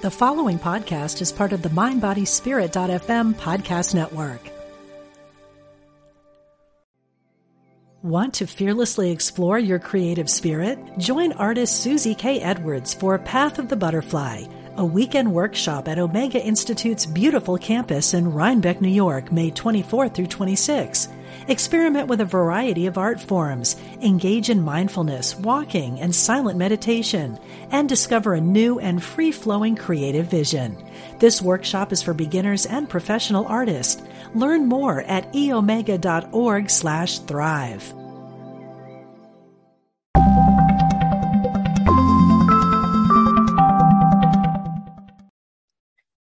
The 0.00 0.12
following 0.12 0.60
podcast 0.60 1.20
is 1.20 1.32
part 1.32 1.52
of 1.52 1.62
the 1.62 1.70
MindBodySpirit.fm 1.70 3.34
podcast 3.34 3.96
network. 3.96 4.40
Want 8.02 8.32
to 8.34 8.46
fearlessly 8.46 9.10
explore 9.10 9.58
your 9.58 9.80
creative 9.80 10.30
spirit? 10.30 10.78
Join 10.98 11.32
artist 11.32 11.82
Susie 11.82 12.14
K. 12.14 12.40
Edwards 12.40 12.94
for 12.94 13.18
Path 13.18 13.58
of 13.58 13.68
the 13.68 13.74
Butterfly, 13.74 14.44
a 14.76 14.84
weekend 14.84 15.32
workshop 15.32 15.88
at 15.88 15.98
Omega 15.98 16.40
Institute's 16.40 17.04
beautiful 17.04 17.58
campus 17.58 18.14
in 18.14 18.32
Rhinebeck, 18.32 18.80
New 18.80 18.88
York, 18.88 19.32
May 19.32 19.50
24 19.50 20.10
through 20.10 20.28
26. 20.28 21.08
Experiment 21.46 22.08
with 22.08 22.20
a 22.20 22.24
variety 22.24 22.86
of 22.86 22.98
art 22.98 23.20
forms, 23.20 23.76
engage 24.02 24.50
in 24.50 24.60
mindfulness, 24.62 25.36
walking, 25.36 26.00
and 26.00 26.14
silent 26.14 26.58
meditation, 26.58 27.38
and 27.70 27.88
discover 27.88 28.34
a 28.34 28.40
new 28.40 28.80
and 28.80 29.02
free 29.02 29.30
flowing 29.30 29.76
creative 29.76 30.26
vision. 30.26 30.76
This 31.20 31.40
workshop 31.40 31.92
is 31.92 32.02
for 32.02 32.12
beginners 32.12 32.66
and 32.66 32.88
professional 32.88 33.46
artists. 33.46 34.02
Learn 34.34 34.66
more 34.66 35.02
at 35.02 35.32
eomega.org 35.32 36.68
slash 36.68 37.20
thrive. 37.20 37.94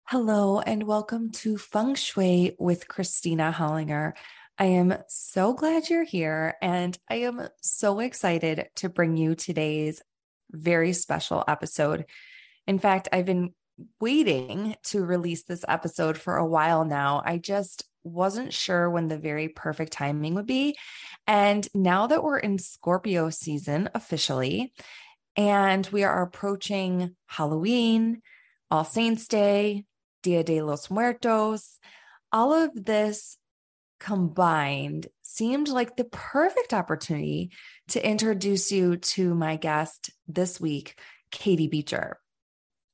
Hello, 0.07 0.61
and 0.61 0.85
welcome 0.85 1.31
to 1.33 1.59
Feng 1.59 1.97
Shui 1.97 2.55
with 2.59 2.87
Kristina 2.87 3.53
Hollinger. 3.53 4.13
I 4.57 4.67
am 4.67 4.95
so 5.09 5.53
glad 5.53 5.89
you're 5.91 6.05
here, 6.05 6.55
and 6.63 6.97
I 7.11 7.17
am 7.17 7.49
so 7.61 7.99
excited 7.99 8.69
to 8.77 8.89
bring 8.89 9.17
you 9.17 9.35
today's 9.35 10.01
very 10.53 10.93
special 10.93 11.43
episode. 11.49 12.05
In 12.69 12.79
fact, 12.79 13.09
I've 13.13 13.27
been 13.27 13.53
waiting 14.01 14.77
to 14.85 15.05
release 15.05 15.43
this 15.43 15.65
episode 15.67 16.17
for 16.17 16.37
a 16.37 16.47
while 16.47 16.85
now. 16.85 17.21
I 17.25 17.39
just 17.39 17.85
wasn't 18.05 18.53
sure 18.53 18.89
when 18.89 19.09
the 19.09 19.19
very 19.19 19.49
perfect 19.49 19.93
timing 19.93 20.35
would 20.35 20.47
be. 20.47 20.77
And 21.27 21.67
now 21.75 22.07
that 22.07 22.23
we're 22.23 22.39
in 22.39 22.59
Scorpio 22.59 23.31
season 23.31 23.91
officially, 23.93 24.73
and 25.35 25.85
we 25.91 26.05
are 26.05 26.23
approaching 26.23 27.17
Halloween, 27.27 28.23
All 28.71 28.85
Saints 28.85 29.27
Day, 29.27 29.85
Dia 30.23 30.45
de 30.45 30.63
los 30.63 30.91
Muertos, 30.91 31.81
all 32.31 32.53
of 32.53 32.71
this 32.85 33.37
combined 34.05 35.07
seemed 35.23 35.69
like 35.69 35.97
the 35.97 36.05
perfect 36.05 36.75
opportunity 36.75 37.51
to 37.89 38.07
introduce 38.07 38.71
you 38.71 38.99
to 38.99 39.35
my 39.35 39.57
guest 39.57 40.11
this 40.29 40.61
week, 40.61 41.01
Katie 41.31 41.69
Beecher. 41.69 42.19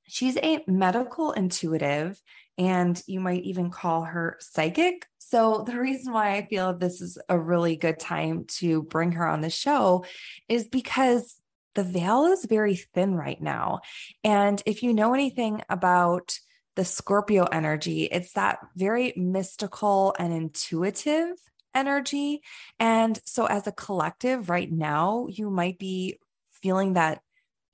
She's 0.06 0.36
a 0.36 0.62
medical 0.68 1.32
intuitive, 1.32 2.22
and 2.56 3.02
you 3.08 3.18
might 3.18 3.42
even 3.42 3.70
call 3.70 4.04
her 4.04 4.36
psychic. 4.38 5.04
So, 5.18 5.64
the 5.66 5.80
reason 5.80 6.12
why 6.12 6.36
I 6.36 6.46
feel 6.46 6.74
this 6.74 7.00
is 7.00 7.18
a 7.28 7.36
really 7.36 7.74
good 7.74 7.98
time 7.98 8.44
to 8.58 8.84
bring 8.84 9.12
her 9.12 9.26
on 9.26 9.40
the 9.40 9.50
show 9.50 10.04
is 10.48 10.68
because 10.68 11.40
the 11.74 11.82
veil 11.82 12.26
is 12.26 12.44
very 12.44 12.76
thin 12.76 13.16
right 13.16 13.40
now. 13.40 13.80
And 14.22 14.62
if 14.64 14.84
you 14.84 14.94
know 14.94 15.12
anything 15.12 15.62
about 15.68 16.38
the 16.80 16.84
Scorpio 16.86 17.44
energy, 17.44 18.04
it's 18.04 18.32
that 18.32 18.58
very 18.74 19.12
mystical 19.14 20.14
and 20.18 20.32
intuitive 20.32 21.36
energy. 21.74 22.40
And 22.78 23.20
so, 23.26 23.44
as 23.44 23.66
a 23.66 23.72
collective 23.72 24.48
right 24.48 24.72
now, 24.72 25.26
you 25.28 25.50
might 25.50 25.78
be 25.78 26.18
feeling 26.62 26.94
that 26.94 27.20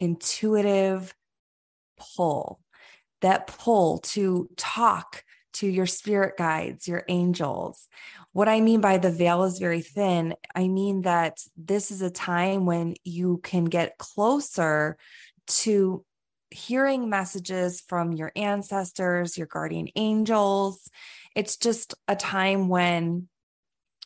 intuitive 0.00 1.14
pull, 2.16 2.58
that 3.20 3.46
pull 3.46 3.98
to 3.98 4.50
talk 4.56 5.22
to 5.52 5.68
your 5.68 5.86
spirit 5.86 6.36
guides, 6.36 6.88
your 6.88 7.04
angels. 7.06 7.86
What 8.32 8.48
I 8.48 8.60
mean 8.60 8.80
by 8.80 8.98
the 8.98 9.12
veil 9.12 9.44
is 9.44 9.60
very 9.60 9.82
thin, 9.82 10.34
I 10.52 10.66
mean 10.66 11.02
that 11.02 11.38
this 11.56 11.92
is 11.92 12.02
a 12.02 12.10
time 12.10 12.66
when 12.66 12.96
you 13.04 13.38
can 13.44 13.66
get 13.66 13.98
closer 13.98 14.96
to 15.62 16.04
hearing 16.50 17.08
messages 17.08 17.80
from 17.80 18.12
your 18.12 18.32
ancestors, 18.36 19.36
your 19.36 19.46
guardian 19.46 19.88
angels. 19.96 20.90
It's 21.34 21.56
just 21.56 21.94
a 22.08 22.16
time 22.16 22.68
when 22.68 23.28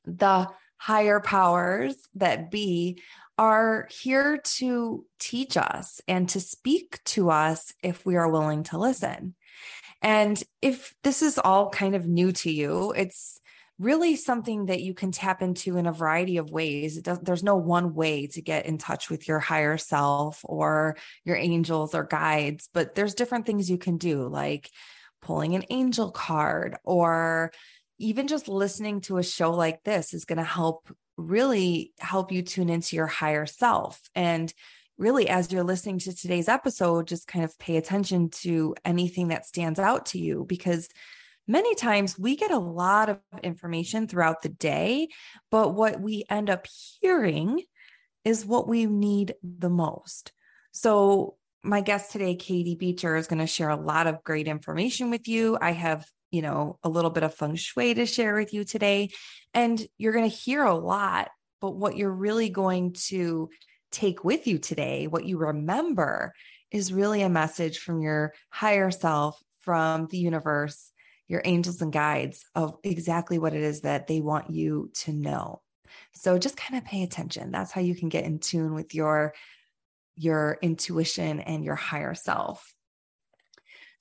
the 0.04 0.48
higher 0.78 1.20
powers 1.20 1.94
that 2.14 2.50
be 2.50 3.02
are 3.36 3.88
here 3.90 4.38
to 4.44 5.04
teach 5.18 5.56
us 5.56 6.00
and 6.06 6.28
to 6.28 6.40
speak 6.40 7.02
to 7.04 7.30
us 7.30 7.72
if 7.82 8.04
we 8.04 8.16
are 8.16 8.30
willing 8.30 8.64
to 8.64 8.78
listen. 8.78 9.34
And 10.02 10.42
if 10.62 10.94
this 11.02 11.22
is 11.22 11.38
all 11.38 11.70
kind 11.70 11.94
of 11.94 12.06
new 12.06 12.32
to 12.32 12.50
you, 12.50 12.92
it's 12.96 13.40
really 13.80 14.14
something 14.14 14.66
that 14.66 14.82
you 14.82 14.92
can 14.92 15.10
tap 15.10 15.40
into 15.40 15.78
in 15.78 15.86
a 15.86 15.92
variety 15.92 16.36
of 16.36 16.50
ways. 16.50 17.00
Does, 17.00 17.18
there's 17.20 17.42
no 17.42 17.56
one 17.56 17.94
way 17.94 18.26
to 18.28 18.42
get 18.42 18.66
in 18.66 18.76
touch 18.76 19.08
with 19.08 19.26
your 19.26 19.38
higher 19.38 19.78
self 19.78 20.40
or 20.44 20.98
your 21.24 21.36
angels 21.36 21.94
or 21.94 22.04
guides, 22.04 22.68
but 22.74 22.94
there's 22.94 23.14
different 23.14 23.46
things 23.46 23.70
you 23.70 23.78
can 23.78 23.96
do, 23.96 24.28
like 24.28 24.70
pulling 25.22 25.54
an 25.54 25.64
angel 25.70 26.10
card 26.10 26.76
or 26.84 27.52
even 27.98 28.28
just 28.28 28.48
listening 28.48 29.00
to 29.00 29.16
a 29.16 29.22
show 29.22 29.52
like 29.52 29.82
this 29.82 30.12
is 30.12 30.26
going 30.26 30.38
to 30.38 30.44
help 30.44 30.94
really 31.16 31.92
help 31.98 32.32
you 32.32 32.42
tune 32.42 32.68
into 32.68 32.96
your 32.96 33.06
higher 33.06 33.46
self. 33.46 33.98
And 34.14 34.52
really, 34.98 35.26
as 35.28 35.50
you're 35.50 35.64
listening 35.64 35.98
to 36.00 36.14
today's 36.14 36.48
episode, 36.48 37.08
just 37.08 37.26
kind 37.26 37.46
of 37.46 37.58
pay 37.58 37.78
attention 37.78 38.28
to 38.28 38.74
anything 38.84 39.28
that 39.28 39.46
stands 39.46 39.78
out 39.78 40.06
to 40.06 40.18
you 40.18 40.44
because 40.46 40.88
many 41.50 41.74
times 41.74 42.18
we 42.18 42.36
get 42.36 42.52
a 42.52 42.58
lot 42.58 43.08
of 43.08 43.18
information 43.42 44.06
throughout 44.06 44.42
the 44.42 44.48
day, 44.48 45.08
but 45.50 45.74
what 45.74 46.00
we 46.00 46.24
end 46.30 46.48
up 46.48 46.66
hearing 47.00 47.62
is 48.24 48.46
what 48.46 48.68
we 48.68 48.86
need 48.86 49.34
the 49.42 49.70
most. 49.70 50.32
So, 50.72 51.36
my 51.62 51.82
guest 51.82 52.12
today, 52.12 52.36
Katie 52.36 52.76
Beecher, 52.76 53.16
is 53.16 53.26
going 53.26 53.40
to 53.40 53.46
share 53.46 53.68
a 53.68 53.76
lot 53.76 54.06
of 54.06 54.24
great 54.24 54.48
information 54.48 55.10
with 55.10 55.28
you. 55.28 55.58
I 55.60 55.72
have, 55.72 56.06
you 56.30 56.40
know, 56.40 56.78
a 56.82 56.88
little 56.88 57.10
bit 57.10 57.22
of 57.22 57.34
feng 57.34 57.56
shui 57.56 57.92
to 57.92 58.06
share 58.06 58.34
with 58.34 58.54
you 58.54 58.64
today, 58.64 59.10
and 59.52 59.84
you're 59.98 60.14
going 60.14 60.30
to 60.30 60.34
hear 60.34 60.62
a 60.62 60.74
lot. 60.74 61.28
But 61.60 61.72
what 61.72 61.96
you're 61.96 62.10
really 62.10 62.48
going 62.48 62.94
to 63.08 63.50
take 63.92 64.24
with 64.24 64.46
you 64.46 64.56
today, 64.56 65.06
what 65.06 65.26
you 65.26 65.36
remember, 65.36 66.32
is 66.70 66.92
really 66.92 67.20
a 67.20 67.28
message 67.28 67.78
from 67.80 68.00
your 68.00 68.32
higher 68.48 68.90
self, 68.90 69.38
from 69.58 70.06
the 70.06 70.18
universe, 70.18 70.92
your 71.30 71.42
angels 71.44 71.80
and 71.80 71.92
guides 71.92 72.44
of 72.56 72.76
exactly 72.82 73.38
what 73.38 73.54
it 73.54 73.62
is 73.62 73.82
that 73.82 74.08
they 74.08 74.20
want 74.20 74.50
you 74.50 74.90
to 74.92 75.12
know. 75.12 75.62
So 76.12 76.38
just 76.38 76.56
kind 76.56 76.76
of 76.76 76.84
pay 76.84 77.04
attention. 77.04 77.52
That's 77.52 77.70
how 77.70 77.80
you 77.80 77.94
can 77.94 78.08
get 78.08 78.24
in 78.24 78.40
tune 78.40 78.74
with 78.74 78.94
your 78.94 79.32
your 80.16 80.58
intuition 80.60 81.38
and 81.38 81.64
your 81.64 81.76
higher 81.76 82.14
self. 82.14 82.74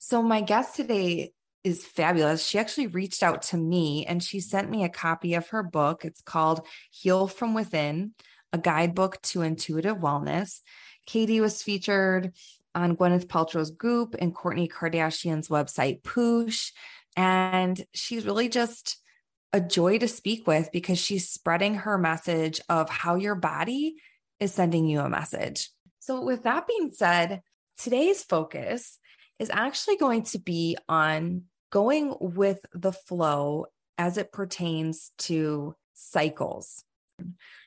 So 0.00 0.22
my 0.22 0.40
guest 0.40 0.74
today 0.74 1.32
is 1.62 1.86
fabulous. 1.86 2.44
She 2.44 2.58
actually 2.58 2.88
reached 2.88 3.22
out 3.22 3.42
to 3.42 3.56
me 3.56 4.04
and 4.06 4.22
she 4.22 4.40
sent 4.40 4.68
me 4.68 4.82
a 4.82 4.88
copy 4.88 5.34
of 5.34 5.48
her 5.50 5.62
book. 5.62 6.04
It's 6.04 6.20
called 6.20 6.66
Heal 6.90 7.28
from 7.28 7.54
Within, 7.54 8.12
a 8.52 8.58
guidebook 8.58 9.22
to 9.22 9.42
intuitive 9.42 9.98
wellness. 9.98 10.60
Katie 11.06 11.40
was 11.40 11.62
featured 11.62 12.32
on 12.74 12.96
Gwyneth 12.96 13.26
Paltrow's 13.26 13.70
Goop 13.70 14.16
and 14.18 14.34
Kourtney 14.34 14.70
Kardashian's 14.70 15.48
website 15.48 16.02
Poosh. 16.02 16.72
And 17.20 17.84
she's 17.92 18.24
really 18.24 18.48
just 18.48 18.96
a 19.52 19.60
joy 19.60 19.98
to 19.98 20.08
speak 20.08 20.46
with 20.46 20.72
because 20.72 20.98
she's 20.98 21.28
spreading 21.28 21.74
her 21.74 21.98
message 21.98 22.62
of 22.70 22.88
how 22.88 23.16
your 23.16 23.34
body 23.34 23.96
is 24.38 24.54
sending 24.54 24.86
you 24.86 25.00
a 25.00 25.10
message. 25.10 25.68
So, 25.98 26.24
with 26.24 26.44
that 26.44 26.66
being 26.66 26.92
said, 26.92 27.42
today's 27.76 28.22
focus 28.22 28.98
is 29.38 29.50
actually 29.52 29.98
going 29.98 30.22
to 30.22 30.38
be 30.38 30.78
on 30.88 31.42
going 31.70 32.14
with 32.20 32.64
the 32.72 32.92
flow 32.92 33.66
as 33.98 34.16
it 34.16 34.32
pertains 34.32 35.10
to 35.18 35.74
cycles. 35.92 36.84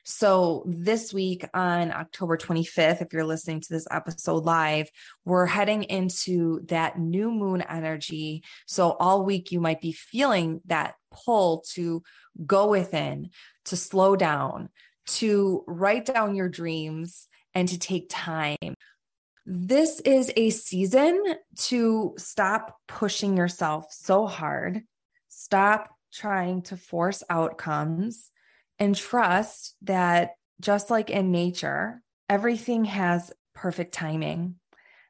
So, 0.04 0.64
this 0.66 1.14
week 1.14 1.48
on 1.54 1.90
October 1.90 2.36
25th, 2.36 3.00
if 3.00 3.12
you're 3.12 3.24
listening 3.24 3.60
to 3.60 3.72
this 3.72 3.86
episode 3.90 4.44
live, 4.44 4.90
we're 5.24 5.46
heading 5.46 5.84
into 5.84 6.60
that 6.66 6.98
new 6.98 7.30
moon 7.30 7.62
energy. 7.62 8.44
So, 8.66 8.90
all 8.92 9.24
week 9.24 9.50
you 9.50 9.60
might 9.60 9.80
be 9.80 9.92
feeling 9.92 10.60
that 10.66 10.94
pull 11.10 11.64
to 11.72 12.02
go 12.44 12.68
within, 12.68 13.30
to 13.66 13.76
slow 13.76 14.14
down, 14.14 14.68
to 15.06 15.64
write 15.66 16.04
down 16.04 16.34
your 16.34 16.48
dreams, 16.48 17.26
and 17.54 17.68
to 17.68 17.78
take 17.78 18.06
time. 18.10 18.74
This 19.46 20.00
is 20.00 20.32
a 20.36 20.50
season 20.50 21.22
to 21.56 22.14
stop 22.18 22.78
pushing 22.88 23.36
yourself 23.36 23.86
so 23.90 24.26
hard, 24.26 24.82
stop 25.28 25.88
trying 26.12 26.62
to 26.62 26.76
force 26.76 27.22
outcomes 27.28 28.30
and 28.78 28.96
trust 28.96 29.76
that 29.82 30.32
just 30.60 30.90
like 30.90 31.10
in 31.10 31.30
nature, 31.30 32.02
everything 32.28 32.84
has 32.84 33.32
perfect 33.54 33.94
timing 33.94 34.56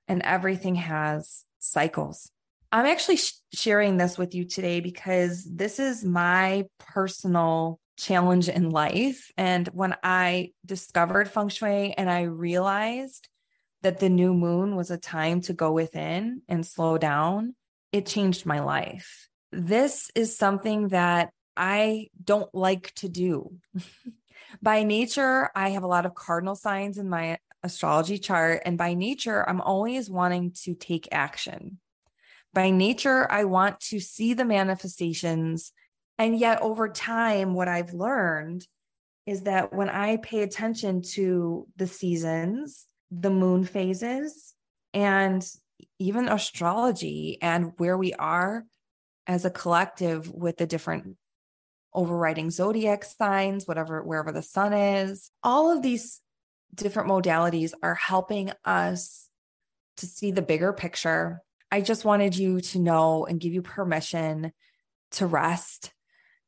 and 0.08 0.22
everything 0.22 0.75
has 0.76 1.44
cycles. 1.58 2.31
I'm 2.72 2.87
actually 2.87 3.16
sh- 3.16 3.34
sharing 3.52 3.96
this 3.96 4.19
with 4.19 4.34
you 4.34 4.44
today 4.44 4.81
because 4.81 5.44
this 5.44 5.78
is 5.78 6.05
my 6.05 6.64
personal 6.78 7.78
challenge 7.96 8.49
in 8.49 8.70
life. 8.70 9.31
And 9.37 9.69
when 9.69 9.94
I 10.02 10.50
discovered 10.66 11.28
feng 11.28 11.49
shui 11.49 11.93
and 11.93 12.11
I 12.11 12.22
realized 12.22 13.28
that 13.82 14.00
the 14.00 14.08
new 14.08 14.34
moon 14.34 14.76
was 14.76 14.90
a 14.90 14.99
time 14.99 15.40
to 15.43 15.52
go 15.52 15.70
within 15.70 16.43
and 16.49 16.66
slow 16.66 16.99
down, 16.99 17.55
it 17.93 18.06
changed 18.06 18.44
my 18.44 18.61
life. 18.61 19.28
This 19.52 20.11
is 20.16 20.37
something 20.37 20.88
that 20.88 21.31
I 21.56 22.09
don't 22.23 22.53
like 22.55 22.95
to 22.97 23.09
do. 23.09 23.56
by 24.62 24.83
nature, 24.83 25.51
I 25.55 25.71
have 25.71 25.83
a 25.83 25.89
lot 25.89 26.06
of 26.06 26.15
cardinal 26.15 26.55
signs 26.55 26.99
in 26.99 27.09
my 27.09 27.39
astrology 27.62 28.19
chart. 28.19 28.62
And 28.65 28.77
by 28.77 28.95
nature, 28.95 29.49
I'm 29.49 29.61
always 29.61 30.11
wanting 30.11 30.53
to 30.65 30.75
take 30.75 31.09
action. 31.12 31.79
By 32.53 32.71
nature, 32.71 33.31
I 33.31 33.45
want 33.45 33.81
to 33.81 33.99
see 33.99 34.35
the 34.35 34.45
manifestations. 34.45 35.73
And 36.19 36.39
yet, 36.39 36.62
over 36.62 36.89
time, 36.89 37.55
what 37.55 37.69
I've 37.69 37.93
learned 37.93 38.67
is 39.27 39.43
that 39.43 39.73
when 39.73 39.89
I 39.89 40.19
pay 40.19 40.43
attention 40.43 41.03
to 41.15 41.67
the 41.77 41.87
seasons, 41.87 42.87
the 43.11 43.31
moon 43.31 43.65
phases, 43.65 44.55
and 44.93 45.45
even 45.99 46.29
astrology 46.29 47.39
and 47.41 47.73
where 47.79 47.97
we 47.97 48.12
are 48.15 48.65
as 49.27 49.45
a 49.45 49.50
collective 49.50 50.31
with 50.31 50.59
the 50.59 50.67
different 50.67 51.17
overriding 51.94 52.50
zodiac 52.50 53.05
signs, 53.05 53.67
whatever, 53.67 54.02
wherever 54.02 54.32
the 54.32 54.43
sun 54.43 54.73
is. 54.73 55.31
All 55.43 55.70
of 55.70 55.82
these 55.82 56.20
different 56.75 57.08
modalities 57.08 57.73
are 57.82 57.94
helping 57.94 58.50
us 58.64 59.29
to 59.99 60.06
see 60.06 60.32
the 60.32 60.43
bigger 60.43 60.73
picture. 60.73 61.41
I 61.70 61.81
just 61.81 62.05
wanted 62.05 62.37
you 62.37 62.61
to 62.61 62.79
know 62.79 63.26
and 63.26 63.41
give 63.41 63.52
you 63.52 63.62
permission 63.62 64.52
to 65.12 65.26
rest, 65.26 65.93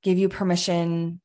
give 0.02 0.18
you 0.18 0.28
permission 0.28 1.20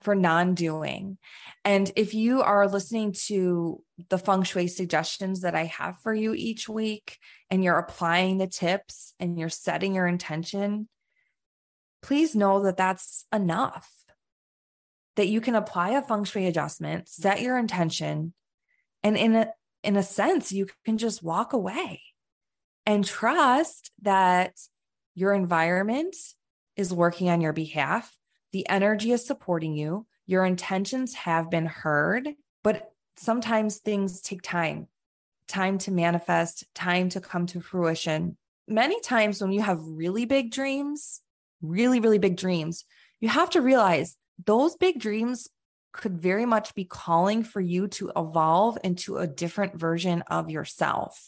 for 0.00 0.14
non 0.14 0.54
doing. 0.54 1.18
And 1.64 1.90
if 1.96 2.14
you 2.14 2.42
are 2.42 2.68
listening 2.68 3.14
to 3.26 3.82
the 4.08 4.18
feng 4.18 4.42
shui 4.42 4.68
suggestions 4.68 5.40
that 5.40 5.54
I 5.54 5.64
have 5.64 5.98
for 6.00 6.14
you 6.14 6.34
each 6.34 6.68
week 6.68 7.18
and 7.50 7.64
you're 7.64 7.78
applying 7.78 8.38
the 8.38 8.46
tips 8.46 9.14
and 9.18 9.38
you're 9.38 9.48
setting 9.48 9.94
your 9.94 10.06
intention, 10.06 10.88
please 12.02 12.34
know 12.34 12.62
that 12.62 12.76
that's 12.76 13.24
enough. 13.32 13.90
That 15.16 15.28
you 15.28 15.40
can 15.40 15.54
apply 15.54 15.90
a 15.90 16.02
feng 16.02 16.24
shui 16.24 16.46
adjustment, 16.46 17.08
set 17.08 17.40
your 17.40 17.56
intention, 17.56 18.34
and 19.02 19.16
in 19.16 19.34
a 19.34 19.52
in 19.82 19.96
a 19.96 20.02
sense, 20.02 20.52
you 20.52 20.66
can 20.84 20.98
just 20.98 21.22
walk 21.22 21.52
away 21.52 22.02
and 22.84 23.04
trust 23.04 23.90
that 24.02 24.54
your 25.14 25.32
environment 25.32 26.16
is 26.76 26.92
working 26.92 27.30
on 27.30 27.40
your 27.40 27.52
behalf. 27.52 28.16
The 28.52 28.68
energy 28.68 29.12
is 29.12 29.24
supporting 29.24 29.74
you. 29.74 30.06
Your 30.26 30.44
intentions 30.44 31.14
have 31.14 31.50
been 31.50 31.66
heard, 31.66 32.28
but 32.62 32.90
sometimes 33.16 33.78
things 33.78 34.20
take 34.20 34.42
time 34.42 34.88
time 35.48 35.78
to 35.78 35.92
manifest, 35.92 36.64
time 36.74 37.08
to 37.10 37.20
come 37.20 37.46
to 37.46 37.60
fruition. 37.60 38.36
Many 38.68 39.00
times 39.00 39.40
when 39.40 39.52
you 39.52 39.62
have 39.62 39.78
really 39.80 40.24
big 40.24 40.50
dreams, 40.50 41.20
really, 41.62 42.00
really 42.00 42.18
big 42.18 42.36
dreams, 42.36 42.84
you 43.20 43.28
have 43.28 43.50
to 43.50 43.60
realize 43.60 44.16
those 44.44 44.76
big 44.76 45.00
dreams 45.00 45.48
could 45.92 46.20
very 46.20 46.44
much 46.44 46.74
be 46.74 46.84
calling 46.84 47.42
for 47.42 47.60
you 47.60 47.88
to 47.88 48.12
evolve 48.16 48.78
into 48.84 49.16
a 49.16 49.26
different 49.26 49.78
version 49.78 50.22
of 50.28 50.50
yourself. 50.50 51.18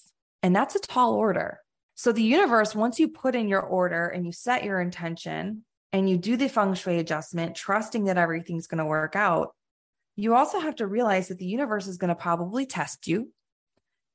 And 0.42 0.54
that's 0.54 0.76
a 0.76 0.80
tall 0.80 1.14
order. 1.14 1.60
So, 1.94 2.12
the 2.12 2.22
universe, 2.22 2.74
once 2.74 3.00
you 3.00 3.08
put 3.08 3.34
in 3.34 3.48
your 3.48 3.62
order 3.62 4.06
and 4.06 4.24
you 4.24 4.32
set 4.32 4.62
your 4.62 4.80
intention 4.80 5.64
and 5.92 6.08
you 6.08 6.16
do 6.16 6.36
the 6.36 6.48
feng 6.48 6.74
shui 6.74 6.98
adjustment, 6.98 7.56
trusting 7.56 8.04
that 8.04 8.18
everything's 8.18 8.68
going 8.68 8.78
to 8.78 8.84
work 8.84 9.16
out, 9.16 9.54
you 10.14 10.34
also 10.34 10.60
have 10.60 10.76
to 10.76 10.86
realize 10.86 11.28
that 11.28 11.38
the 11.38 11.46
universe 11.46 11.86
is 11.86 11.96
going 11.96 12.08
to 12.08 12.14
probably 12.14 12.66
test 12.66 13.08
you. 13.08 13.32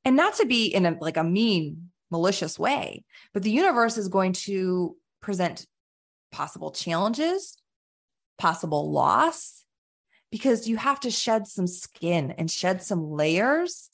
And 0.05 0.15
not 0.15 0.35
to 0.35 0.45
be 0.45 0.67
in 0.67 0.85
a 0.85 0.97
like 1.01 1.17
a 1.17 1.23
mean, 1.23 1.89
malicious 2.11 2.59
way, 2.59 3.03
but 3.33 3.43
the 3.43 3.51
universe 3.51 3.97
is 3.97 4.07
going 4.07 4.33
to 4.33 4.95
present 5.21 5.65
possible 6.33 6.71
challenges, 6.71 7.55
possible 8.37 8.91
loss, 8.91 9.63
because 10.31 10.67
you 10.67 10.75
have 10.75 10.99
to 10.99 11.11
shed 11.11 11.47
some 11.47 11.67
skin 11.67 12.31
and 12.31 12.51
shed 12.51 12.81
some 12.81 13.11
layers 13.11 13.89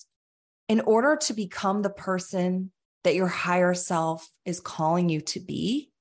in 0.67 0.79
order 0.81 1.17
to 1.17 1.33
become 1.33 1.81
the 1.81 1.89
person 1.89 2.71
that 3.03 3.15
your 3.15 3.27
higher 3.27 3.73
self 3.73 4.27
is 4.45 4.59
calling 4.59 5.09
you 5.09 5.21
to 5.21 5.39
be, 5.39 5.91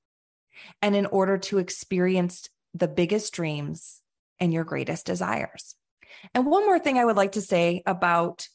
and 0.81 0.95
in 0.95 1.05
order 1.05 1.37
to 1.37 1.57
experience 1.57 2.49
the 2.73 2.87
biggest 2.87 3.33
dreams 3.33 4.01
and 4.39 4.53
your 4.53 4.63
greatest 4.63 5.05
desires. 5.05 5.75
And 6.33 6.45
one 6.45 6.65
more 6.65 6.79
thing 6.79 6.97
I 6.97 7.05
would 7.05 7.17
like 7.17 7.33
to 7.33 7.41
say 7.41 7.83
about 7.85 8.47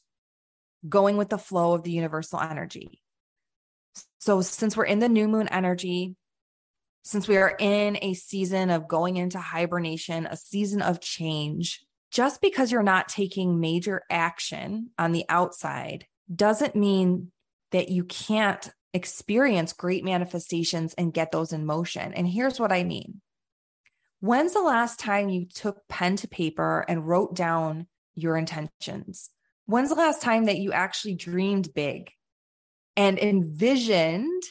going 0.87 1.17
with 1.17 1.29
the 1.29 1.37
flow 1.37 1.73
of 1.73 1.83
the 1.83 1.91
universal 1.91 2.39
energy. 2.39 3.01
So, 4.19 4.41
since 4.41 4.75
we're 4.75 4.85
in 4.85 4.99
the 4.99 5.09
new 5.09 5.27
moon 5.27 5.47
energy, 5.47 6.15
since 7.05 7.27
we 7.27 7.37
are 7.37 7.55
in 7.59 7.99
a 8.01 8.15
season 8.15 8.71
of 8.71 8.87
going 8.87 9.17
into 9.17 9.37
hibernation, 9.37 10.25
a 10.25 10.35
season 10.35 10.81
of 10.81 10.99
change, 10.99 11.85
just 12.09 12.41
because 12.41 12.71
you're 12.71 12.81
not 12.81 13.07
taking 13.07 13.59
major 13.59 14.01
action 14.09 14.89
on 14.97 15.11
the 15.11 15.23
outside 15.29 16.07
doesn't 16.33 16.75
mean 16.75 17.31
that 17.71 17.89
you 17.89 18.03
can't 18.05 18.71
experience 18.91 19.71
great 19.71 20.03
manifestations 20.03 20.95
and 20.95 21.13
get 21.13 21.31
those 21.31 21.53
in 21.53 21.63
motion. 21.63 22.11
And 22.13 22.27
here's 22.27 22.59
what 22.59 22.71
I 22.71 22.83
mean. 22.83 23.21
When's 24.19 24.53
the 24.53 24.61
last 24.61 24.99
time 24.99 25.29
you 25.29 25.45
took 25.45 25.87
pen 25.87 26.15
to 26.17 26.27
paper 26.27 26.83
and 26.87 27.07
wrote 27.07 27.35
down 27.35 27.85
your 28.15 28.35
intentions? 28.35 29.29
When's 29.67 29.89
the 29.89 29.95
last 29.95 30.23
time 30.23 30.45
that 30.45 30.57
you 30.57 30.71
actually 30.71 31.13
dreamed 31.13 31.71
big 31.75 32.09
and 32.97 33.19
envisioned 33.19 34.41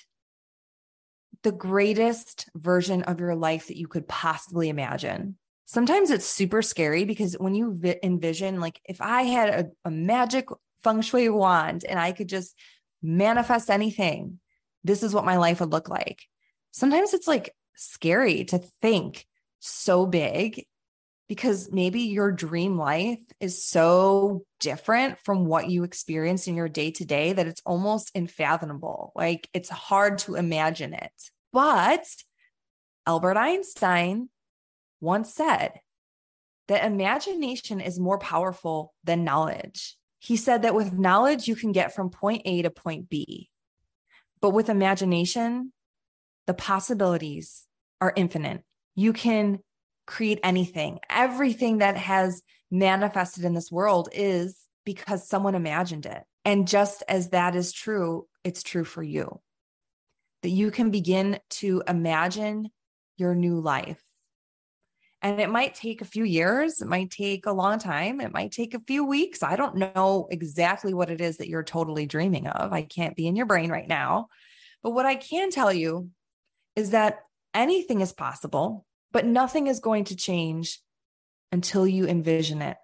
the 1.44 1.52
greatest 1.52 2.49
version 2.56 3.02
of 3.05 3.20
your 3.20 3.37
life 3.37 3.69
that 3.69 3.76
you 3.76 3.87
could 3.87 4.08
possibly 4.08 4.69
imagine. 4.69 5.37
Sometimes 5.67 6.11
it's 6.11 6.26
super 6.26 6.62
scary 6.62 7.05
because 7.05 7.35
when 7.35 7.55
you 7.55 7.75
vi- 7.75 7.99
envision, 8.02 8.61
like, 8.61 8.81
if 8.85 9.00
I 9.00 9.23
had 9.23 9.49
a, 9.49 9.67
a 9.85 9.91
magic 9.91 10.49
feng 10.82 11.00
shui 11.00 11.29
wand 11.29 11.85
and 11.88 11.99
I 11.99 12.12
could 12.12 12.29
just 12.29 12.55
manifest 13.02 13.70
anything, 13.70 14.41
this 14.82 15.02
is 15.02 15.14
what 15.14 15.25
my 15.25 15.37
life 15.37 15.61
would 15.61 15.70
look 15.70 15.89
like. 15.89 16.22
Sometimes 16.72 17.15
it's 17.15 17.29
like 17.29 17.55
scary 17.77 18.44
to 18.46 18.58
think 18.82 19.27
so 19.60 20.06
big 20.06 20.67
because 21.29 21.72
maybe 21.72 22.03
your 22.03 22.31
dream 22.32 22.77
life 22.77 23.20
is 23.41 23.65
so 23.65 24.44
different 24.60 25.19
from 25.24 25.46
what 25.46 25.70
you 25.70 25.84
experience 25.84 26.46
in 26.46 26.55
your 26.55 26.69
day 26.69 26.91
to 26.91 27.05
day 27.05 27.32
that 27.32 27.46
it's 27.46 27.63
almost 27.65 28.10
unfathomable. 28.15 29.13
Like 29.15 29.48
it's 29.55 29.70
hard 29.70 30.19
to 30.19 30.34
imagine 30.34 30.93
it. 30.93 31.13
But 31.55 32.05
Albert 33.06 33.37
Einstein 33.37 34.29
once 35.01 35.32
said 35.32 35.79
that 36.67 36.84
imagination 36.84 37.81
is 37.81 38.01
more 38.01 38.19
powerful 38.19 38.93
than 39.05 39.23
knowledge. 39.23 39.96
He 40.19 40.37
said 40.37 40.63
that 40.63 40.75
with 40.75 40.99
knowledge, 40.99 41.46
you 41.46 41.55
can 41.55 41.70
get 41.70 41.94
from 41.94 42.11
point 42.11 42.43
A 42.44 42.63
to 42.63 42.70
point 42.70 43.08
B. 43.08 43.51
But 44.41 44.51
with 44.51 44.69
imagination, 44.69 45.73
the 46.49 46.55
possibilities 46.55 47.67
are 48.01 48.13
infinite. 48.17 48.65
You 48.96 49.13
can 49.13 49.61
create 50.08 50.41
anything. 50.43 50.99
Everything 51.08 51.79
that 51.79 51.96
has 51.96 52.43
manifested 52.73 53.44
in 53.44 53.55
this 53.55 53.70
world 53.70 54.08
is 54.13 54.58
because 54.84 55.29
someone 55.29 55.55
imagined 55.55 56.05
it. 56.05 56.25
And 56.44 56.67
just 56.67 57.05
as 57.08 57.29
that 57.29 57.55
is 57.55 57.73
true, 57.73 58.27
it's 58.43 58.65
true 58.65 58.84
for 58.84 59.05
you 59.05 59.41
that 60.44 60.51
you 60.51 60.70
can 60.70 60.91
begin 60.91 61.41
to 61.48 61.82
imagine 61.89 62.69
your 63.17 63.34
new 63.34 63.60
life. 63.60 63.98
And 65.22 65.41
it 65.41 65.48
might 65.48 65.74
take 65.74 66.03
a 66.03 66.05
few 66.05 66.22
years, 66.22 66.82
it 66.82 66.86
might 66.86 67.10
take 67.10 67.46
a 67.46 67.53
long 67.53 67.79
time, 67.79 68.20
it 68.20 68.31
might 68.31 68.53
take 68.53 68.74
a 68.74 68.82
few 68.86 69.06
weeks. 69.06 69.43
I 69.43 69.56
don't 69.56 69.77
know 69.77 70.29
exactly 70.31 70.93
what 70.93 71.08
it 71.08 71.22
is 71.22 71.39
that 71.39 71.48
you're 71.48 71.63
totally 71.63 72.05
dreaming 72.05 72.46
of. 72.46 72.74
I 72.74 72.82
can't 72.82 73.17
be 73.17 73.27
in 73.27 73.36
your 73.36 73.46
brain 73.46 73.70
right 73.70 73.89
now. 73.89 74.27
But 74.82 74.91
what 74.91 75.06
I 75.06 75.15
can 75.15 75.51
tell 75.51 75.72
you 75.72 76.10
is 76.77 76.91
that 76.91 77.20
anything 77.55 78.03
is 78.03 78.13
possible, 78.13 78.84
but 79.13 79.24
nothing 79.24 79.67
is 79.67 79.81
going 79.81 80.05
to 80.05 80.17
change 80.17 80.79
until 81.53 81.86
you 81.86 82.06
envision 82.06 82.60
it. 82.60 82.77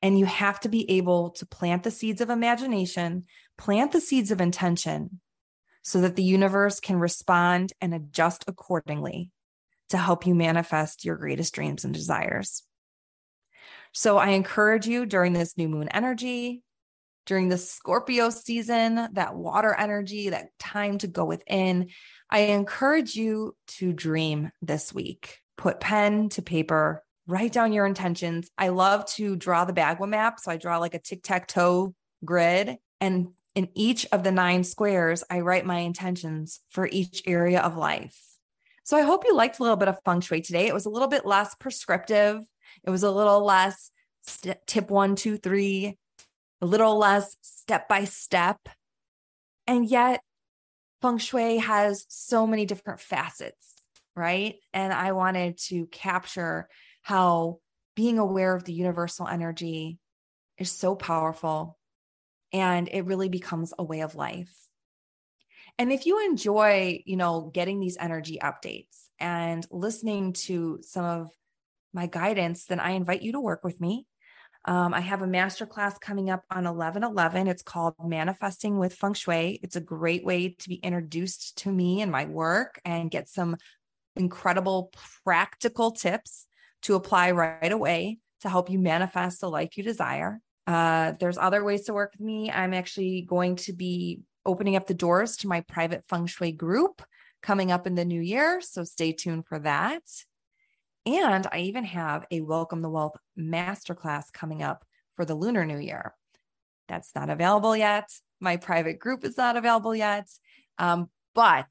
And 0.00 0.18
you 0.18 0.24
have 0.24 0.58
to 0.60 0.70
be 0.70 0.90
able 0.92 1.32
to 1.32 1.44
plant 1.44 1.82
the 1.82 1.90
seeds 1.90 2.22
of 2.22 2.30
imagination, 2.30 3.24
plant 3.58 3.92
the 3.92 4.00
seeds 4.00 4.30
of 4.30 4.40
intention, 4.40 5.20
so 5.82 6.00
that 6.00 6.16
the 6.16 6.22
universe 6.22 6.80
can 6.80 6.96
respond 6.96 7.72
and 7.80 7.92
adjust 7.92 8.44
accordingly 8.46 9.30
to 9.90 9.98
help 9.98 10.26
you 10.26 10.34
manifest 10.34 11.04
your 11.04 11.16
greatest 11.16 11.54
dreams 11.54 11.84
and 11.84 11.92
desires. 11.92 12.62
So 13.92 14.16
I 14.16 14.30
encourage 14.30 14.86
you 14.86 15.04
during 15.04 15.32
this 15.34 15.58
new 15.58 15.68
moon 15.68 15.88
energy 15.88 16.62
during 17.26 17.48
the 17.48 17.58
Scorpio 17.58 18.30
season, 18.30 19.08
that 19.12 19.34
water 19.34 19.74
energy, 19.74 20.30
that 20.30 20.48
time 20.58 20.98
to 20.98 21.06
go 21.06 21.24
within. 21.24 21.90
I 22.30 22.40
encourage 22.40 23.14
you 23.14 23.54
to 23.78 23.92
dream 23.92 24.50
this 24.60 24.92
week. 24.92 25.38
Put 25.56 25.80
pen 25.80 26.30
to 26.30 26.42
paper, 26.42 27.04
write 27.26 27.52
down 27.52 27.72
your 27.72 27.86
intentions. 27.86 28.50
I 28.58 28.68
love 28.68 29.06
to 29.12 29.36
draw 29.36 29.64
the 29.64 29.72
Bagua 29.72 30.08
map. 30.08 30.40
So 30.40 30.50
I 30.50 30.56
draw 30.56 30.78
like 30.78 30.94
a 30.94 30.98
tic 30.98 31.22
tac 31.22 31.46
toe 31.46 31.94
grid. 32.24 32.78
And 33.00 33.28
in 33.54 33.68
each 33.74 34.06
of 34.12 34.24
the 34.24 34.32
nine 34.32 34.64
squares, 34.64 35.22
I 35.30 35.40
write 35.40 35.66
my 35.66 35.78
intentions 35.78 36.60
for 36.70 36.86
each 36.86 37.22
area 37.26 37.60
of 37.60 37.76
life. 37.76 38.18
So 38.84 38.96
I 38.96 39.02
hope 39.02 39.24
you 39.24 39.34
liked 39.34 39.58
a 39.58 39.62
little 39.62 39.76
bit 39.76 39.88
of 39.88 40.00
feng 40.04 40.20
shui 40.20 40.40
today. 40.40 40.66
It 40.66 40.74
was 40.74 40.86
a 40.86 40.90
little 40.90 41.08
bit 41.08 41.26
less 41.26 41.54
prescriptive, 41.54 42.42
it 42.84 42.90
was 42.90 43.02
a 43.02 43.10
little 43.10 43.44
less 43.44 43.90
st- 44.22 44.66
tip 44.66 44.90
one, 44.90 45.14
two, 45.14 45.36
three, 45.36 45.98
a 46.60 46.66
little 46.66 46.96
less 46.96 47.36
step 47.42 47.88
by 47.88 48.04
step. 48.04 48.58
And 49.66 49.86
yet, 49.88 50.22
feng 51.00 51.18
shui 51.18 51.58
has 51.58 52.06
so 52.08 52.46
many 52.46 52.66
different 52.66 53.00
facets, 53.00 53.74
right? 54.16 54.56
And 54.72 54.92
I 54.92 55.12
wanted 55.12 55.58
to 55.68 55.86
capture 55.86 56.68
how 57.02 57.58
being 57.94 58.18
aware 58.18 58.54
of 58.54 58.64
the 58.64 58.72
universal 58.72 59.28
energy 59.28 59.98
is 60.58 60.70
so 60.70 60.94
powerful 60.94 61.78
and 62.52 62.88
it 62.88 63.06
really 63.06 63.28
becomes 63.28 63.72
a 63.78 63.84
way 63.84 64.00
of 64.00 64.14
life. 64.14 64.54
And 65.78 65.92
if 65.92 66.06
you 66.06 66.24
enjoy, 66.24 67.02
you 67.06 67.16
know, 67.16 67.50
getting 67.52 67.80
these 67.80 67.96
energy 67.98 68.38
updates 68.42 69.06
and 69.18 69.66
listening 69.70 70.34
to 70.34 70.80
some 70.82 71.04
of 71.04 71.30
my 71.94 72.06
guidance, 72.06 72.66
then 72.66 72.80
I 72.80 72.90
invite 72.92 73.22
you 73.22 73.32
to 73.32 73.40
work 73.40 73.64
with 73.64 73.80
me. 73.80 74.06
Um, 74.64 74.94
I 74.94 75.00
have 75.00 75.22
a 75.22 75.26
masterclass 75.26 76.00
coming 76.00 76.30
up 76.30 76.44
on 76.50 76.66
11 76.66 77.02
11. 77.02 77.48
It's 77.48 77.62
called 77.62 77.94
Manifesting 78.02 78.78
with 78.78 78.94
Feng 78.94 79.14
Shui. 79.14 79.58
It's 79.62 79.76
a 79.76 79.80
great 79.80 80.24
way 80.24 80.50
to 80.50 80.68
be 80.68 80.76
introduced 80.76 81.58
to 81.58 81.72
me 81.72 82.00
and 82.00 82.12
my 82.12 82.26
work 82.26 82.80
and 82.84 83.10
get 83.10 83.28
some 83.28 83.56
incredible 84.14 84.92
practical 85.24 85.90
tips 85.90 86.46
to 86.82 86.94
apply 86.94 87.32
right 87.32 87.72
away 87.72 88.18
to 88.42 88.48
help 88.48 88.70
you 88.70 88.78
manifest 88.78 89.40
the 89.40 89.50
life 89.50 89.76
you 89.76 89.82
desire. 89.82 90.40
Uh, 90.66 91.12
there's 91.18 91.38
other 91.38 91.64
ways 91.64 91.84
to 91.84 91.94
work 91.94 92.12
with 92.12 92.20
me. 92.20 92.50
I'm 92.50 92.74
actually 92.74 93.22
going 93.22 93.56
to 93.56 93.72
be 93.72 94.20
opening 94.44 94.76
up 94.76 94.86
the 94.86 94.94
doors 94.94 95.36
to 95.38 95.48
my 95.48 95.60
private 95.62 96.04
feng 96.08 96.26
shui 96.26 96.52
group 96.52 97.02
coming 97.42 97.72
up 97.72 97.86
in 97.86 97.94
the 97.94 98.04
new 98.04 98.20
year. 98.20 98.60
So 98.60 98.84
stay 98.84 99.12
tuned 99.12 99.46
for 99.46 99.58
that. 99.60 100.02
And 101.04 101.46
I 101.50 101.60
even 101.60 101.84
have 101.84 102.26
a 102.30 102.40
Welcome 102.40 102.80
the 102.80 102.90
Wealth 102.90 103.16
masterclass 103.38 104.32
coming 104.32 104.62
up 104.62 104.84
for 105.16 105.24
the 105.24 105.34
Lunar 105.34 105.64
New 105.64 105.78
Year. 105.78 106.14
That's 106.88 107.14
not 107.14 107.30
available 107.30 107.76
yet. 107.76 108.08
My 108.40 108.56
private 108.56 108.98
group 109.00 109.24
is 109.24 109.36
not 109.36 109.56
available 109.56 109.94
yet. 109.94 110.28
Um, 110.78 111.10
but 111.34 111.66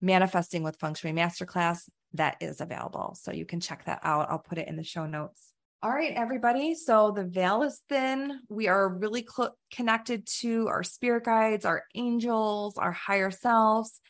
Manifesting 0.00 0.62
with 0.62 0.76
Feng 0.76 0.94
Shui 0.94 1.12
Masterclass, 1.12 1.88
that 2.12 2.36
is 2.40 2.60
available. 2.60 3.16
So 3.18 3.32
you 3.32 3.46
can 3.46 3.60
check 3.60 3.86
that 3.86 4.00
out. 4.02 4.30
I'll 4.30 4.38
put 4.38 4.58
it 4.58 4.68
in 4.68 4.76
the 4.76 4.84
show 4.84 5.06
notes. 5.06 5.52
All 5.82 5.92
right, 5.92 6.14
everybody. 6.16 6.74
So 6.74 7.12
the 7.14 7.24
veil 7.24 7.62
is 7.62 7.82
thin. 7.88 8.40
We 8.48 8.66
are 8.66 8.88
really 8.88 9.26
cl- 9.28 9.56
connected 9.70 10.26
to 10.40 10.68
our 10.68 10.82
spirit 10.82 11.24
guides, 11.24 11.66
our 11.66 11.84
angels, 11.94 12.78
our 12.78 12.92
higher 12.92 13.30
selves. 13.30 14.00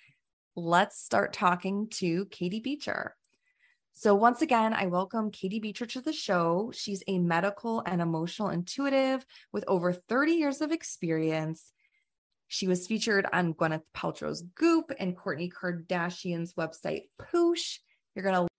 Let's 0.55 1.03
start 1.03 1.33
talking 1.33 1.89
to 1.95 2.27
Katie 2.27 2.61
Beecher. 2.61 3.17
So, 3.95 4.15
once 4.15 4.43
again, 4.43 4.75
I 4.75 4.87
welcome 4.87 5.31
Katie 5.31 5.59
Beecher 5.59 5.87
to 5.87 6.01
the 6.01 6.13
show. 6.13 6.71
She's 6.73 7.03
a 7.09 7.19
medical 7.19 7.83
and 7.85 8.01
emotional 8.01 8.51
intuitive 8.51 9.27
with 9.53 9.65
over 9.67 9.93
30 9.93 10.33
years 10.33 10.61
of 10.61 10.71
experience. 10.71 11.73
She 12.47 12.69
was 12.69 12.87
featured 12.87 13.27
on 13.33 13.55
Gwyneth 13.55 13.83
Paltrow's 13.95 14.43
Goop 14.55 14.93
and 15.01 15.17
Kourtney 15.17 15.51
Kardashian's 15.51 16.55
website, 16.55 17.09
Poosh. 17.21 17.79
You're 18.15 18.23
going 18.23 18.47
to. 18.47 18.56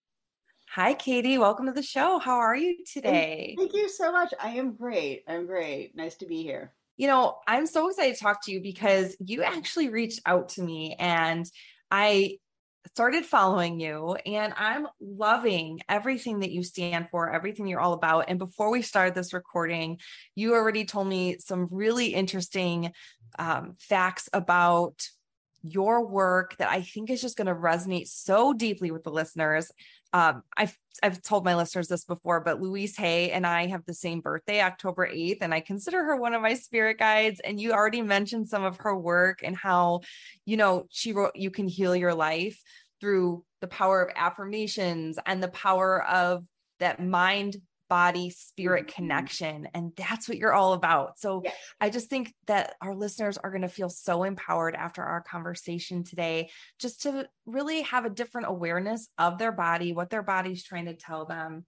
Hi, 0.78 0.94
Katie. 0.94 1.40
Welcome 1.40 1.66
to 1.66 1.72
the 1.72 1.82
show. 1.82 2.20
How 2.20 2.36
are 2.36 2.56
you 2.56 2.78
today? 2.86 3.56
Thank 3.58 3.74
you 3.74 3.90
so 3.90 4.12
much. 4.12 4.32
I 4.40 4.50
am 4.58 4.76
great. 4.76 5.24
I'm 5.28 5.48
great. 5.48 5.96
Nice 5.96 6.18
to 6.18 6.28
be 6.28 6.44
here. 6.44 6.72
You 6.98 7.08
know, 7.08 7.40
I'm 7.48 7.66
so 7.66 7.90
excited 7.90 8.14
to 8.14 8.22
talk 8.22 8.46
to 8.46 8.52
you 8.52 8.62
because 8.62 9.18
you 9.20 9.42
actually 9.42 9.90
reached 9.90 10.20
out 10.24 10.50
to 10.50 10.62
me 10.62 10.96
and 11.00 11.50
I 11.90 12.38
started 12.94 13.26
following 13.26 13.80
you 13.80 14.18
and 14.24 14.54
I'm 14.56 14.86
loving 15.02 15.80
everything 15.90 16.42
that 16.42 16.52
you 16.52 16.62
stand 16.62 17.08
for, 17.10 17.34
everything 17.34 17.66
you're 17.66 17.80
all 17.80 17.94
about. 17.94 18.26
And 18.28 18.38
before 18.38 18.70
we 18.70 18.84
started 18.84 19.16
this 19.16 19.34
recording, 19.34 19.98
you 20.36 20.54
already 20.54 20.86
told 20.86 21.08
me 21.08 21.38
some 21.40 21.70
really 21.72 22.14
interesting 22.14 22.92
um, 23.40 23.78
facts 23.80 24.30
about 24.32 25.08
your 25.64 26.06
work 26.06 26.56
that 26.58 26.70
I 26.70 26.82
think 26.82 27.10
is 27.10 27.22
just 27.22 27.36
going 27.38 27.48
to 27.48 27.56
resonate 27.56 28.08
so 28.08 28.54
deeply 28.54 28.92
with 28.92 29.04
the 29.04 29.10
listeners. 29.10 29.72
Um, 30.14 30.44
I've 30.56 30.78
I've 31.04 31.22
told 31.22 31.46
my 31.46 31.56
listeners 31.56 31.88
this 31.88 32.06
before, 32.06 32.40
but 32.40 32.62
Louise 32.62 32.98
Hay 32.98 33.32
and 33.32 33.46
I 33.46 33.68
have 33.68 33.86
the 33.86 33.94
same 33.94 34.20
birthday, 34.20 34.62
October 34.62 35.08
8th, 35.08 35.38
and 35.42 35.54
I 35.54 35.60
consider 35.60 36.04
her 36.04 36.16
one 36.16 36.34
of 36.34 36.42
my 36.42 36.56
spirit 36.56 36.98
guides. 36.98 37.40
And 37.42 37.62
you 37.62 37.72
already 37.72 38.02
mentioned 38.02 38.50
some 38.50 38.64
of 38.64 38.78
her 38.78 38.98
work 38.98 39.42
and 39.44 39.56
how, 39.56 40.02
you 40.46 40.58
know, 40.58 40.88
she 40.90 41.14
wrote 41.14 41.36
You 41.36 41.52
Can 41.52 41.68
Heal 41.68 41.96
Your 41.96 42.16
Life 42.16 42.60
through 43.00 43.44
the 43.62 43.68
power 43.68 44.02
of 44.02 44.14
affirmations 44.16 45.20
and 45.26 45.42
the 45.42 45.50
power 45.50 46.04
of 46.04 46.44
that 46.80 47.04
mind 47.04 47.58
body 47.90 48.30
spirit 48.30 48.88
mm-hmm. 48.88 48.96
connection 48.96 49.68
and 49.74 49.92
that's 49.96 50.28
what 50.28 50.38
you're 50.38 50.54
all 50.54 50.74
about 50.74 51.20
so 51.20 51.42
yes. 51.44 51.56
i 51.80 51.90
just 51.90 52.10
think 52.10 52.34
that 52.48 52.76
our 52.82 52.96
listeners 52.96 53.38
are 53.38 53.50
going 53.50 53.62
to 53.62 53.70
feel 53.70 53.90
so 53.90 54.24
empowered 54.24 54.76
after 54.76 55.04
our 55.04 55.22
conversation 55.22 56.04
today 56.04 56.50
just 56.80 57.04
to 57.04 57.28
really 57.46 57.82
have 57.84 58.06
a 58.06 58.10
different 58.10 58.48
awareness 58.48 59.08
of 59.18 59.38
their 59.38 59.52
body 59.52 59.94
what 59.94 60.10
their 60.10 60.24
body's 60.24 60.64
trying 60.64 60.86
to 60.86 60.96
tell 60.96 61.26
them 61.26 61.66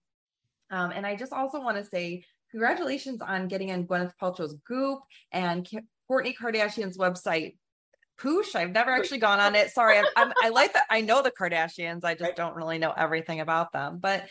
um, 0.71 0.91
and 0.91 1.05
i 1.05 1.15
just 1.15 1.33
also 1.33 1.61
want 1.61 1.77
to 1.77 1.85
say 1.85 2.23
congratulations 2.51 3.21
on 3.21 3.47
getting 3.47 3.71
on 3.71 3.85
gwyneth 3.85 4.13
paltrow's 4.21 4.55
goop 4.67 4.99
and 5.31 5.67
kourtney 6.09 6.35
kardashian's 6.35 6.97
website 6.97 7.53
Poosh. 8.19 8.55
I've 8.55 8.71
never 8.71 8.91
actually 8.91 9.19
gone 9.19 9.39
on 9.39 9.55
it. 9.55 9.71
Sorry, 9.71 9.97
I'm, 9.97 10.05
I'm, 10.15 10.33
i 10.43 10.49
like 10.49 10.73
that. 10.73 10.85
I 10.89 11.01
know 11.01 11.21
the 11.21 11.31
Kardashians. 11.31 12.03
I 12.03 12.13
just 12.13 12.23
right. 12.23 12.35
don't 12.35 12.55
really 12.55 12.77
know 12.77 12.91
everything 12.95 13.39
about 13.39 13.71
them. 13.71 13.99
But 14.01 14.25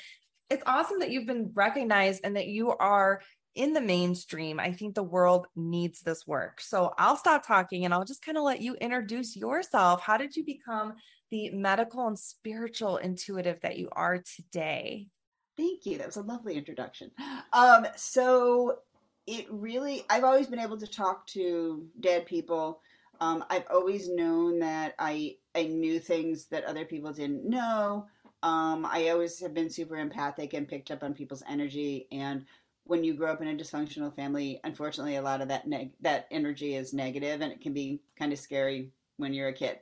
it's 0.51 0.63
awesome 0.67 0.99
that 1.01 1.11
you've 1.11 1.27
been 1.27 1.51
recognized 1.55 2.23
and 2.25 2.37
that 2.37 2.47
you 2.47 2.71
are 2.71 3.21
in 3.55 3.73
the 3.73 3.81
mainstream. 3.81 4.61
I 4.61 4.73
think 4.73 4.95
the 4.95 5.03
world 5.03 5.47
needs 5.57 6.01
this 6.01 6.27
work. 6.27 6.61
So 6.61 6.95
I'll 6.97 7.17
stop 7.17 7.47
talking 7.47 7.85
and 7.85 7.93
I'll 7.93 8.05
just 8.05 8.25
kind 8.25 8.39
of 8.39 8.45
let 8.45 8.61
you 8.61 8.75
introduce 8.77 9.37
yourself. 9.37 10.01
How 10.01 10.17
did 10.17 10.37
you 10.37 10.45
become 10.45 10.95
the 11.31 11.51
medical 11.51 12.07
and 12.07 12.19
spiritual 12.19 12.99
intuitive 12.99 13.61
that 13.63 13.79
you 13.79 13.89
are 13.93 14.23
today? 14.37 15.09
Thank 15.57 15.87
you. 15.87 15.99
That 15.99 16.07
was 16.07 16.17
a 16.17 16.23
lovely 16.23 16.57
introduction. 16.57 17.11
Um, 17.53 17.87
so 17.97 18.79
it 19.27 19.47
really, 19.51 20.05
I've 20.09 20.25
always 20.25 20.47
been 20.47 20.61
able 20.61 20.79
to 20.79 20.87
talk 20.87 21.27
to 21.29 21.85
dead 22.01 22.27
people. 22.27 22.81
Um, 23.21 23.45
I've 23.51 23.65
always 23.71 24.09
known 24.09 24.61
that 24.61 24.95
I 24.99 25.37
I 25.57 25.65
knew 25.65 25.99
things 25.99 26.47
that 26.47 26.65
other 26.65 26.85
people 26.85 27.13
didn't 27.13 27.45
know. 27.45 28.07
Um, 28.43 28.87
I 28.87 29.09
always 29.09 29.41
have 29.41 29.55
been 29.55 29.71
super 29.71 29.97
empathic 29.97 30.55
and 30.55 30.69
picked 30.69 30.91
up 30.91 31.03
on 31.03 31.15
people's 31.15 31.43
energy. 31.49 32.07
And 32.13 32.45
when 32.85 33.05
you 33.05 33.15
grow 33.15 33.33
up 33.33 33.43
in 33.43 33.49
a 33.49 33.55
dysfunctional 33.55 34.15
family, 34.15 34.61
unfortunately, 34.65 35.17
a 35.17 35.23
lot 35.23 35.41
of 35.41 35.49
that 35.49 35.67
neg- 35.67 35.93
that 36.01 36.27
energy 36.31 36.75
is 36.75 36.95
negative, 36.95 37.41
and 37.41 37.53
it 37.53 37.61
can 37.61 37.75
be 37.75 38.01
kind 38.19 38.33
of 38.33 38.39
scary 38.39 38.93
when 39.17 39.35
you're 39.35 39.49
a 39.49 39.53
kid. 39.53 39.81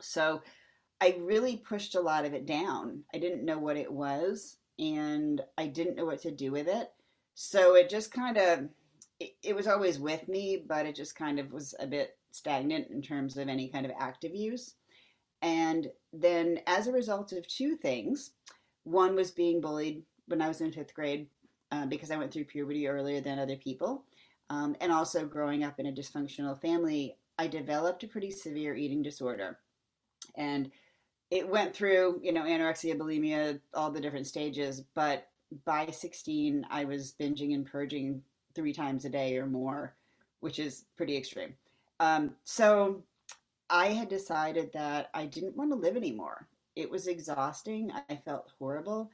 So 0.00 0.42
I 1.00 1.18
really 1.20 1.56
pushed 1.56 1.94
a 1.94 2.00
lot 2.00 2.24
of 2.24 2.34
it 2.34 2.46
down. 2.46 3.04
I 3.14 3.18
didn't 3.18 3.44
know 3.44 3.58
what 3.58 3.76
it 3.76 3.92
was, 3.92 4.56
and 4.78 5.40
I 5.58 5.66
didn't 5.66 5.96
know 5.96 6.06
what 6.06 6.22
to 6.22 6.30
do 6.30 6.50
with 6.50 6.66
it. 6.66 6.90
So 7.34 7.74
it 7.76 7.90
just 7.90 8.10
kind 8.10 8.36
of 8.36 8.68
it, 9.20 9.34
it 9.42 9.54
was 9.54 9.66
always 9.66 9.98
with 9.98 10.26
me, 10.28 10.64
but 10.66 10.86
it 10.86 10.96
just 10.96 11.14
kind 11.14 11.38
of 11.38 11.52
was 11.52 11.74
a 11.78 11.86
bit 11.86 12.16
stagnant 12.32 12.90
in 12.90 13.02
terms 13.02 13.36
of 13.36 13.48
any 13.48 13.68
kind 13.68 13.86
of 13.86 13.92
active 13.98 14.34
use. 14.34 14.74
And 15.44 15.90
then, 16.14 16.60
as 16.66 16.86
a 16.86 16.92
result 16.92 17.32
of 17.32 17.46
two 17.46 17.76
things, 17.76 18.30
one 18.84 19.14
was 19.14 19.30
being 19.30 19.60
bullied 19.60 20.02
when 20.26 20.40
I 20.40 20.48
was 20.48 20.62
in 20.62 20.72
fifth 20.72 20.94
grade 20.94 21.26
uh, 21.70 21.84
because 21.84 22.10
I 22.10 22.16
went 22.16 22.32
through 22.32 22.46
puberty 22.46 22.88
earlier 22.88 23.20
than 23.20 23.38
other 23.38 23.56
people. 23.56 24.04
Um, 24.48 24.74
and 24.80 24.90
also, 24.90 25.26
growing 25.26 25.62
up 25.62 25.78
in 25.78 25.86
a 25.86 25.92
dysfunctional 25.92 26.58
family, 26.58 27.18
I 27.38 27.46
developed 27.46 28.02
a 28.04 28.08
pretty 28.08 28.30
severe 28.30 28.74
eating 28.74 29.02
disorder. 29.02 29.58
And 30.34 30.70
it 31.30 31.46
went 31.46 31.76
through, 31.76 32.20
you 32.22 32.32
know, 32.32 32.44
anorexia, 32.44 32.96
bulimia, 32.96 33.60
all 33.74 33.90
the 33.90 34.00
different 34.00 34.26
stages. 34.26 34.82
But 34.94 35.28
by 35.66 35.90
16, 35.90 36.66
I 36.70 36.86
was 36.86 37.14
binging 37.20 37.52
and 37.52 37.66
purging 37.66 38.22
three 38.54 38.72
times 38.72 39.04
a 39.04 39.10
day 39.10 39.36
or 39.36 39.46
more, 39.46 39.94
which 40.40 40.58
is 40.58 40.86
pretty 40.96 41.18
extreme. 41.18 41.52
Um, 42.00 42.34
so 42.44 43.02
I 43.70 43.88
had 43.88 44.08
decided 44.08 44.72
that 44.74 45.10
I 45.14 45.26
didn't 45.26 45.56
want 45.56 45.70
to 45.72 45.76
live 45.76 45.96
anymore. 45.96 46.48
It 46.76 46.90
was 46.90 47.06
exhausting. 47.06 47.90
I 48.08 48.16
felt 48.16 48.52
horrible. 48.58 49.10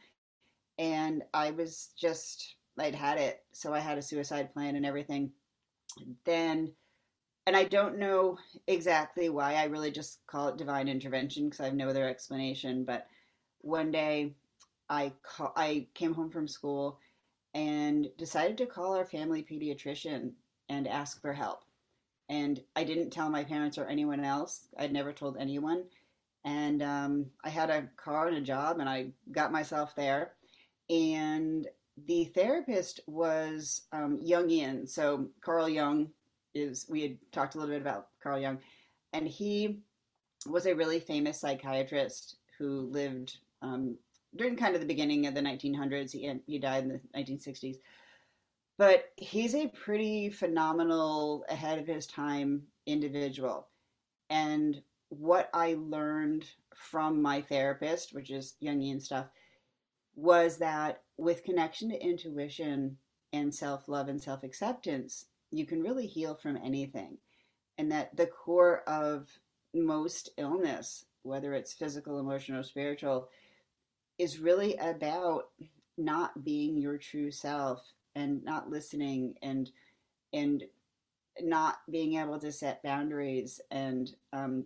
And 0.79 1.23
I 1.35 1.51
was 1.51 1.91
just, 1.99 2.57
I'd 2.79 2.95
had 2.95 3.19
it. 3.19 3.43
So 3.53 3.75
I 3.75 3.81
had 3.81 3.99
a 3.99 4.03
suicide 4.03 4.53
plan 4.53 4.77
and 4.77 4.87
everything. 4.87 5.33
then 6.25 6.73
and 7.47 7.57
I 7.57 7.65
don't 7.65 7.99
know 7.99 8.39
exactly 8.69 9.29
why. 9.29 9.55
I 9.55 9.65
really 9.65 9.91
just 9.91 10.25
call 10.27 10.49
it 10.49 10.57
divine 10.57 10.89
intervention 10.89 11.47
because 11.47 11.61
I 11.61 11.65
have 11.65 11.75
no 11.75 11.89
other 11.89 12.09
explanation. 12.09 12.85
But 12.85 13.07
one 13.63 13.91
day, 13.91 14.35
I 14.89 15.13
call, 15.23 15.53
I 15.57 15.89
came 15.95 16.15
home 16.15 16.31
from 16.31 16.47
school 16.47 17.01
and 17.55 18.09
decided 18.19 18.59
to 18.59 18.67
call 18.67 18.95
our 18.95 19.05
family 19.05 19.43
pediatrician 19.43 20.33
and 20.69 20.87
ask 20.87 21.21
for 21.21 21.33
help. 21.33 21.65
And 22.31 22.63
I 22.77 22.85
didn't 22.85 23.11
tell 23.11 23.29
my 23.29 23.43
parents 23.43 23.77
or 23.77 23.87
anyone 23.87 24.25
else. 24.25 24.69
I'd 24.79 24.93
never 24.93 25.13
told 25.13 25.37
anyone. 25.37 25.83
And 26.45 26.81
um, 26.81 27.27
I 27.45 27.49
had 27.49 27.71
a 27.71 27.89
car 27.97 28.29
and 28.29 28.37
a 28.37 28.41
job, 28.41 28.79
and 28.79 28.89
I 28.89 29.09
got 29.33 29.51
myself 29.51 29.97
there. 29.97 30.35
And 30.89 31.67
the 32.07 32.25
therapist 32.27 33.01
was 33.09 33.83
um, 33.93 34.21
Jungian. 34.25 34.89
So 34.89 35.27
Carl 35.41 35.69
Jung 35.69 36.09
is, 36.55 36.87
we 36.89 37.03
had 37.03 37.19
talked 37.33 37.57
a 37.57 37.59
little 37.59 37.75
bit 37.75 37.83
about 37.83 38.07
Carl 38.23 38.39
Jung, 38.39 38.59
and 39.13 39.27
he 39.27 39.81
was 40.47 40.67
a 40.67 40.75
really 40.75 41.01
famous 41.01 41.41
psychiatrist 41.41 42.37
who 42.59 42.89
lived 42.93 43.39
um, 43.61 43.97
during 44.37 44.57
kind 44.57 44.77
of 44.77 44.81
the 44.81 44.87
beginning 44.87 45.27
of 45.27 45.35
the 45.35 45.41
1900s. 45.41 46.13
He, 46.13 46.33
he 46.47 46.59
died 46.61 46.85
in 46.85 46.89
the 46.91 47.01
1960s. 47.19 47.79
But 48.81 49.13
he's 49.19 49.55
a 49.55 49.69
pretty 49.69 50.31
phenomenal, 50.31 51.45
ahead 51.51 51.79
of 51.79 51.87
his 51.87 52.07
time 52.07 52.63
individual. 52.87 53.69
And 54.31 54.81
what 55.11 55.51
I 55.53 55.77
learned 55.79 56.47
from 56.75 57.21
my 57.21 57.43
therapist, 57.43 58.15
which 58.15 58.31
is 58.31 58.55
Jungian 58.63 59.03
stuff, 59.03 59.27
was 60.15 60.57
that 60.61 61.03
with 61.19 61.45
connection 61.45 61.91
to 61.91 62.03
intuition 62.03 62.97
and 63.35 63.55
self 63.55 63.87
love 63.87 64.09
and 64.09 64.19
self 64.19 64.45
acceptance, 64.45 65.27
you 65.51 65.67
can 65.67 65.83
really 65.83 66.07
heal 66.07 66.35
from 66.35 66.57
anything. 66.57 67.19
And 67.77 67.93
that 67.93 68.17
the 68.17 68.29
core 68.29 68.83
of 68.89 69.29
most 69.75 70.31
illness, 70.39 71.05
whether 71.23 71.53
it's 71.53 71.75
physical, 71.75 72.19
emotional, 72.19 72.61
or 72.61 72.63
spiritual, 72.63 73.29
is 74.17 74.39
really 74.39 74.75
about 74.77 75.51
not 75.99 76.45
being 76.45 76.79
your 76.79 76.97
true 76.97 77.31
self 77.31 77.93
and 78.15 78.43
not 78.45 78.71
listening 78.71 79.35
and 79.43 79.71
and 80.33 80.65
not 81.41 81.79
being 81.91 82.17
able 82.17 82.39
to 82.39 82.53
set 82.53 82.83
boundaries 82.83 83.61
and 83.71 84.11
um, 84.33 84.65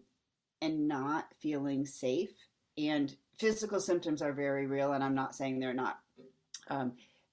and 0.60 0.88
not 0.88 1.26
feeling 1.40 1.84
safe 1.86 2.32
and 2.78 3.16
physical 3.38 3.80
symptoms 3.80 4.22
are 4.22 4.32
very 4.32 4.66
real 4.66 4.92
and 4.92 5.04
i'm 5.04 5.14
not 5.14 5.34
saying 5.34 5.58
they're 5.58 5.74
not 5.74 6.00
um, 6.68 6.92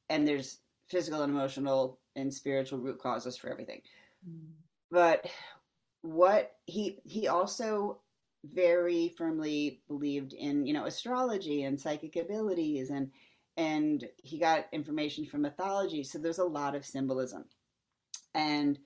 and 0.10 0.28
there's 0.28 0.60
physical 0.88 1.22
and 1.22 1.32
emotional 1.32 2.00
and 2.16 2.34
spiritual 2.34 2.80
root 2.80 3.00
causes 3.00 3.38
for 3.38 3.50
everything 3.50 3.82
mm. 4.28 4.50
but 4.92 5.26
what 6.02 6.56
he 6.66 7.00
he 7.04 7.28
also 7.28 8.00
very 8.44 9.14
firmly 9.18 9.82
believed 9.88 10.34
in 10.34 10.66
you 10.66 10.74
know 10.74 10.86
astrology 10.86 11.64
and 11.64 11.80
psychic 11.80 12.16
abilities 12.16 12.90
and 12.90 13.12
and 13.62 14.08
he 14.18 14.40
got 14.40 14.66
information 14.72 15.24
from 15.24 15.44
mythology. 15.44 16.04
So 16.04 16.18
there's 16.18 16.40
a 16.40 16.44
lot 16.44 16.74
of 16.74 16.84
symbolism. 16.84 17.46
And 18.34 18.80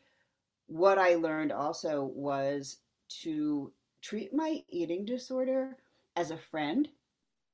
what 0.68 0.98
i 0.98 1.14
learned 1.14 1.52
also 1.52 2.12
was 2.16 2.80
to 3.22 3.72
treat 4.02 4.34
my 4.34 4.64
eating 4.68 5.06
disorder 5.06 5.78
as 6.16 6.32
a 6.32 6.38
friend 6.38 6.90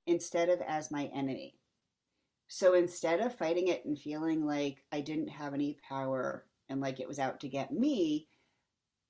instead 0.07 0.49
of 0.49 0.61
as 0.61 0.89
my 0.91 1.11
enemy. 1.13 1.59
So 2.47 2.73
instead 2.73 3.19
of 3.19 3.35
fighting 3.35 3.67
it 3.67 3.85
and 3.85 3.99
feeling 3.99 4.45
like 4.45 4.83
i 4.91 4.99
didn't 4.99 5.27
have 5.27 5.53
any 5.53 5.77
power 5.87 6.45
and 6.69 6.81
like 6.81 6.99
it 6.99 7.07
was 7.07 7.19
out 7.19 7.39
to 7.41 7.49
get 7.49 7.71
me 7.71 8.27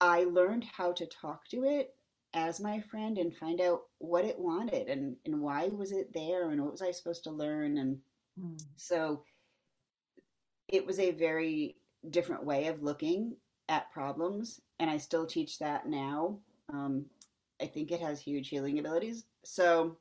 i 0.01 0.23
learned 0.23 0.65
how 0.77 0.91
to 0.93 1.05
talk 1.05 1.47
to 1.49 1.63
it 1.63 1.95
as 2.33 2.59
my 2.59 2.79
friend 2.79 3.17
and 3.17 3.35
find 3.35 3.59
out 3.59 3.81
what 3.97 4.25
it 4.25 4.39
wanted 4.39 4.87
and, 4.87 5.15
and 5.25 5.41
why 5.41 5.67
was 5.67 5.91
it 5.91 6.13
there 6.13 6.51
and 6.51 6.61
what 6.61 6.71
was 6.71 6.81
I 6.81 6.91
supposed 6.91 7.23
to 7.25 7.31
learn. 7.31 7.77
And 7.77 7.97
mm. 8.39 8.61
so 8.77 9.23
it 10.67 10.85
was 10.85 10.99
a 10.99 11.11
very 11.11 11.75
different 12.09 12.45
way 12.45 12.67
of 12.67 12.81
looking 12.81 13.35
at 13.67 13.91
problems. 13.91 14.61
And 14.79 14.89
I 14.89 14.97
still 14.97 15.25
teach 15.25 15.59
that 15.59 15.87
now. 15.87 16.39
Um, 16.71 17.05
I 17.61 17.65
think 17.65 17.91
it 17.91 18.01
has 18.01 18.21
huge 18.21 18.47
healing 18.47 18.79
abilities. 18.79 19.25
So, 19.43 19.97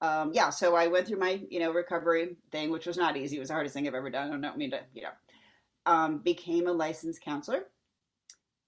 um, 0.00 0.32
yeah, 0.32 0.48
so 0.48 0.74
I 0.74 0.86
went 0.86 1.06
through 1.06 1.18
my, 1.18 1.42
you 1.50 1.60
know, 1.60 1.72
recovery 1.72 2.36
thing, 2.50 2.70
which 2.70 2.86
was 2.86 2.96
not 2.96 3.16
easy. 3.16 3.36
It 3.36 3.40
was 3.40 3.48
the 3.48 3.54
hardest 3.54 3.74
thing 3.74 3.86
I've 3.86 3.94
ever 3.94 4.10
done. 4.10 4.32
I 4.32 4.48
don't 4.48 4.56
mean 4.56 4.70
to, 4.70 4.80
you 4.94 5.02
know, 5.02 5.10
um, 5.86 6.18
became 6.18 6.66
a 6.66 6.72
licensed 6.72 7.22
counselor 7.22 7.64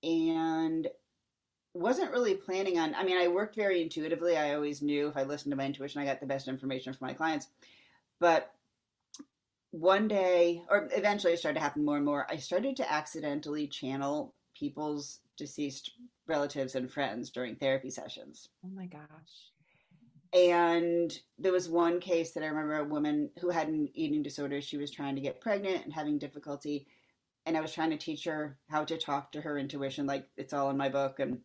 and 0.03 0.89
wasn't 1.75 2.11
really 2.11 2.35
planning 2.35 2.79
on 2.79 2.95
i 2.95 3.05
mean 3.05 3.17
i 3.17 3.29
worked 3.29 3.57
very 3.57 3.83
intuitively. 3.83 4.37
I 4.37 4.55
always 4.55 4.83
knew 4.83 5.09
if 5.09 5.17
i 5.17 5.23
listened 5.23 5.53
to 5.53 5.57
my 5.57 5.65
intuition 5.67 6.01
i 6.01 6.05
got 6.05 6.21
the 6.21 6.27
best 6.27 6.49
information 6.49 6.93
for 6.93 7.05
my 7.05 7.15
clients. 7.15 7.49
But 8.21 8.53
one 9.71 10.07
day 10.07 10.63
or 10.69 10.89
eventually 10.93 11.33
it 11.33 11.39
started 11.39 11.59
to 11.59 11.63
happen 11.63 11.85
more 11.85 11.97
and 11.97 12.05
more 12.05 12.27
i 12.31 12.37
started 12.37 12.77
to 12.77 12.93
accidentally 12.93 13.67
channel 13.67 14.35
people's 14.55 15.21
deceased 15.39 15.93
relatives 16.27 16.75
and 16.75 16.91
friends 16.91 17.31
during 17.31 17.57
therapy 17.57 17.91
sessions. 17.91 18.49
Oh 18.65 18.71
my 18.75 18.87
gosh. 18.87 19.01
And 20.35 21.13
there 21.39 21.53
was 21.53 21.69
one 21.69 22.01
case 22.01 22.33
that 22.33 22.43
i 22.43 22.47
remember 22.47 22.77
a 22.77 22.85
woman 22.85 23.31
who 23.41 23.49
had 23.49 23.69
an 23.69 23.89
eating 23.95 24.23
disorder. 24.23 24.61
She 24.61 24.77
was 24.77 24.91
trying 24.91 25.15
to 25.15 25.23
get 25.23 25.41
pregnant 25.41 25.85
and 25.85 25.93
having 25.93 26.19
difficulty. 26.19 26.87
And 27.47 27.57
i 27.57 27.61
was 27.61 27.73
trying 27.73 27.91
to 27.91 27.97
teach 27.97 28.25
her 28.25 28.59
how 28.69 28.85
to 28.85 28.99
talk 28.99 29.33
to 29.33 29.41
her 29.41 29.59
intuition 29.59 30.07
like 30.07 30.29
it's 30.37 30.53
all 30.53 30.71
in 30.71 30.77
my 30.77 30.91
book 30.91 31.19
and 31.19 31.41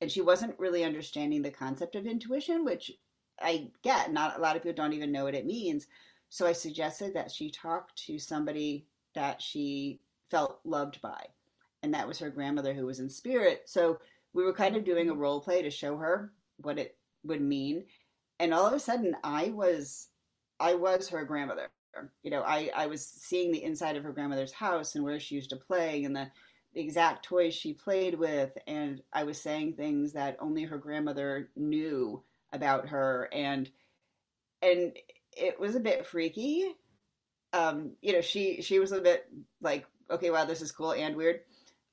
and 0.00 0.10
she 0.10 0.20
wasn't 0.20 0.58
really 0.58 0.84
understanding 0.84 1.42
the 1.42 1.50
concept 1.50 1.96
of 1.96 2.06
intuition, 2.06 2.64
which 2.64 2.92
I 3.40 3.68
get. 3.82 4.12
Not 4.12 4.38
a 4.38 4.40
lot 4.40 4.56
of 4.56 4.62
people 4.62 4.76
don't 4.76 4.92
even 4.92 5.12
know 5.12 5.24
what 5.24 5.34
it 5.34 5.46
means. 5.46 5.86
So 6.28 6.46
I 6.46 6.52
suggested 6.52 7.14
that 7.14 7.30
she 7.30 7.50
talk 7.50 7.94
to 7.96 8.18
somebody 8.18 8.86
that 9.14 9.40
she 9.40 10.00
felt 10.30 10.60
loved 10.64 11.00
by, 11.00 11.24
and 11.82 11.92
that 11.94 12.06
was 12.06 12.18
her 12.18 12.30
grandmother 12.30 12.74
who 12.74 12.86
was 12.86 13.00
in 13.00 13.08
spirit. 13.08 13.62
So 13.64 13.98
we 14.34 14.44
were 14.44 14.52
kind 14.52 14.76
of 14.76 14.84
doing 14.84 15.08
a 15.08 15.12
mm-hmm. 15.12 15.20
role 15.20 15.40
play 15.40 15.62
to 15.62 15.70
show 15.70 15.96
her 15.96 16.32
what 16.58 16.78
it 16.78 16.96
would 17.24 17.40
mean, 17.40 17.84
and 18.38 18.52
all 18.52 18.66
of 18.66 18.72
a 18.72 18.80
sudden 18.80 19.16
I 19.24 19.48
was 19.48 20.08
I 20.60 20.74
was 20.74 21.08
her 21.08 21.24
grandmother. 21.24 21.70
You 22.22 22.30
know, 22.30 22.42
I 22.42 22.70
I 22.76 22.86
was 22.86 23.04
seeing 23.04 23.50
the 23.50 23.64
inside 23.64 23.96
of 23.96 24.04
her 24.04 24.12
grandmother's 24.12 24.52
house 24.52 24.94
and 24.94 25.02
where 25.02 25.18
she 25.18 25.34
used 25.34 25.50
to 25.50 25.56
play 25.56 26.04
and 26.04 26.14
the 26.14 26.30
exact 26.78 27.24
toys 27.24 27.54
she 27.54 27.72
played 27.72 28.18
with 28.18 28.56
and 28.66 29.02
I 29.12 29.24
was 29.24 29.40
saying 29.40 29.74
things 29.74 30.12
that 30.12 30.36
only 30.40 30.64
her 30.64 30.78
grandmother 30.78 31.50
knew 31.56 32.22
about 32.52 32.88
her 32.88 33.28
and 33.32 33.70
and 34.62 34.96
it 35.36 35.58
was 35.58 35.74
a 35.74 35.80
bit 35.80 36.06
freaky. 36.06 36.74
Um, 37.52 37.92
you 38.02 38.12
know, 38.12 38.20
she 38.20 38.60
she 38.62 38.78
was 38.78 38.92
a 38.92 39.00
bit 39.00 39.26
like, 39.60 39.86
okay, 40.10 40.30
wow, 40.30 40.44
this 40.44 40.62
is 40.62 40.72
cool 40.72 40.92
and 40.92 41.16
weird. 41.16 41.40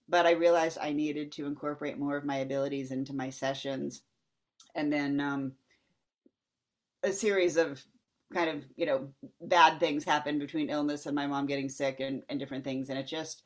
But 0.08 0.26
I 0.26 0.32
realized 0.32 0.78
I 0.80 0.94
needed 0.94 1.32
to 1.34 1.46
incorporate 1.46 1.98
more 1.98 2.18
of 2.18 2.26
my 2.26 2.38
abilities 2.38 2.92
into 2.92 3.14
my 3.14 3.30
sessions. 3.30 4.02
And 4.76 4.92
then 4.92 5.20
um, 5.20 5.54
a 7.04 7.12
series 7.12 7.58
of 7.58 7.84
kind 8.34 8.50
of, 8.50 8.66
you 8.76 8.86
know, 8.86 9.10
bad 9.42 9.80
things 9.80 10.04
happened 10.04 10.40
between 10.40 10.70
illness 10.70 11.06
and 11.06 11.16
my 11.16 11.28
mom 11.28 11.46
getting 11.46 11.70
sick 11.70 12.00
and, 12.00 12.24
and 12.30 12.40
different 12.40 12.64
things. 12.64 12.90
And 12.90 13.00
it 13.00 13.08
just 13.08 13.44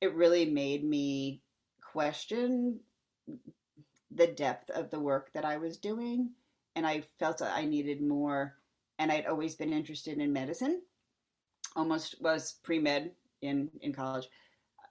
it 0.00 0.14
really 0.14 0.46
made 0.46 0.84
me 0.84 1.42
question 1.92 2.80
the 4.10 4.26
depth 4.26 4.70
of 4.70 4.90
the 4.90 5.00
work 5.00 5.32
that 5.34 5.44
I 5.44 5.56
was 5.56 5.76
doing. 5.76 6.30
And 6.76 6.86
I 6.86 7.04
felt 7.18 7.38
that 7.38 7.56
I 7.56 7.64
needed 7.64 8.02
more. 8.02 8.54
And 8.98 9.10
I'd 9.10 9.26
always 9.26 9.54
been 9.54 9.72
interested 9.72 10.18
in 10.18 10.32
medicine, 10.32 10.82
almost 11.74 12.16
was 12.20 12.56
pre 12.62 12.78
med 12.78 13.12
in, 13.42 13.70
in 13.80 13.92
college. 13.92 14.28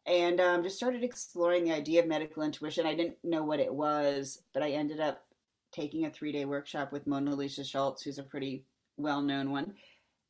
And 0.05 0.41
um, 0.41 0.63
just 0.63 0.75
started 0.75 1.03
exploring 1.03 1.63
the 1.63 1.73
idea 1.73 2.01
of 2.01 2.07
medical 2.07 2.43
intuition. 2.43 2.85
I 2.85 2.95
didn't 2.95 3.17
know 3.23 3.43
what 3.43 3.61
it 3.61 3.73
was, 3.73 4.41
but 4.53 4.61
I 4.61 4.71
ended 4.71 4.99
up 4.99 5.23
taking 5.71 6.05
a 6.05 6.09
three 6.09 6.33
day 6.33 6.45
workshop 6.45 6.91
with 6.91 7.07
Mona 7.07 7.33
Lisa 7.33 7.63
Schulz, 7.63 8.01
who's 8.01 8.19
a 8.19 8.23
pretty 8.23 8.65
well 8.97 9.21
known 9.21 9.51
one. 9.51 9.73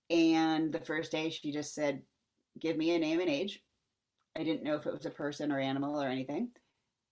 And 0.10 0.72
the 0.72 0.80
first 0.80 1.12
day, 1.12 1.30
she 1.30 1.52
just 1.52 1.74
said, 1.74 2.02
Give 2.60 2.78
me 2.78 2.94
a 2.94 3.00
name 3.00 3.20
and 3.20 3.30
age. 3.30 3.64
I 4.36 4.44
didn't 4.44 4.64
know 4.64 4.76
if 4.76 4.86
it 4.86 4.94
was 4.94 5.06
a 5.06 5.12
person 5.12 5.52
or 5.52 5.60
animal 5.60 6.02
or 6.02 6.08
anything. 6.08 6.50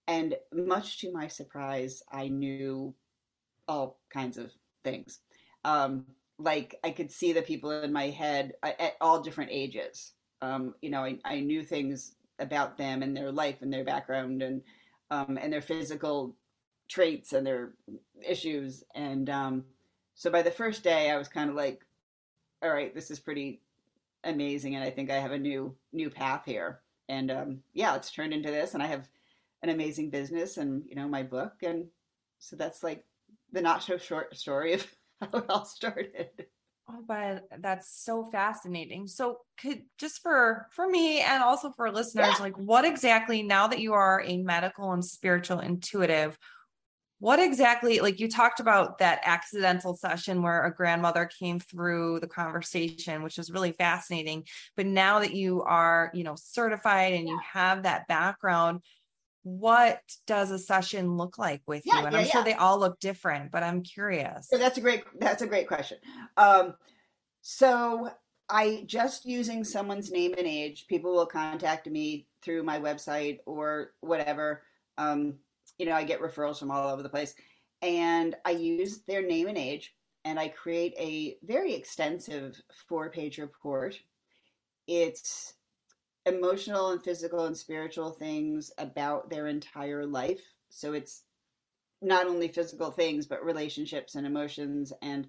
And 0.08 0.36
much 0.52 1.00
to 1.02 1.12
my 1.12 1.28
surprise, 1.28 2.02
I 2.12 2.28
knew 2.28 2.94
all 3.68 4.00
kinds 4.12 4.38
of 4.38 4.52
things. 4.84 5.20
Um, 5.64 6.06
like 6.40 6.76
I 6.84 6.92
could 6.92 7.12
see 7.12 7.34
the 7.34 7.42
people 7.42 7.72
in 7.72 7.94
my 7.94 8.10
head 8.10 8.54
at 8.64 8.96
all 9.00 9.22
different 9.22 9.52
ages. 9.54 10.14
Um, 10.42 10.74
you 10.82 10.90
know, 10.90 11.04
I, 11.04 11.20
I, 11.24 11.40
knew 11.40 11.64
things 11.64 12.16
about 12.40 12.78
them 12.78 13.04
and 13.04 13.16
their 13.16 13.32
life 13.32 13.62
and 13.62 13.72
their 13.72 13.84
background 13.84 14.42
and 14.42 14.64
um, 15.12 15.38
and 15.40 15.54
their 15.54 15.62
physical 15.62 16.36
traits 16.90 17.34
and 17.34 17.46
their 17.46 17.74
issues. 18.28 18.84
And 18.96 19.30
um, 19.30 19.66
so 20.16 20.32
by 20.32 20.42
the 20.42 20.50
first 20.50 20.84
day, 20.84 21.12
I 21.12 21.18
was 21.18 21.28
kind 21.28 21.52
of 21.52 21.56
like, 21.56 21.86
"All 22.64 22.72
right, 22.72 22.94
this 22.96 23.12
is 23.12 23.20
pretty 23.20 23.62
amazing," 24.24 24.76
and 24.76 24.84
I 24.84 24.90
think 24.90 25.12
I 25.12 25.20
have 25.20 25.32
a 25.32 25.38
new 25.38 25.76
new 25.94 26.10
path 26.10 26.42
here 26.46 26.82
and 27.12 27.30
um, 27.30 27.60
yeah, 27.74 27.96
it's 27.96 28.10
turned 28.10 28.34
into 28.34 28.50
this, 28.50 28.74
and 28.74 28.82
I 28.82 28.88
have 28.88 29.08
an 29.62 29.70
amazing 29.70 30.10
business, 30.10 30.58
and 30.58 30.84
you 30.88 30.96
know 30.96 31.08
my 31.08 31.24
book, 31.24 31.54
and 31.62 31.86
so 32.40 32.56
that's 32.56 32.84
like 32.84 33.04
the 33.52 33.62
not 33.62 33.84
so 33.84 33.98
short 33.98 34.36
story 34.36 34.74
of 34.74 34.88
how 35.22 35.40
it 35.40 35.50
all 35.50 35.66
started. 35.66 36.30
Oh, 36.90 37.04
but 37.08 37.44
that's 37.60 38.04
so 38.04 38.26
fascinating. 38.32 39.08
So 39.08 39.40
could 39.62 39.82
just 40.00 40.22
for 40.22 40.68
for 40.72 40.88
me 40.88 41.20
and 41.20 41.44
also 41.44 41.72
for 41.72 41.92
listeners, 41.92 42.36
yeah. 42.38 42.44
like 42.44 42.58
what 42.58 42.86
exactly 42.86 43.44
now 43.44 43.68
that 43.68 43.80
you 43.80 43.94
are 43.94 44.24
a 44.26 44.38
medical 44.38 44.94
and 44.94 45.04
spiritual 45.04 45.60
intuitive, 45.60 46.38
what 47.22 47.40
exactly 47.40 48.00
like 48.00 48.20
you 48.20 48.28
talked 48.28 48.60
about 48.60 48.98
that 48.98 49.22
accidental 49.24 49.96
session 49.96 50.42
where 50.42 50.66
a 50.66 50.74
grandmother 50.74 51.30
came 51.40 51.60
through 51.60 52.20
the 52.20 52.28
conversation 52.28 53.22
which 53.22 53.38
was 53.38 53.52
really 53.52 53.72
fascinating. 53.74 54.44
But 54.76 54.88
now 54.88 55.20
that 55.20 55.32
you 55.32 55.62
are 55.62 56.10
you 56.16 56.24
know 56.24 56.36
certified 56.36 57.14
and 57.14 57.30
you 57.30 57.40
have 57.54 57.84
that 57.84 58.08
background 58.08 58.82
what 59.44 60.02
does 60.28 60.52
a 60.52 60.58
session 60.58 61.16
look 61.16 61.38
like 61.38 61.62
with 61.68 61.84
yeah, 61.86 62.00
you? 62.00 62.06
And 62.08 62.14
yeah, 62.14 62.22
i'm 62.22 62.28
sure 62.28 62.44
they 62.44 62.54
all 62.54 62.80
look 62.80 63.00
different 63.00 63.52
but 63.52 63.62
i'm 63.62 63.84
curious. 63.84 64.48
So 64.50 64.58
that's 64.58 64.80
a 64.80 64.82
great 64.82 65.04
that's 65.20 65.44
a 65.44 65.48
great 65.48 65.68
question. 65.68 66.00
Um 66.38 66.74
so 67.42 68.10
i 68.50 68.84
just 68.88 69.28
using 69.28 69.64
someone's 69.64 70.10
name 70.10 70.34
and 70.40 70.48
age 70.48 70.88
people 70.88 71.14
will 71.14 71.28
contact 71.28 71.88
me 71.88 72.26
through 72.42 72.64
my 72.64 72.80
website 72.80 73.38
or 73.46 73.92
whatever. 74.02 74.64
Um 74.98 75.36
you 75.82 75.88
know, 75.88 75.96
I 75.96 76.04
get 76.04 76.22
referrals 76.22 76.60
from 76.60 76.70
all 76.70 76.90
over 76.90 77.02
the 77.02 77.10
place. 77.10 77.34
And 77.82 78.36
I 78.46 78.52
use 78.52 79.00
their 79.08 79.24
name 79.24 79.48
and 79.48 79.58
age, 79.58 79.96
and 80.24 80.40
I 80.40 80.48
create 80.48 80.94
a 81.00 81.38
very 81.44 81.74
extensive 81.74 82.62
four 82.88 83.10
page 83.10 83.40
report. 83.40 84.00
It's 84.86 85.56
emotional 86.28 86.92
and 86.92 87.02
physical 87.04 87.46
and 87.46 87.58
spiritual 87.58 88.12
things 88.12 88.72
about 88.78 89.32
their 89.32 89.48
entire 89.48 90.06
life. 90.06 90.54
So 90.70 90.94
it's 90.94 91.24
not 92.00 92.28
only 92.28 92.48
physical 92.48 92.92
things, 92.92 93.26
but 93.26 93.44
relationships 93.44 94.14
and 94.14 94.28
emotions 94.28 94.94
and 95.02 95.28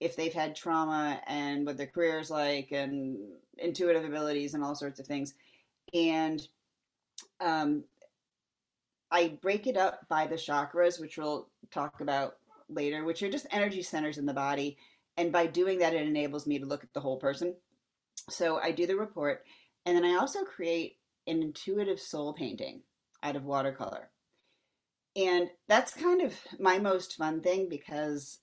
if 0.00 0.16
they've 0.16 0.32
had 0.32 0.56
trauma 0.56 1.20
and 1.26 1.66
what 1.66 1.76
their 1.76 1.86
career 1.86 2.20
is 2.20 2.30
like 2.30 2.72
and 2.72 3.18
intuitive 3.58 4.06
abilities 4.06 4.54
and 4.54 4.64
all 4.64 4.74
sorts 4.74 4.98
of 4.98 5.06
things. 5.06 5.34
And 5.92 6.40
um, 7.38 7.84
I 9.10 9.38
break 9.40 9.66
it 9.66 9.76
up 9.76 10.08
by 10.08 10.26
the 10.26 10.36
chakras, 10.36 11.00
which 11.00 11.18
we'll 11.18 11.48
talk 11.70 12.00
about 12.00 12.36
later, 12.68 13.04
which 13.04 13.22
are 13.22 13.30
just 13.30 13.46
energy 13.50 13.82
centers 13.82 14.18
in 14.18 14.26
the 14.26 14.32
body. 14.32 14.78
And 15.16 15.32
by 15.32 15.46
doing 15.46 15.78
that, 15.80 15.94
it 15.94 16.06
enables 16.06 16.46
me 16.46 16.58
to 16.58 16.66
look 16.66 16.84
at 16.84 16.92
the 16.94 17.00
whole 17.00 17.18
person. 17.18 17.54
So 18.28 18.58
I 18.58 18.70
do 18.70 18.86
the 18.86 18.96
report. 18.96 19.44
And 19.84 19.96
then 19.96 20.04
I 20.04 20.16
also 20.16 20.44
create 20.44 20.98
an 21.26 21.42
intuitive 21.42 22.00
soul 22.00 22.32
painting 22.32 22.82
out 23.22 23.36
of 23.36 23.44
watercolor. 23.44 24.10
And 25.16 25.50
that's 25.68 25.92
kind 25.92 26.22
of 26.22 26.34
my 26.58 26.78
most 26.78 27.16
fun 27.16 27.40
thing 27.40 27.68
because 27.68 28.38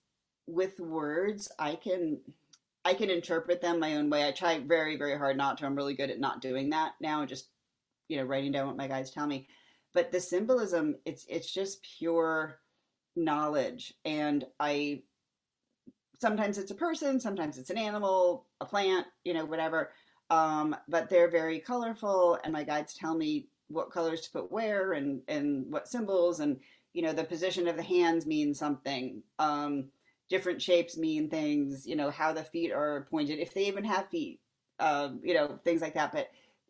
with 0.48 0.80
words, 0.80 1.50
I 1.58 1.76
can 1.76 2.20
I 2.84 2.94
can 2.94 3.10
interpret 3.10 3.62
them 3.62 3.80
my 3.80 3.96
own 3.96 4.10
way. 4.10 4.26
I 4.26 4.32
try 4.32 4.60
very, 4.60 4.98
very 4.98 5.18
hard 5.18 5.36
not 5.36 5.58
to. 5.58 5.66
I'm 5.66 5.76
really 5.76 5.94
good 5.94 6.10
at 6.10 6.20
not 6.20 6.42
doing 6.42 6.70
that 6.70 6.94
now 7.02 7.26
just, 7.26 7.50
you 8.08 8.18
know, 8.18 8.24
writing 8.24 8.54
down 8.54 8.68
what 8.68 8.78
my 8.78 8.88
guides 8.88 9.12
tell 9.12 9.28
me 9.28 9.48
but 9.98 10.12
the 10.12 10.20
symbolism 10.20 10.96
it's 11.06 11.26
it's 11.28 11.52
just 11.52 11.82
pure 11.98 12.60
knowledge 13.16 13.96
and 14.06 14.46
i 14.60 15.02
sometimes 16.20 16.60
it's 16.60 16.70
a 16.70 16.76
person 16.76 17.20
sometimes 17.20 17.58
it's 17.58 17.72
an 17.72 17.80
animal 17.80 18.46
a 18.62 18.66
plant 18.66 19.08
you 19.24 19.34
know 19.34 19.44
whatever 19.44 19.92
um, 20.30 20.76
but 20.88 21.10
they're 21.10 21.32
very 21.32 21.58
colorful 21.58 22.38
and 22.44 22.54
my 22.54 22.64
guides 22.64 22.94
tell 22.94 23.18
me 23.18 23.48
what 23.70 23.90
colors 23.90 24.22
to 24.22 24.30
put 24.30 24.52
where 24.52 24.94
and 24.94 25.20
and 25.28 25.66
what 25.72 25.88
symbols 25.88 26.42
and 26.42 26.60
you 26.94 27.02
know 27.02 27.12
the 27.12 27.24
position 27.24 27.68
of 27.68 27.76
the 27.76 27.82
hands 27.82 28.28
means 28.28 28.60
something 28.60 29.24
um, 29.40 29.86
different 30.30 30.62
shapes 30.62 30.96
mean 30.96 31.28
things 31.28 31.88
you 31.88 31.96
know 31.96 32.12
how 32.12 32.32
the 32.32 32.44
feet 32.44 32.72
are 32.72 33.08
pointed 33.10 33.40
if 33.40 33.52
they 33.52 33.66
even 33.66 33.84
have 33.84 34.08
feet 34.10 34.40
um, 34.80 35.20
you 35.24 35.34
know 35.34 35.60
things 35.64 35.82
like 35.82 35.96
that 35.96 36.12
but 36.12 36.30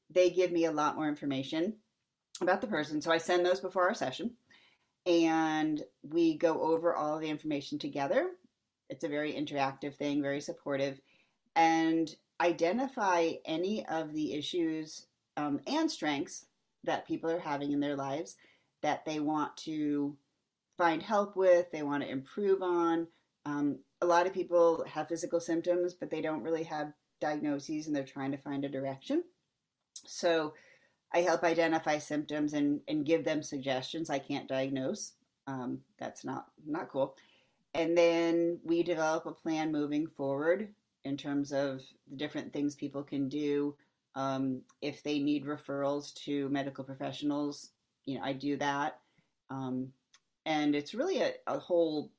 they 0.10 0.30
give 0.30 0.54
me 0.54 0.63
a 0.63 0.72
lot 0.72 0.96
more 0.96 1.10
information 1.10 1.74
about 2.41 2.62
the 2.62 2.67
person. 2.67 3.02
So 3.02 3.12
I 3.12 3.17
send 3.17 3.45
those 3.45 3.60
before 3.60 3.88
our 3.88 3.93
session 3.93 4.32
and 5.06 5.82
we 6.04 6.38
go 6.38 6.62
over 6.62 6.93
all 6.93 7.19
the 7.19 7.30
information 7.30 7.80
together. 7.80 8.32
It's 8.89 9.04
a 9.04 9.10
very 9.10 9.34
interactive 9.34 9.95
thing, 9.95 10.21
very 10.21 10.41
supportive, 10.41 11.00
and 11.56 12.13
identify 12.41 13.32
any 13.45 13.86
of 13.88 14.13
the 14.13 14.34
issues 14.34 15.08
um, 15.38 15.60
and 15.67 15.89
strengths 15.89 16.45
that 16.84 17.08
people 17.08 17.30
are 17.30 17.39
having 17.39 17.71
in 17.71 17.80
their 17.80 17.95
lives 17.95 18.36
that 18.82 19.06
they 19.06 19.19
want 19.19 19.56
to 19.58 20.15
find 20.78 21.02
help 21.02 21.36
with, 21.36 21.71
they 21.71 21.82
want 21.82 22.04
to 22.04 22.10
improve 22.10 22.62
on. 22.62 23.08
Um, 23.45 23.80
a 24.02 24.06
lot 24.06 24.28
of 24.28 24.34
people 24.34 24.86
have 24.88 25.08
physical 25.08 25.39
symptoms, 25.39 25.93
but 25.93 26.12
they 26.12 26.21
don't 26.21 26.43
really 26.43 26.63
have 26.63 26.93
diagnoses 27.19 27.88
and 27.88 27.95
they're 27.95 28.04
trying 28.04 28.32
to 28.32 28.38
find 28.38 28.63
a 28.63 28.69
direction. 28.69 29.23
So 30.06 30.54
I 31.13 31.20
help 31.20 31.43
identify 31.43 31.98
symptoms 31.98 32.54
and, 32.54 32.82
and 32.88 33.06
give 33.06 33.24
them 33.24 33.41
suggestions. 33.41 34.10
I 34.10 34.20
can't 34.20 34.48
diagnose. 34.48 35.13
Um, 35.48 35.80
that's 35.98 36.26
not 36.26 36.48
not 36.65 36.89
cool. 36.89 37.15
And 37.74 37.98
then 37.98 38.60
we 38.63 38.84
develop 38.84 39.26
a 39.26 39.32
plan 39.32 39.72
moving 39.72 40.08
forward 40.08 40.70
in 41.06 41.15
terms 41.15 41.52
of 41.54 41.82
the 42.10 42.17
different 42.17 42.52
things 42.52 42.76
people 42.76 43.04
can 43.04 43.30
do. 43.30 43.76
Um, 44.15 44.62
if 44.82 45.04
they 45.04 45.20
need 45.20 45.46
referrals 45.46 46.13
to 46.26 46.50
medical 46.50 46.84
professionals, 46.84 47.70
you 48.06 48.15
know, 48.15 48.24
I 48.24 48.34
do 48.34 48.58
that. 48.58 49.00
Um, 49.50 49.93
and 50.46 50.76
it's 50.76 50.93
really 50.93 51.22
a, 51.22 51.34
a 51.46 51.60
whole 51.60 52.12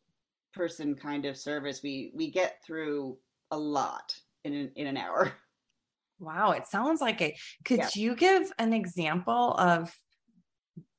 person 0.55 0.95
kind 0.95 1.27
of 1.27 1.37
service. 1.37 1.83
We 1.83 2.13
we 2.15 2.31
get 2.31 2.63
through 2.65 3.19
a 3.51 3.59
lot 3.59 4.15
in 4.45 4.55
an, 4.55 4.71
in 4.77 4.87
an 4.87 4.97
hour. 4.97 5.33
Wow, 6.19 6.53
it 6.53 6.67
sounds 6.67 7.01
like 7.01 7.21
it. 7.21 7.39
Could 7.65 7.79
yeah. 7.79 7.89
you 7.95 8.17
give 8.17 8.51
an 8.59 8.73
example 8.73 9.55
of? 9.55 9.95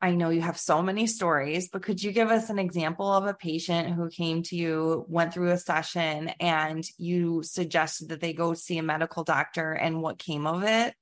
I 0.01 0.11
know 0.11 0.29
you 0.29 0.41
have 0.41 0.57
so 0.57 0.81
many 0.81 1.07
stories, 1.07 1.67
but 1.67 1.83
could 1.83 2.01
you 2.01 2.13
give 2.13 2.29
us 2.29 2.49
an 2.49 2.57
example 2.57 3.11
of 3.11 3.25
a 3.25 3.33
patient 3.33 3.93
who 3.95 4.09
came 4.09 4.43
to 4.43 4.55
you, 4.55 5.05
went 5.09 5.33
through 5.33 5.51
a 5.51 5.57
session, 5.57 6.29
and 6.39 6.85
you 6.97 7.43
suggested 7.43 8.09
that 8.09 8.21
they 8.21 8.31
go 8.31 8.53
see 8.53 8.77
a 8.77 8.83
medical 8.83 9.25
doctor, 9.25 9.73
and 9.73 10.01
what 10.01 10.17
came 10.17 10.47
of 10.47 10.63
it? 10.63 10.93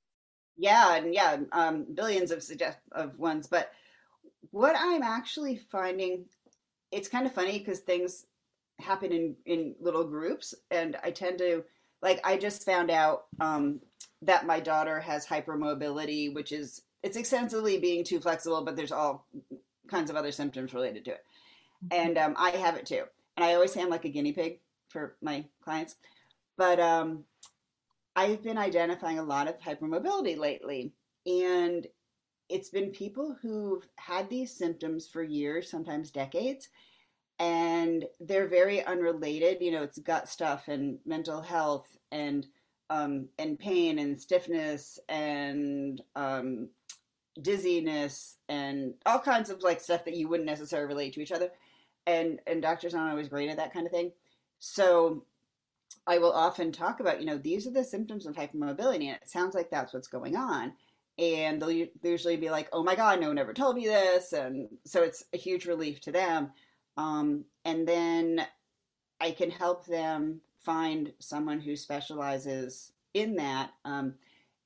Yeah, 0.56 0.96
and 0.96 1.14
yeah, 1.14 1.36
um, 1.52 1.86
billions 1.94 2.32
of 2.32 2.42
suggest 2.42 2.78
of 2.90 3.16
ones. 3.18 3.46
But 3.46 3.70
what 4.50 4.74
I'm 4.76 5.04
actually 5.04 5.56
finding, 5.56 6.24
it's 6.90 7.08
kind 7.08 7.26
of 7.26 7.32
funny 7.32 7.60
because 7.60 7.78
things 7.78 8.26
happen 8.80 9.12
in 9.12 9.36
in 9.46 9.76
little 9.80 10.04
groups, 10.04 10.54
and 10.72 10.96
I 11.04 11.12
tend 11.12 11.38
to 11.38 11.62
like 12.02 12.20
I 12.24 12.36
just 12.36 12.64
found 12.64 12.90
out 12.90 13.22
um, 13.38 13.80
that 14.22 14.46
my 14.46 14.60
daughter 14.60 15.00
has 15.00 15.26
hypermobility, 15.26 16.32
which 16.32 16.52
is 16.52 16.82
it's 17.02 17.16
extensively 17.16 17.78
being 17.78 18.04
too 18.04 18.20
flexible, 18.20 18.64
but 18.64 18.76
there's 18.76 18.92
all 18.92 19.26
kinds 19.88 20.10
of 20.10 20.16
other 20.16 20.32
symptoms 20.32 20.74
related 20.74 21.04
to 21.04 21.12
it. 21.12 21.24
Mm-hmm. 21.84 22.06
And 22.06 22.18
um, 22.18 22.34
I 22.36 22.50
have 22.50 22.76
it 22.76 22.86
too. 22.86 23.04
And 23.36 23.44
I 23.44 23.54
always 23.54 23.72
say 23.72 23.80
I'm 23.80 23.88
like 23.88 24.04
a 24.04 24.10
guinea 24.10 24.32
pig 24.32 24.58
for 24.88 25.16
my 25.22 25.44
clients. 25.62 25.96
But 26.56 26.80
um, 26.80 27.24
I've 28.16 28.42
been 28.42 28.58
identifying 28.58 29.20
a 29.20 29.24
lot 29.24 29.48
of 29.48 29.60
hypermobility 29.60 30.36
lately. 30.36 30.92
And 31.26 31.86
it's 32.48 32.70
been 32.70 32.90
people 32.90 33.36
who've 33.40 33.86
had 33.96 34.28
these 34.28 34.56
symptoms 34.56 35.06
for 35.06 35.22
years, 35.22 35.70
sometimes 35.70 36.10
decades, 36.10 36.68
and 37.38 38.04
they're 38.20 38.48
very 38.48 38.84
unrelated. 38.84 39.58
You 39.60 39.70
know, 39.72 39.82
it's 39.82 39.98
gut 39.98 40.28
stuff 40.28 40.66
and 40.66 40.98
mental 41.06 41.42
health 41.42 41.86
and 42.10 42.46
um, 42.90 43.28
and 43.38 43.58
pain 43.58 43.98
and 43.98 44.18
stiffness 44.18 44.98
and 45.08 46.02
um, 46.16 46.68
dizziness 47.40 48.36
and 48.48 48.94
all 49.06 49.18
kinds 49.18 49.50
of 49.50 49.62
like 49.62 49.80
stuff 49.80 50.04
that 50.04 50.16
you 50.16 50.28
wouldn't 50.28 50.48
necessarily 50.48 50.88
relate 50.88 51.14
to 51.14 51.20
each 51.20 51.32
other. 51.32 51.50
And 52.06 52.40
and 52.46 52.62
doctors 52.62 52.94
aren't 52.94 53.10
always 53.10 53.28
great 53.28 53.50
at 53.50 53.58
that 53.58 53.72
kind 53.72 53.86
of 53.86 53.92
thing. 53.92 54.12
So 54.58 55.24
I 56.06 56.18
will 56.18 56.32
often 56.32 56.72
talk 56.72 57.00
about, 57.00 57.20
you 57.20 57.26
know, 57.26 57.36
these 57.36 57.66
are 57.66 57.70
the 57.72 57.84
symptoms 57.84 58.26
of 58.26 58.34
hypermobility, 58.34 59.06
and 59.06 59.16
it 59.16 59.28
sounds 59.28 59.54
like 59.54 59.70
that's 59.70 59.92
what's 59.92 60.08
going 60.08 60.36
on. 60.36 60.72
And 61.18 61.60
they'll 61.60 61.88
usually 62.02 62.36
be 62.36 62.48
like, 62.48 62.68
"Oh 62.72 62.82
my 62.82 62.94
God, 62.94 63.20
no 63.20 63.28
one 63.28 63.38
ever 63.38 63.52
told 63.52 63.76
me 63.76 63.86
this," 63.86 64.32
and 64.32 64.68
so 64.84 65.02
it's 65.02 65.24
a 65.32 65.36
huge 65.36 65.66
relief 65.66 66.00
to 66.02 66.12
them. 66.12 66.52
Um, 66.96 67.44
and 67.64 67.86
then 67.86 68.46
I 69.20 69.32
can 69.32 69.50
help 69.50 69.86
them 69.86 70.40
find 70.64 71.12
someone 71.18 71.60
who 71.60 71.76
specializes 71.76 72.92
in 73.14 73.36
that. 73.36 73.70
Um, 73.84 74.14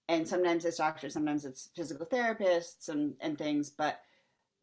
and 0.09 0.27
sometimes 0.27 0.65
it's 0.65 0.79
doctors, 0.79 1.15
sometimes 1.15 1.45
it's 1.45 1.71
physical 1.75 2.07
therapists 2.07 2.89
and, 2.89 3.15
and 3.21 3.39
things. 3.39 3.71
But 3.71 4.01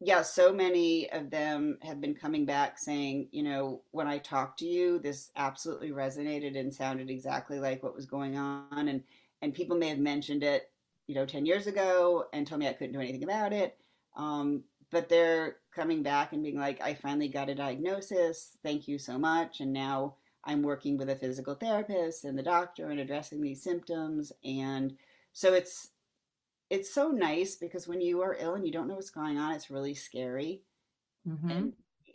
yeah, 0.00 0.22
so 0.22 0.52
many 0.52 1.10
of 1.10 1.30
them 1.30 1.78
have 1.82 2.00
been 2.00 2.14
coming 2.14 2.46
back 2.46 2.78
saying, 2.78 3.28
you 3.32 3.42
know, 3.42 3.82
when 3.90 4.06
I 4.06 4.18
talked 4.18 4.58
to 4.60 4.66
you, 4.66 4.98
this 4.98 5.30
absolutely 5.36 5.90
resonated 5.90 6.58
and 6.58 6.72
sounded 6.72 7.10
exactly 7.10 7.58
like 7.58 7.82
what 7.82 7.94
was 7.94 8.06
going 8.06 8.36
on. 8.36 8.88
And, 8.88 9.02
and 9.42 9.54
people 9.54 9.76
may 9.76 9.88
have 9.88 9.98
mentioned 9.98 10.42
it, 10.42 10.70
you 11.06 11.14
know, 11.14 11.26
10 11.26 11.44
years 11.44 11.66
ago 11.66 12.24
and 12.32 12.46
told 12.46 12.60
me 12.60 12.68
I 12.68 12.72
couldn't 12.72 12.94
do 12.94 13.00
anything 13.00 13.24
about 13.24 13.52
it. 13.52 13.76
Um, 14.16 14.64
but 14.90 15.08
they're 15.08 15.56
coming 15.74 16.02
back 16.02 16.32
and 16.32 16.42
being 16.42 16.58
like, 16.58 16.80
I 16.80 16.94
finally 16.94 17.28
got 17.28 17.48
a 17.48 17.54
diagnosis. 17.54 18.56
Thank 18.62 18.88
you 18.88 18.98
so 18.98 19.18
much. 19.18 19.60
And 19.60 19.72
now 19.72 20.16
I'm 20.44 20.62
working 20.62 20.96
with 20.96 21.10
a 21.10 21.16
physical 21.16 21.54
therapist 21.54 22.24
and 22.24 22.38
the 22.38 22.42
doctor 22.42 22.90
and 22.90 23.00
addressing 23.00 23.40
these 23.40 23.62
symptoms. 23.62 24.32
And 24.44 24.96
so 25.32 25.54
it's, 25.54 25.88
it's 26.70 26.94
so 26.94 27.08
nice 27.08 27.56
because 27.56 27.86
when 27.86 28.00
you 28.00 28.22
are 28.22 28.36
ill 28.38 28.54
and 28.54 28.64
you 28.64 28.72
don't 28.72 28.88
know 28.88 28.94
what's 28.94 29.10
going 29.10 29.38
on, 29.38 29.54
it's 29.54 29.70
really 29.70 29.94
scary. 29.94 30.62
Mm-hmm. 31.28 31.50
And 31.50 31.72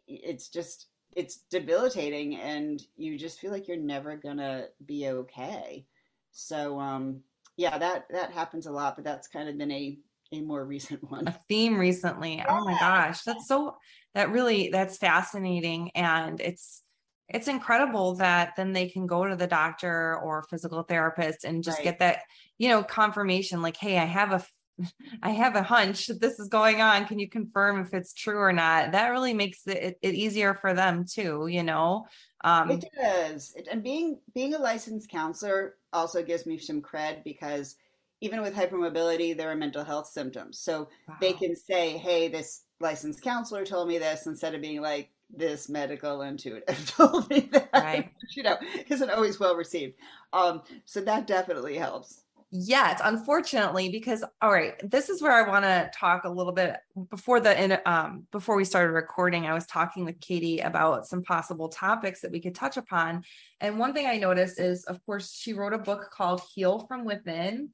it's 0.07 0.47
just, 0.47 0.87
it's 1.15 1.37
debilitating 1.49 2.37
and 2.37 2.81
you 2.97 3.17
just 3.17 3.39
feel 3.39 3.51
like 3.51 3.67
you're 3.67 3.77
never 3.77 4.15
gonna 4.15 4.67
be 4.85 5.07
okay. 5.07 5.85
So, 6.31 6.79
um, 6.79 7.21
yeah, 7.57 7.77
that, 7.77 8.07
that 8.09 8.31
happens 8.31 8.65
a 8.65 8.71
lot, 8.71 8.95
but 8.95 9.05
that's 9.05 9.27
kind 9.27 9.47
of 9.47 9.57
been 9.57 9.71
a 9.71 9.97
a 10.31 10.41
more 10.41 10.65
recent 10.65 11.09
one. 11.09 11.27
A 11.27 11.39
theme 11.47 11.77
recently. 11.77 12.37
Yeah. 12.37 12.45
Oh 12.49 12.65
my 12.65 12.77
gosh, 12.79 13.21
that's 13.23 13.47
so 13.47 13.77
that 14.13 14.31
really 14.31 14.69
that's 14.69 14.97
fascinating 14.97 15.91
and 15.95 16.39
it's 16.41 16.81
it's 17.29 17.47
incredible 17.47 18.15
that 18.15 18.55
then 18.55 18.73
they 18.73 18.87
can 18.87 19.07
go 19.07 19.25
to 19.25 19.35
the 19.35 19.47
doctor 19.47 20.19
or 20.19 20.43
physical 20.43 20.83
therapist 20.83 21.43
and 21.43 21.63
just 21.63 21.79
right. 21.79 21.85
get 21.85 21.99
that, 21.99 22.19
you 22.57 22.69
know, 22.69 22.83
confirmation 22.83 23.61
like, 23.61 23.77
hey, 23.77 23.97
I 23.97 24.05
have 24.05 24.31
a 24.31 24.45
I 25.23 25.29
have 25.29 25.55
a 25.55 25.63
hunch 25.63 26.07
that 26.07 26.19
this 26.19 26.37
is 26.37 26.49
going 26.49 26.81
on. 26.81 27.05
Can 27.05 27.17
you 27.17 27.29
confirm 27.29 27.79
if 27.81 27.93
it's 27.93 28.13
true 28.13 28.39
or 28.39 28.51
not? 28.51 28.91
That 28.91 29.09
really 29.09 29.33
makes 29.33 29.65
it, 29.67 29.97
it 30.01 30.15
easier 30.15 30.53
for 30.53 30.73
them 30.73 31.05
too, 31.09 31.47
you 31.47 31.63
know. 31.63 32.05
Um, 32.43 32.69
it 32.69 32.85
does, 33.01 33.53
it, 33.55 33.67
and 33.71 33.81
being 33.81 34.19
being 34.33 34.53
a 34.53 34.59
licensed 34.59 35.09
counselor 35.09 35.75
also 35.93 36.21
gives 36.21 36.45
me 36.45 36.57
some 36.57 36.81
cred 36.81 37.23
because 37.23 37.75
even 38.21 38.41
with 38.41 38.53
hypermobility, 38.53 39.35
there 39.35 39.51
are 39.51 39.55
mental 39.55 39.83
health 39.83 40.07
symptoms. 40.07 40.59
So 40.59 40.89
wow. 41.07 41.15
they 41.21 41.33
can 41.33 41.55
say, 41.55 41.97
hey, 41.97 42.27
this 42.27 42.63
licensed 42.79 43.21
counselor 43.21 43.65
told 43.65 43.87
me 43.87 43.97
this 43.97 44.25
instead 44.25 44.55
of 44.55 44.61
being 44.61 44.81
like, 44.81 45.09
this 45.29 45.69
medical 45.69 46.21
intuitive 46.21 46.91
told 46.97 47.29
me 47.29 47.49
that. 47.51 47.69
Right. 47.73 48.11
you 48.35 48.43
know, 48.43 48.57
isn't 48.87 49.09
always 49.09 49.39
well 49.39 49.55
received. 49.55 49.95
Um, 50.33 50.61
so 50.85 51.01
that 51.01 51.27
definitely 51.27 51.77
helps. 51.77 52.25
Yes, 52.51 53.01
unfortunately, 53.03 53.89
because 53.89 54.23
all 54.41 54.51
right, 54.51 54.75
this 54.89 55.09
is 55.09 55.21
where 55.21 55.33
I 55.33 55.47
want 55.47 55.65
to 55.65 55.91
talk 55.93 56.23
a 56.23 56.29
little 56.29 56.53
bit 56.53 56.77
before 57.09 57.41
the 57.41 57.61
in 57.61 57.77
um 57.85 58.27
before 58.31 58.55
we 58.55 58.63
started 58.63 58.91
recording. 58.91 59.45
I 59.45 59.53
was 59.53 59.65
talking 59.65 60.05
with 60.05 60.21
Katie 60.21 60.59
about 60.59 61.05
some 61.05 61.21
possible 61.21 61.67
topics 61.67 62.21
that 62.21 62.31
we 62.31 62.39
could 62.39 62.55
touch 62.55 62.77
upon, 62.77 63.23
and 63.59 63.77
one 63.77 63.93
thing 63.93 64.07
I 64.07 64.17
noticed 64.17 64.59
is, 64.59 64.85
of 64.85 65.03
course, 65.05 65.33
she 65.33 65.51
wrote 65.51 65.73
a 65.73 65.77
book 65.79 66.11
called 66.13 66.43
"Heal 66.53 66.85
from 66.87 67.03
Within," 67.03 67.71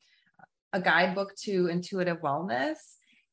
a 0.73 0.81
guidebook 0.81 1.35
to 1.43 1.67
intuitive 1.67 2.21
wellness. 2.21 2.77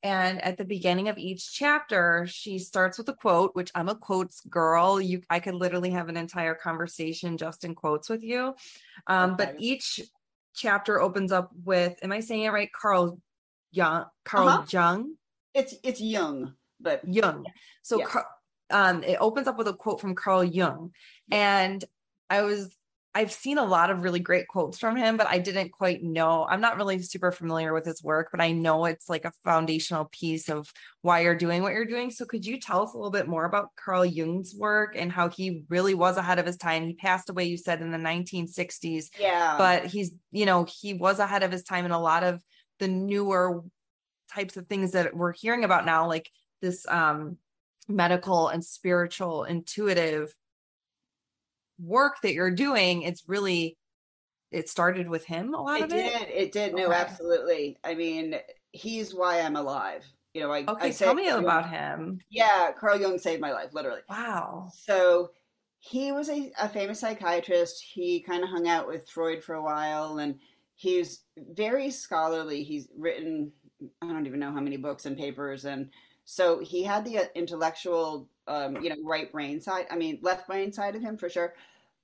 And 0.03 0.43
at 0.45 0.57
the 0.57 0.65
beginning 0.65 1.09
of 1.09 1.19
each 1.19 1.53
chapter, 1.53 2.27
she 2.29 2.59
starts 2.59 2.99
with 2.99 3.09
a 3.09 3.15
quote, 3.15 3.55
which 3.55 3.73
I'm 3.75 3.89
a 3.89 3.97
quotes 3.97 4.41
girl. 4.43 5.01
You, 5.01 5.23
I 5.29 5.41
could 5.41 5.55
literally 5.55 5.91
have 5.91 6.09
an 6.09 6.17
entire 6.17 6.55
conversation 6.55 7.37
just 7.37 7.65
in 7.65 7.75
quotes 7.75 8.09
with 8.09 8.23
you. 8.23 8.55
Um, 9.09 9.33
okay. 9.33 9.45
But 9.45 9.55
each 9.59 10.01
chapter 10.55 11.01
opens 11.01 11.33
up 11.33 11.51
with, 11.65 11.99
am 12.03 12.13
I 12.13 12.21
saying 12.21 12.43
it 12.43 12.53
right? 12.53 12.73
Carl 12.73 13.21
Young, 13.71 14.07
Carl 14.25 14.49
uh-huh. 14.49 14.67
Jung. 14.71 15.15
It's 15.55 15.75
it's 15.83 16.01
Jung, 16.01 16.55
but 16.81 17.03
Jung. 17.07 17.45
So 17.83 17.99
yeah. 17.99 18.23
um, 18.71 19.03
it 19.03 19.19
opens 19.21 19.47
up 19.47 19.59
with 19.59 19.69
a 19.69 19.75
quote 19.75 20.01
from 20.01 20.15
Carl 20.15 20.45
Jung, 20.45 20.93
and 21.31 21.85
I 22.31 22.43
was 22.43 22.75
I've 23.19 23.33
seen 23.33 23.59
a 23.59 23.65
lot 23.65 23.91
of 23.91 24.05
really 24.05 24.21
great 24.21 24.47
quotes 24.47 24.79
from 24.79 24.95
him, 24.95 25.17
but 25.17 25.27
I 25.27 25.41
didn't 25.41 25.73
quite 25.73 26.05
know. 26.05 26.47
I'm 26.49 26.61
not 26.61 26.77
really 26.77 27.03
super 27.03 27.33
familiar 27.33 27.75
with 27.75 27.85
his 27.85 28.01
work, 28.01 28.29
but 28.31 28.41
I 28.41 28.53
know 28.53 28.85
it's 28.85 29.09
like 29.09 29.25
a 29.25 29.33
foundational 29.43 30.05
piece 30.13 30.49
of 30.49 30.73
why 31.03 31.23
you're 31.23 31.35
doing 31.35 31.63
what 31.63 31.73
you're 31.73 31.85
doing. 31.85 32.13
So 32.13 32.27
could 32.27 32.47
you 32.47 32.61
tell 32.61 32.85
us 32.85 32.93
a 32.93 32.97
little 32.97 33.11
bit 33.11 33.27
more 33.27 33.45
about 33.45 33.71
Carl 33.75 34.07
Jung's 34.07 34.55
work 34.55 34.95
and 34.95 35.11
how 35.11 35.31
he 35.31 35.65
really 35.69 35.95
was 35.95 36.17
ahead 36.17 36.39
of 36.39 36.47
his 36.47 36.57
time? 36.57 36.87
He 36.87 36.95
passed 36.95 37.29
away, 37.29 37.47
you 37.47 37.57
said, 37.57 37.83
in 37.83 37.91
the 37.91 37.99
1960s. 37.99 39.07
Yeah. 39.19 39.57
But 39.59 39.87
he's, 39.87 40.13
you 40.31 40.47
know, 40.47 40.65
he 40.81 40.95
was 40.95 41.19
ahead 41.19 41.43
of 41.43 41.51
his 41.51 41.65
time 41.65 41.87
in 41.87 41.91
a 41.91 42.01
lot 42.01 42.23
of 42.23 42.41
the 42.79 42.87
newer 42.87 43.65
types 44.33 44.57
of 44.57 44.69
things 44.69 44.93
that 44.93 45.17
we're 45.17 45.33
hearing 45.33 45.65
about 45.65 45.85
now, 45.85 46.07
like 46.07 46.31
this 46.63 46.87
um 46.87 47.37
medical 47.89 48.47
and 48.47 48.65
spiritual 48.65 49.43
intuitive 49.43 50.33
work 51.79 52.21
that 52.23 52.35
you're 52.35 52.51
doing, 52.51 53.03
it's 53.03 53.25
really 53.27 53.77
it 54.51 54.69
started 54.69 55.09
with 55.09 55.25
him 55.25 55.53
a 55.55 55.61
lot 55.61 55.81
it 55.81 55.85
of 55.85 55.93
it. 55.93 56.19
Did, 56.19 56.29
it 56.31 56.53
did. 56.53 56.75
No, 56.75 56.91
absolutely. 56.93 57.79
I 57.85 57.95
mean, 57.95 58.37
he's 58.73 59.15
why 59.15 59.41
I'm 59.41 59.57
alive. 59.57 60.05
You 60.35 60.43
know, 60.43 60.53
I 60.53 60.65
okay. 60.67 60.89
I 60.89 60.91
tell 60.91 61.15
me 61.15 61.29
Carl 61.29 61.41
about 61.41 61.65
Jung, 61.65 61.73
him. 61.73 62.21
Yeah, 62.31 62.71
Carl 62.79 63.01
Jung 63.01 63.19
saved 63.19 63.41
my 63.41 63.53
life, 63.53 63.73
literally. 63.73 64.01
Wow. 64.09 64.71
So 64.75 65.31
he 65.81 66.13
was 66.13 66.29
a, 66.29 66.53
a 66.61 66.69
famous 66.69 67.01
psychiatrist. 67.01 67.83
He 67.83 68.21
kind 68.21 68.43
of 68.43 68.51
hung 68.51 68.69
out 68.69 68.87
with 68.87 69.09
Freud 69.09 69.43
for 69.43 69.55
a 69.55 69.63
while, 69.63 70.19
and 70.19 70.39
he's 70.75 71.23
very 71.53 71.91
scholarly. 71.91 72.63
He's 72.63 72.89
written 72.97 73.53
I 74.03 74.07
don't 74.07 74.27
even 74.27 74.41
know 74.41 74.53
how 74.53 74.61
many 74.61 74.77
books 74.77 75.07
and 75.07 75.17
papers, 75.17 75.65
and 75.65 75.91
so 76.25 76.59
he 76.59 76.83
had 76.83 77.05
the 77.05 77.19
uh, 77.19 77.25
intellectual 77.35 78.29
um, 78.49 78.83
you 78.83 78.89
know, 78.89 78.97
right 79.05 79.31
brain 79.31 79.61
side. 79.61 79.87
I 79.91 79.97
mean, 79.97 80.19
left 80.23 80.47
brain 80.47 80.73
side 80.73 80.97
of 80.97 81.03
him 81.03 81.17
for 81.17 81.29
sure. 81.29 81.55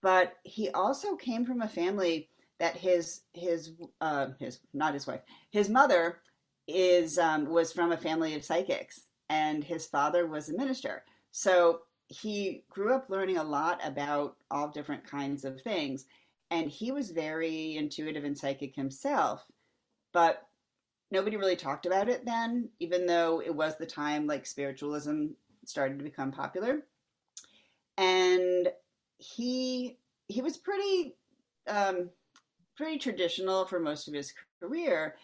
But 0.03 0.35
he 0.43 0.69
also 0.71 1.17
came 1.17 1.45
from 1.47 1.63
a 1.63 1.69
family 1.69 2.29
that 2.59 2.77
his 2.77 3.23
his 3.33 3.73
uh, 4.01 4.29
his 4.39 4.61
not 4.73 4.95
his 4.95 5.07
wife, 5.07 5.23
his 5.51 5.69
mother 5.69 6.21
is 6.69 7.19
um, 7.19 7.47
was 7.47 7.73
from 7.73 7.93
a 7.93 7.97
family 7.97 8.35
of 8.35 8.45
psychics, 8.45 9.07
and 9.31 9.65
his 9.65 9.87
father 9.87 10.27
was 10.27 10.49
a 10.49 10.57
minister. 10.57 11.05
So 11.31 11.81
he 12.09 12.65
grew 12.69 12.95
up 12.95 13.09
learning 13.09 13.39
a 13.39 13.45
lot 13.45 13.81
about 13.83 14.37
all 14.51 14.69
different 14.69 15.05
kinds 15.05 15.45
of 15.45 15.61
things, 15.63 16.05
and 16.51 16.71
he 16.71 16.93
was 16.93 17.11
very 17.11 17.77
intuitive 17.77 18.25
and 18.25 18.37
psychic 18.37 18.77
himself. 18.77 19.47
But 20.13 20.47
nobody 21.11 21.37
really 21.37 21.57
talked 21.57 21.87
about 21.87 22.09
it 22.09 22.25
then, 22.25 22.69
even 22.79 23.07
though 23.07 23.41
it 23.41 23.55
was 23.55 23.77
the 23.79 23.87
time 23.87 24.27
like 24.27 24.47
spiritualism 24.47 25.29
started 25.68 25.98
to 25.98 26.05
become 26.05 26.33
popular. 26.33 26.81
And 27.96 28.68
he 29.18 29.98
he 30.29 30.42
was 30.42 30.57
pretty 30.57 31.16
um, 31.68 32.11
pretty 32.77 32.98
traditional 32.98 33.64
for 33.64 33.79
most 33.79 34.09
of 34.09 34.14
his 34.14 34.33
career, 34.61 35.16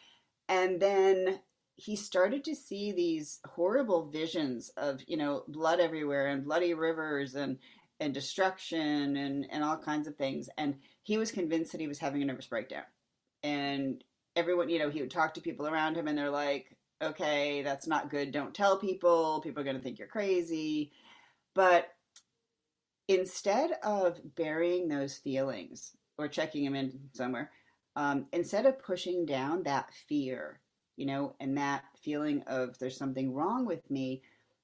and 0.49 0.81
then 0.81 1.41
he 1.77 1.97
started 1.97 2.45
to 2.45 2.55
see 2.55 2.93
these 2.93 3.41
horrible 3.47 4.07
visions 4.11 4.71
of 4.77 5.01
you 5.07 5.17
know 5.17 5.45
blood 5.49 5.81
everywhere 5.81 6.29
and 6.29 6.45
bloody 6.45 6.75
rivers 6.75 7.35
and 7.35 7.59
and 7.99 8.15
destruction 8.15 9.17
and 9.17 9.47
and 9.51 9.65
all 9.65 9.79
kinds 9.79 10.07
of 10.07 10.17
things. 10.17 10.49
And 10.59 10.77
he 11.03 11.19
was 11.19 11.33
convinced 11.33 11.73
that 11.73 11.81
he 11.81 11.89
was 11.89 11.99
having 11.99 12.23
a 12.23 12.25
nervous 12.25 12.47
breakdown. 12.47 12.85
And 13.43 14.05
everyone 14.37 14.69
you 14.69 14.79
know 14.79 14.91
he 14.91 15.01
would 15.01 15.11
talk 15.11 15.35
to 15.35 15.41
people 15.41 15.67
around 15.67 15.97
him 15.97 16.07
and 16.07 16.17
they're 16.17 16.31
like 16.31 16.77
okay, 17.03 17.63
that's 17.63 17.87
not 17.87 18.11
good. 18.11 18.33
Don't 18.33 18.55
tell 18.55 18.79
people. 18.79 19.41
People 19.41 19.61
are 19.61 19.65
going 19.65 19.77
to 19.77 19.83
think 19.83 19.99
you're 19.99 20.09
crazy. 20.09 20.93
But 21.55 21.89
instead 23.09 23.73
of 23.83 24.21
burying 24.37 24.89
those 24.89 25.17
feelings 25.17 25.97
or 26.19 26.29
checking 26.29 26.65
them 26.65 26.77
in 26.77 26.99
somewhere, 27.13 27.51
um, 27.97 28.27
instead 28.33 28.67
of 28.67 28.83
pushing 28.83 29.27
down 29.27 29.63
that 29.65 29.93
fear, 30.09 30.61
you 30.97 31.07
know, 31.07 31.35
and 31.41 31.57
that 31.59 31.85
feeling 32.03 32.43
of 32.47 32.79
there's 32.79 32.97
something 32.97 33.33
wrong 33.35 33.67
with 33.67 33.91
me, 33.91 34.23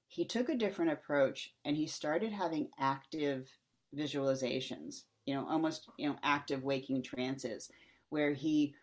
he 0.08 0.24
took 0.24 0.48
a 0.48 0.56
different 0.56 0.92
approach 0.92 1.52
and 1.64 1.76
he 1.76 1.86
started 1.86 2.32
having 2.32 2.68
active 2.78 3.48
visualizations, 3.96 5.02
you 5.24 5.34
know, 5.34 5.46
almost, 5.48 5.88
you 5.98 6.08
know, 6.08 6.16
active 6.22 6.62
waking 6.62 7.02
trances 7.02 7.70
where 8.10 8.32
he 8.32 8.74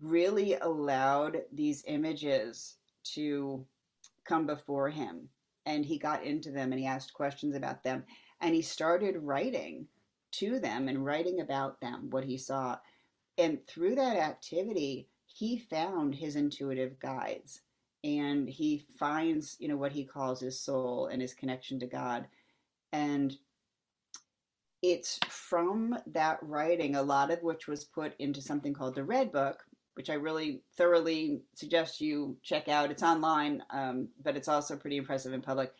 really 0.00 0.54
allowed 0.54 1.42
these 1.52 1.84
images 1.86 2.76
to 3.14 3.64
come 4.24 4.46
before 4.46 4.90
him. 4.90 5.28
And 5.66 5.84
he 5.84 5.98
got 5.98 6.24
into 6.24 6.50
them 6.50 6.72
and 6.72 6.80
he 6.80 6.86
asked 6.86 7.14
questions 7.14 7.54
about 7.54 7.82
them. 7.82 8.04
And 8.40 8.54
he 8.54 8.62
started 8.62 9.16
writing 9.18 9.86
to 10.32 10.58
them 10.58 10.88
and 10.88 11.04
writing 11.04 11.40
about 11.40 11.80
them 11.80 12.08
what 12.10 12.24
he 12.24 12.36
saw. 12.36 12.78
And 13.38 13.64
through 13.66 13.94
that 13.96 14.16
activity 14.16 15.08
he 15.26 15.58
found 15.58 16.14
his 16.14 16.36
intuitive 16.36 16.98
guides. 16.98 17.60
And 18.04 18.48
he 18.48 18.78
finds 18.98 19.56
you 19.60 19.68
know 19.68 19.76
what 19.76 19.92
he 19.92 20.04
calls 20.04 20.40
his 20.40 20.60
soul 20.60 21.06
and 21.06 21.22
his 21.22 21.34
connection 21.34 21.78
to 21.80 21.86
god. 21.86 22.26
And 22.92 23.36
it's 24.82 25.20
from 25.28 25.96
that 26.06 26.38
writing 26.42 26.96
a 26.96 27.02
lot 27.02 27.30
of 27.30 27.42
which 27.42 27.68
was 27.68 27.84
put 27.84 28.14
into 28.18 28.42
something 28.42 28.74
called 28.74 28.96
the 28.96 29.04
red 29.04 29.30
book 29.30 29.64
which 29.94 30.10
I 30.10 30.14
really 30.14 30.62
thoroughly 30.76 31.42
suggest 31.54 32.00
you 32.00 32.36
check 32.42 32.68
out. 32.68 32.90
It's 32.90 33.02
online, 33.02 33.62
um, 33.70 34.08
but 34.22 34.36
it's 34.36 34.48
also 34.48 34.76
pretty 34.76 34.96
impressive 34.96 35.32
in 35.32 35.42
public, 35.42 35.72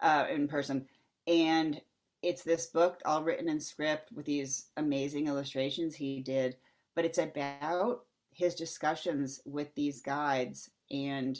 uh, 0.00 0.26
in 0.30 0.48
person. 0.48 0.86
And 1.26 1.80
it's 2.22 2.42
this 2.42 2.66
book, 2.66 3.00
all 3.04 3.22
written 3.22 3.48
in 3.48 3.60
script 3.60 4.12
with 4.12 4.26
these 4.26 4.66
amazing 4.76 5.26
illustrations 5.26 5.94
he 5.94 6.20
did. 6.20 6.56
But 6.94 7.04
it's 7.04 7.18
about 7.18 8.04
his 8.32 8.54
discussions 8.54 9.40
with 9.44 9.74
these 9.74 10.00
guides 10.00 10.70
and 10.90 11.38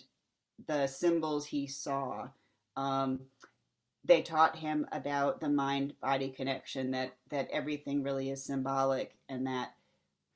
the 0.66 0.86
symbols 0.86 1.46
he 1.46 1.66
saw, 1.66 2.28
um, 2.76 3.20
they 4.04 4.22
taught 4.22 4.56
him 4.56 4.86
about 4.92 5.40
the 5.40 5.48
mind 5.48 5.92
body 6.00 6.28
connection 6.28 6.92
that 6.92 7.16
that 7.30 7.48
everything 7.52 8.02
really 8.02 8.30
is 8.30 8.44
symbolic 8.44 9.16
and 9.28 9.46
that 9.46 9.74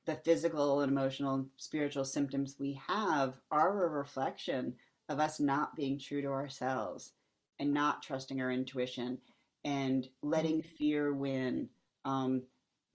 the 0.05 0.15
physical 0.15 0.81
and 0.81 0.91
emotional 0.91 1.35
and 1.35 1.45
spiritual 1.57 2.05
symptoms 2.05 2.55
we 2.59 2.79
have 2.87 3.35
are 3.51 3.85
a 3.85 3.89
reflection 3.89 4.73
of 5.09 5.19
us 5.19 5.39
not 5.39 5.75
being 5.75 5.99
true 5.99 6.21
to 6.21 6.27
ourselves 6.27 7.13
and 7.59 7.73
not 7.73 8.01
trusting 8.01 8.41
our 8.41 8.51
intuition 8.51 9.17
and 9.63 10.07
letting 10.23 10.59
mm-hmm. 10.59 10.75
fear 10.77 11.13
win 11.13 11.69
um, 12.05 12.41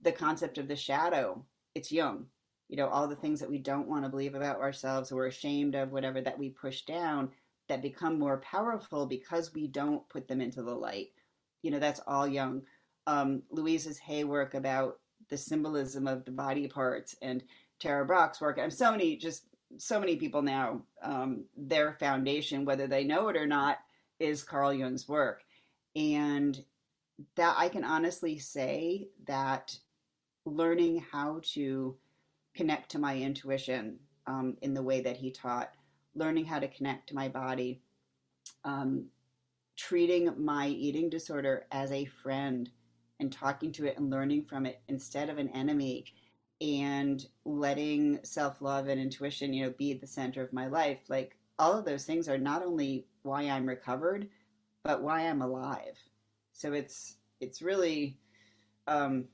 the 0.01 0.11
concept 0.11 0.57
of 0.57 0.67
the 0.67 0.75
shadow 0.75 1.43
it's 1.75 1.91
Jung 1.91 2.25
you 2.67 2.75
know 2.75 2.87
all 2.87 3.07
the 3.07 3.15
things 3.15 3.39
that 3.39 3.49
we 3.49 3.59
don't 3.59 3.87
want 3.87 4.03
to 4.03 4.09
believe 4.09 4.35
about 4.35 4.59
ourselves 4.59 5.11
or 5.11 5.17
we're 5.17 5.27
ashamed 5.27 5.75
of 5.75 5.91
whatever 5.91 6.21
that 6.21 6.37
we 6.37 6.49
push 6.49 6.81
down 6.81 7.29
that 7.67 7.81
become 7.81 8.17
more 8.17 8.37
powerful 8.37 9.05
because 9.05 9.53
we 9.53 9.67
don't 9.67 10.07
put 10.09 10.27
them 10.27 10.41
into 10.41 10.61
the 10.61 10.73
light. 10.73 11.09
You 11.61 11.71
know, 11.71 11.79
that's 11.79 12.01
all 12.07 12.27
Jung. 12.27 12.63
Um, 13.05 13.43
Louise's 13.49 13.97
Hay 13.99 14.23
work 14.23 14.53
about 14.53 14.99
the 15.29 15.37
symbolism 15.37 16.07
of 16.07 16.25
the 16.25 16.31
body 16.31 16.67
parts 16.67 17.15
and 17.21 17.43
Tara 17.79 18.05
Brach's 18.05 18.41
work. 18.41 18.57
And 18.57 18.73
so 18.73 18.91
many, 18.91 19.17
just 19.17 19.45
so 19.77 19.99
many 19.99 20.15
people 20.15 20.41
now, 20.41 20.81
um, 21.03 21.45
their 21.55 21.93
foundation, 21.93 22.65
whether 22.65 22.87
they 22.87 23.03
know 23.03 23.27
it 23.29 23.37
or 23.37 23.45
not, 23.45 23.77
is 24.19 24.43
Carl 24.43 24.73
Jung's 24.73 25.07
work. 25.07 25.43
And 25.95 26.63
that 27.35 27.55
I 27.57 27.69
can 27.69 27.83
honestly 27.83 28.39
say 28.39 29.09
that 29.25 29.77
learning 30.45 31.03
how 31.11 31.41
to 31.53 31.95
connect 32.55 32.91
to 32.91 32.99
my 32.99 33.17
intuition 33.17 33.99
um, 34.25 34.57
in 34.61 34.73
the 34.73 34.81
way 34.81 35.01
that 35.01 35.17
he 35.17 35.31
taught 35.31 35.71
learning 36.17 36.45
how 36.45 36.59
to 36.59 36.67
connect 36.67 37.09
to 37.09 37.15
my 37.15 37.29
body, 37.29 37.81
um, 38.63 39.05
treating 39.75 40.33
my 40.43 40.67
eating 40.67 41.09
disorder 41.09 41.65
as 41.71 41.91
a 41.91 42.05
friend 42.05 42.69
and 43.19 43.31
talking 43.31 43.71
to 43.73 43.85
it 43.85 43.97
and 43.97 44.09
learning 44.09 44.43
from 44.43 44.65
it 44.65 44.81
instead 44.87 45.29
of 45.29 45.37
an 45.37 45.49
enemy 45.49 46.05
and 46.61 47.25
letting 47.45 48.19
self-love 48.23 48.87
and 48.87 48.99
intuition 48.99 49.53
you 49.53 49.65
know 49.65 49.73
be 49.77 49.93
the 49.93 50.07
center 50.07 50.41
of 50.41 50.53
my 50.53 50.67
life. 50.67 50.99
Like 51.09 51.37
all 51.59 51.77
of 51.77 51.85
those 51.85 52.05
things 52.05 52.27
are 52.29 52.37
not 52.37 52.63
only 52.63 53.05
why 53.23 53.43
i'm 53.43 53.65
recovered 53.65 54.29
but 54.83 55.01
why 55.01 55.27
i'm 55.27 55.41
alive. 55.41 55.97
So 56.53 56.73
it's 56.73 57.17
it's 57.39 57.61
really 57.61 58.17
um, 58.87 59.25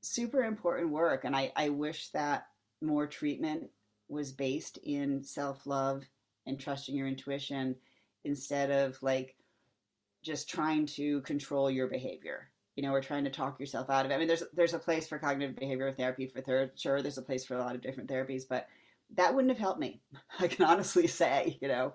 super 0.00 0.42
important 0.42 0.90
work 0.90 1.24
and 1.24 1.34
I, 1.34 1.52
I 1.56 1.68
wish 1.70 2.10
that 2.10 2.46
more 2.80 3.06
treatment 3.06 3.70
was 4.08 4.32
based 4.32 4.78
in 4.82 5.22
self 5.22 5.66
love 5.66 6.04
and 6.46 6.58
trusting 6.58 6.94
your 6.94 7.06
intuition 7.06 7.76
instead 8.24 8.70
of 8.70 9.00
like 9.02 9.36
just 10.22 10.48
trying 10.48 10.86
to 10.86 11.20
control 11.22 11.70
your 11.70 11.86
behavior 11.86 12.50
you 12.78 12.82
know 12.82 12.92
or 12.92 13.00
trying 13.00 13.24
to 13.24 13.30
talk 13.30 13.58
yourself 13.58 13.90
out 13.90 14.06
of 14.06 14.10
it 14.10 14.14
i 14.14 14.18
mean 14.18 14.28
there's 14.28 14.44
there's 14.54 14.74
a 14.74 14.78
place 14.78 15.08
for 15.08 15.18
cognitive 15.18 15.56
behavioral 15.56 15.96
therapy 15.96 16.26
for 16.26 16.40
third 16.40 16.70
sure 16.76 17.02
there's 17.02 17.18
a 17.18 17.22
place 17.22 17.44
for 17.44 17.54
a 17.54 17.58
lot 17.58 17.74
of 17.74 17.82
different 17.82 18.08
therapies 18.08 18.44
but 18.48 18.68
that 19.16 19.34
wouldn't 19.34 19.50
have 19.50 19.58
helped 19.58 19.80
me 19.80 20.00
i 20.40 20.46
can 20.46 20.64
honestly 20.64 21.08
say 21.08 21.58
you 21.60 21.68
know 21.68 21.92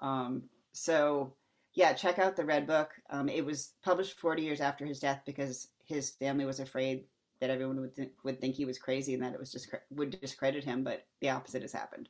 um, 0.00 0.42
so 0.72 1.32
yeah 1.74 1.92
check 1.92 2.18
out 2.18 2.34
the 2.34 2.44
red 2.44 2.66
book 2.66 2.90
um, 3.10 3.28
it 3.28 3.46
was 3.46 3.74
published 3.84 4.18
40 4.18 4.42
years 4.42 4.60
after 4.60 4.84
his 4.84 4.98
death 4.98 5.22
because 5.24 5.68
his 5.86 6.10
family 6.10 6.44
was 6.44 6.58
afraid 6.58 7.04
that 7.40 7.50
everyone 7.50 7.80
would 7.80 7.94
th- 7.94 8.12
would 8.22 8.40
think 8.40 8.54
he 8.54 8.64
was 8.64 8.78
crazy 8.78 9.14
and 9.14 9.22
that 9.22 9.34
it 9.34 9.38
was 9.38 9.52
just 9.52 9.68
would 9.90 10.18
discredit 10.20 10.64
him, 10.64 10.82
but 10.82 11.06
the 11.20 11.30
opposite 11.30 11.62
has 11.62 11.72
happened. 11.72 12.08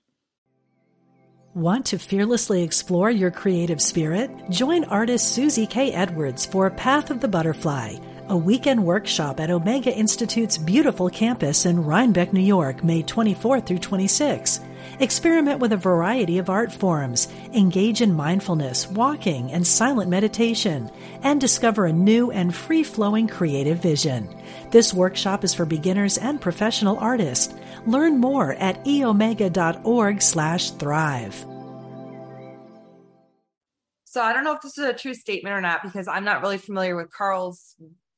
Want 1.55 1.87
to 1.87 1.99
fearlessly 1.99 2.63
explore 2.63 3.11
your 3.11 3.31
creative 3.31 3.81
spirit? 3.81 4.31
Join 4.51 4.85
artist 4.85 5.35
Susie 5.35 5.67
K. 5.67 5.93
Edwards 5.93 6.45
for 6.45 6.69
Path 6.71 7.11
of 7.11 7.21
the 7.21 7.29
Butterfly, 7.29 7.97
a 8.29 8.37
weekend 8.37 8.85
workshop 8.85 9.39
at 9.39 9.51
Omega 9.51 9.95
Institute's 9.95 10.57
beautiful 10.57 11.11
campus 11.11 11.67
in 11.67 11.85
Rhinebeck, 11.85 12.33
New 12.33 12.41
York, 12.41 12.83
May 12.83 13.03
24 13.03 13.61
through 13.61 13.79
26. 13.79 14.61
Experiment 15.01 15.61
with 15.61 15.73
a 15.73 15.77
variety 15.77 16.39
of 16.39 16.49
art 16.49 16.73
forms, 16.73 17.29
engage 17.53 18.01
in 18.01 18.15
mindfulness, 18.15 18.89
walking, 18.89 19.53
and 19.53 19.67
silent 19.67 20.09
meditation, 20.09 20.91
and 21.23 21.41
discover 21.41 21.87
a 21.87 21.93
new 21.93 22.31
and 22.31 22.55
free 22.55 22.83
flowing 22.83 23.27
creative 23.27 23.79
vision. 23.79 24.29
This 24.71 24.95
workshop 24.95 25.45
is 25.45 25.53
for 25.53 25.67
beginners 25.67 26.17
and 26.17 26.41
professional 26.41 26.99
artists. 26.99 27.53
Learn 27.87 28.19
more 28.19 28.55
at 28.55 28.83
eomega.org 28.85 30.23
slash 30.23 30.71
thrive. 30.71 31.45
So 34.05 34.23
I 34.23 34.33
don't 34.33 34.45
know 34.45 34.55
if 34.55 34.63
this 34.63 34.79
is 34.79 34.85
a 34.85 34.95
true 34.95 35.15
statement 35.15 35.57
or 35.57 35.61
not 35.61 35.83
because 35.83 36.07
I'm 36.07 36.25
not 36.25 36.41
really 36.41 36.59
familiar 36.59 36.95
with 36.95 37.11
Carl's 37.11 37.75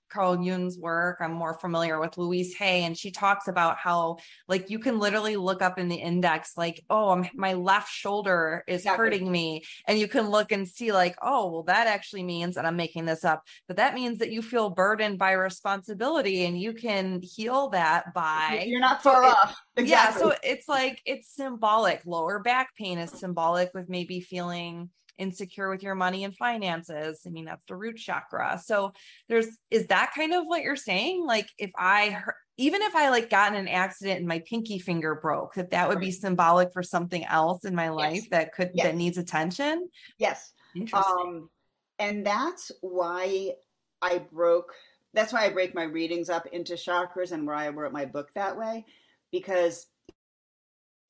Carl 0.09 0.43
Jung's 0.43 0.79
work. 0.79 1.19
I'm 1.21 1.33
more 1.33 1.55
familiar 1.55 1.99
with 2.01 2.19
Louise 2.19 2.55
Hay, 2.57 2.85
and 2.85 2.97
she 2.97 3.11
talks 3.11 3.49
about 3.49 3.77
how, 3.77 4.17
like, 4.49 4.71
you 4.71 4.79
can 4.79 4.99
literally 4.99 5.37
look 5.37 5.63
up 5.63 5.79
in 5.79 5.89
the 5.89 5.97
index, 5.97 6.57
like, 6.57 6.83
oh, 6.91 7.11
I'm, 7.11 7.29
my 7.35 7.55
left 7.55 7.91
shoulder 7.91 8.65
is 8.67 8.83
exactly. 8.83 9.05
hurting 9.05 9.31
me. 9.31 9.65
And 9.87 9.99
you 9.99 10.09
can 10.09 10.29
look 10.31 10.53
and 10.53 10.67
see, 10.69 10.93
like, 10.93 11.17
oh, 11.23 11.51
well, 11.51 11.63
that 11.65 11.87
actually 11.87 12.23
means, 12.23 12.57
and 12.57 12.67
I'm 12.67 12.77
making 12.77 13.05
this 13.05 13.25
up, 13.25 13.43
but 13.69 13.77
that 13.77 13.95
means 13.95 14.19
that 14.19 14.31
you 14.31 14.43
feel 14.43 14.71
burdened 14.71 15.19
by 15.19 15.33
responsibility 15.33 16.45
and 16.45 16.61
you 16.61 16.73
can 16.73 17.21
heal 17.23 17.71
that 17.71 18.15
by. 18.15 18.65
You're 18.67 18.81
not 18.81 19.03
far 19.03 19.23
so 19.23 19.29
off. 19.29 19.63
It, 19.77 19.83
exactly. 19.83 20.23
Yeah. 20.23 20.31
So 20.31 20.37
it's 20.43 20.69
like, 20.69 21.01
it's 21.05 21.35
symbolic. 21.35 22.03
Lower 22.07 22.39
back 22.41 22.75
pain 22.77 22.99
is 22.99 23.11
symbolic 23.11 23.71
with 23.75 23.89
maybe 23.89 24.21
feeling 24.21 24.91
insecure 25.19 25.69
with 25.71 25.83
your 25.83 25.95
money 25.95 26.25
and 26.25 26.37
finances. 26.37 27.21
I 27.27 27.31
mean, 27.31 27.47
that's 27.47 27.65
the 27.69 27.77
root 27.77 27.97
chakra. 27.97 28.61
So 28.65 28.93
there's, 29.29 29.49
is 29.71 29.87
that 29.87 30.13
kind 30.15 30.35
of 30.35 30.45
what 30.45 30.63
you're 30.63 30.77
saying? 30.77 31.25
Like 31.27 31.49
if 31.59 31.71
I, 31.79 32.23
even 32.59 32.83
if 32.83 32.95
I 32.95 33.11
like 33.11 33.29
got 33.29 33.53
in 33.53 33.59
an 33.59 33.69
accident 33.69 34.19
and 34.19 34.29
my 34.29 34.43
pinky 34.47 34.79
finger 34.79 35.15
broke, 35.15 35.55
that 35.55 35.71
that 35.71 35.89
would 35.89 36.01
be 36.01 36.11
symbolic 36.11 36.73
for 36.73 36.83
something 36.83 37.25
else 37.25 37.65
in 37.65 37.75
my 37.75 37.91
life 37.91 38.15
yes. 38.15 38.29
that 38.31 38.55
could, 38.55 38.71
yes. 38.75 38.87
that 38.87 38.97
needs 38.97 39.19
attention. 39.19 39.89
Yes. 40.19 40.53
Um, 40.93 41.49
and 41.99 42.25
that's 42.25 42.73
why 42.81 43.53
I 44.03 44.19
broke, 44.19 44.73
that's 45.15 45.33
why 45.33 45.47
I 45.47 45.51
break 45.51 45.75
my 45.75 45.85
readings 45.85 46.29
up 46.29 46.47
into 46.47 46.75
chakras 46.75 47.33
and 47.33 47.47
why 47.47 47.67
I 47.67 47.71
wrote 47.71 47.93
my 47.93 48.05
book 48.05 48.29
that 48.35 48.59
way, 48.59 48.85
because 49.33 49.87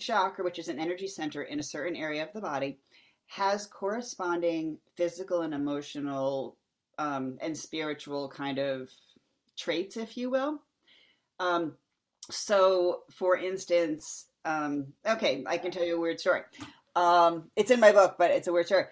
chakra, 0.01 0.45
which 0.45 0.59
is 0.59 0.69
an 0.69 0.79
energy 0.79 1.09
center 1.09 1.43
in 1.43 1.59
a 1.59 1.65
certain 1.65 1.97
area 1.97 2.23
of 2.23 2.33
the 2.33 2.41
body, 2.41 2.79
has 3.27 3.67
corresponding 3.67 4.79
physical 4.97 5.43
and 5.43 5.53
emotional 5.53 6.57
um, 6.99 7.39
and 7.41 7.57
spiritual 7.57 8.29
kind 8.29 8.59
of 8.59 8.91
traits, 9.57 9.97
if 9.97 10.17
you 10.17 10.31
will. 10.31 10.61
Um, 11.39 11.75
so, 12.31 13.03
for 13.13 13.37
instance, 13.37 14.27
um, 14.45 14.93
okay, 15.07 15.45
I 15.47 15.59
can 15.59 15.71
tell 15.71 15.85
you 15.85 15.97
a 15.97 16.01
weird 16.01 16.21
story. 16.21 16.43
Um, 16.95 17.51
it's 17.57 17.71
in 17.71 17.81
my 17.81 17.93
book, 17.93 18.17
but 18.19 18.31
it's 18.31 18.49
a 18.49 18.53
weird 18.53 18.67
story. 18.67 18.85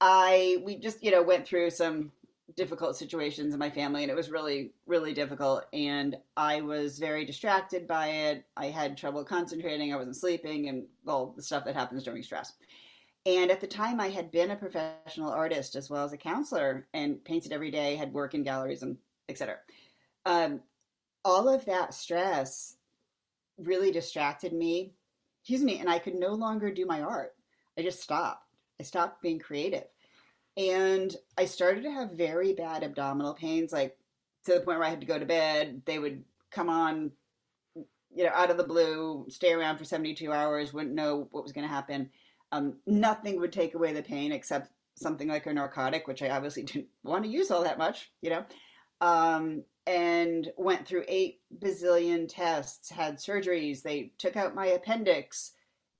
I 0.00 0.58
we 0.64 0.76
just 0.76 1.02
you 1.04 1.12
know 1.12 1.22
went 1.22 1.46
through 1.46 1.70
some 1.70 2.10
difficult 2.56 2.96
situations 2.96 3.52
in 3.52 3.60
my 3.60 3.70
family, 3.70 4.02
and 4.02 4.10
it 4.10 4.16
was 4.16 4.30
really 4.30 4.72
really 4.86 5.14
difficult. 5.14 5.64
And 5.72 6.16
I 6.36 6.62
was 6.62 6.98
very 6.98 7.24
distracted 7.24 7.86
by 7.86 8.08
it. 8.08 8.44
I 8.56 8.66
had 8.66 8.96
trouble 8.96 9.24
concentrating. 9.24 9.92
I 9.92 9.96
wasn't 9.96 10.16
sleeping, 10.16 10.68
and 10.68 10.86
all 11.06 11.34
the 11.36 11.42
stuff 11.42 11.64
that 11.66 11.76
happens 11.76 12.02
during 12.02 12.22
stress. 12.22 12.52
And 13.24 13.50
at 13.50 13.60
the 13.60 13.66
time, 13.68 14.00
I 14.00 14.08
had 14.08 14.32
been 14.32 14.50
a 14.50 14.56
professional 14.56 15.30
artist 15.30 15.76
as 15.76 15.88
well 15.88 16.04
as 16.04 16.12
a 16.12 16.16
counselor 16.16 16.88
and 16.92 17.24
painted 17.24 17.52
every 17.52 17.70
day, 17.70 17.94
had 17.94 18.12
work 18.12 18.34
in 18.34 18.42
galleries 18.42 18.82
and 18.82 18.96
etc. 19.28 19.58
Um, 20.26 20.60
all 21.24 21.48
of 21.48 21.64
that 21.66 21.94
stress 21.94 22.76
really 23.58 23.92
distracted 23.92 24.52
me, 24.52 24.94
excuse 25.40 25.62
me, 25.62 25.78
and 25.78 25.88
I 25.88 26.00
could 26.00 26.16
no 26.16 26.34
longer 26.34 26.72
do 26.72 26.84
my 26.84 27.00
art. 27.00 27.34
I 27.78 27.82
just 27.82 28.02
stopped. 28.02 28.48
I 28.80 28.82
stopped 28.82 29.22
being 29.22 29.38
creative. 29.38 29.84
And 30.56 31.14
I 31.38 31.44
started 31.44 31.84
to 31.84 31.92
have 31.92 32.10
very 32.10 32.52
bad 32.54 32.82
abdominal 32.82 33.34
pains, 33.34 33.72
like 33.72 33.96
to 34.44 34.54
the 34.54 34.60
point 34.60 34.78
where 34.78 34.86
I 34.86 34.90
had 34.90 35.00
to 35.00 35.06
go 35.06 35.18
to 35.18 35.24
bed. 35.24 35.82
They 35.86 36.00
would 36.00 36.24
come 36.50 36.68
on, 36.68 37.12
you 37.74 38.24
know, 38.24 38.32
out 38.34 38.50
of 38.50 38.56
the 38.56 38.64
blue, 38.64 39.26
stay 39.28 39.52
around 39.52 39.78
for 39.78 39.84
72 39.84 40.30
hours, 40.32 40.72
wouldn't 40.72 40.94
know 40.94 41.28
what 41.30 41.44
was 41.44 41.52
going 41.52 41.66
to 41.66 41.72
happen 41.72 42.10
um, 42.52 42.74
nothing 42.86 43.40
would 43.40 43.52
take 43.52 43.74
away 43.74 43.92
the 43.92 44.02
pain 44.02 44.30
except 44.30 44.70
something 44.94 45.26
like 45.26 45.46
a 45.46 45.52
narcotic, 45.52 46.06
which 46.06 46.22
I 46.22 46.30
obviously 46.30 46.62
didn't 46.64 46.88
want 47.02 47.24
to 47.24 47.30
use 47.30 47.50
all 47.50 47.64
that 47.64 47.78
much, 47.78 48.12
you 48.20 48.30
know. 48.30 48.44
Um, 49.00 49.64
and 49.84 50.52
went 50.56 50.86
through 50.86 51.04
eight 51.08 51.40
bazillion 51.58 52.28
tests, 52.28 52.88
had 52.88 53.16
surgeries. 53.16 53.82
They 53.82 54.12
took 54.18 54.36
out 54.36 54.54
my 54.54 54.66
appendix, 54.66 55.52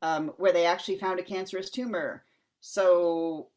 um, 0.03 0.29
where 0.37 0.53
they 0.53 0.67
actually 0.67 0.99
found 0.99 1.19
a 1.19 1.25
cancerous 1.25 1.69
tumor. 1.69 2.23
So 2.61 3.49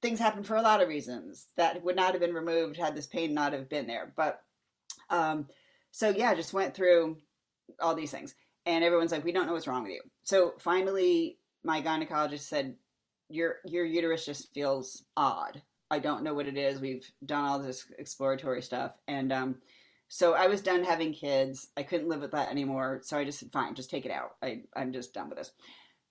things 0.00 0.18
happen 0.18 0.42
for 0.42 0.56
a 0.56 0.62
lot 0.62 0.82
of 0.82 0.88
reasons 0.88 1.46
that 1.56 1.80
would 1.84 1.94
not 1.94 2.10
have 2.10 2.20
been 2.20 2.34
removed 2.34 2.76
had 2.76 2.96
this 2.96 3.06
pain 3.06 3.34
not 3.34 3.52
have 3.52 3.68
been 3.68 3.86
there. 3.86 4.12
But 4.16 4.42
um, 5.10 5.46
so 5.92 6.08
yeah, 6.08 6.34
just 6.34 6.52
went 6.54 6.74
through 6.74 7.18
all 7.78 7.94
these 7.94 8.10
things. 8.10 8.34
and 8.66 8.82
everyone's 8.82 9.12
like, 9.12 9.24
we 9.24 9.32
don't 9.32 9.46
know 9.46 9.52
what's 9.52 9.68
wrong 9.68 9.84
with 9.84 9.92
you. 9.92 10.02
So 10.24 10.54
finally, 10.58 11.38
my 11.64 11.82
gynecologist 11.82 12.40
said, 12.48 12.76
your 13.28 13.56
your 13.64 13.84
uterus 13.84 14.26
just 14.26 14.52
feels 14.52 15.04
odd. 15.16 15.62
I 15.90 15.98
don't 15.98 16.22
know 16.22 16.34
what 16.34 16.48
it 16.48 16.56
is. 16.56 16.80
We've 16.80 17.06
done 17.24 17.44
all 17.44 17.58
this 17.58 17.86
exploratory 17.98 18.62
stuff, 18.62 18.96
and 19.08 19.32
um, 19.32 19.56
so 20.08 20.34
I 20.34 20.46
was 20.46 20.60
done 20.60 20.84
having 20.84 21.14
kids. 21.14 21.68
I 21.76 21.82
couldn't 21.82 22.08
live 22.08 22.20
with 22.20 22.32
that 22.32 22.50
anymore. 22.50 23.00
So 23.02 23.16
I 23.16 23.24
just 23.24 23.38
said, 23.38 23.52
fine, 23.52 23.74
just 23.74 23.90
take 23.90 24.04
it 24.04 24.12
out. 24.12 24.32
I 24.42 24.62
I'm 24.76 24.92
just 24.92 25.14
done 25.14 25.28
with 25.30 25.38
this. 25.38 25.52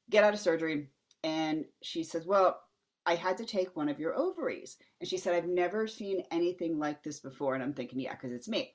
Get 0.10 0.24
out 0.24 0.34
of 0.34 0.40
surgery. 0.40 0.88
And 1.24 1.66
she 1.84 2.04
says, 2.04 2.26
well, 2.26 2.60
I 3.06 3.14
had 3.14 3.38
to 3.38 3.46
take 3.46 3.76
one 3.76 3.90
of 3.90 4.00
your 4.00 4.18
ovaries. 4.18 4.78
And 5.00 5.08
she 5.08 5.18
said, 5.18 5.36
I've 5.36 5.48
never 5.48 5.88
seen 5.88 6.24
anything 6.32 6.80
like 6.80 7.04
this 7.04 7.20
before. 7.20 7.54
And 7.54 7.64
I'm 7.64 7.74
thinking, 7.74 8.00
yeah, 8.00 8.14
because 8.14 8.32
it's 8.32 8.48
me. 8.48 8.74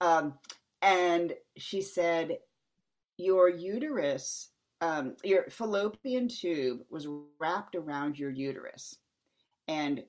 Um, 0.00 0.34
and 0.82 1.32
she 1.56 1.82
said, 1.82 2.38
your 3.16 3.48
uterus, 3.48 4.50
um, 4.84 5.16
your 5.22 5.44
fallopian 5.48 6.28
tube 6.28 6.80
was 6.90 7.08
wrapped 7.40 7.74
around 7.74 8.18
your 8.18 8.30
uterus. 8.30 8.96
And 9.66 10.04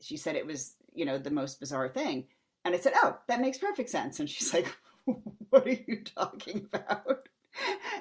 she 0.00 0.16
said 0.16 0.36
it 0.36 0.46
was, 0.46 0.74
you 0.94 1.04
know, 1.04 1.18
the 1.18 1.30
most 1.30 1.60
bizarre 1.60 1.88
thing. 1.88 2.24
And 2.64 2.74
I 2.74 2.78
said, 2.78 2.94
oh, 2.96 3.18
that 3.28 3.42
makes 3.42 3.58
perfect 3.58 3.90
sense. 3.90 4.18
And 4.18 4.28
she's 4.28 4.54
like, 4.54 4.74
what 5.50 5.66
are 5.66 5.70
you 5.70 6.02
talking 6.04 6.66
about? 6.72 7.28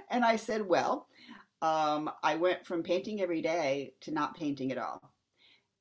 And 0.09 0.25
I 0.25 0.35
said, 0.35 0.67
well, 0.67 1.07
um, 1.61 2.11
I 2.21 2.35
went 2.35 2.65
from 2.65 2.83
painting 2.83 3.21
every 3.21 3.41
day 3.41 3.93
to 4.01 4.11
not 4.11 4.35
painting 4.35 4.73
at 4.73 4.77
all. 4.77 5.13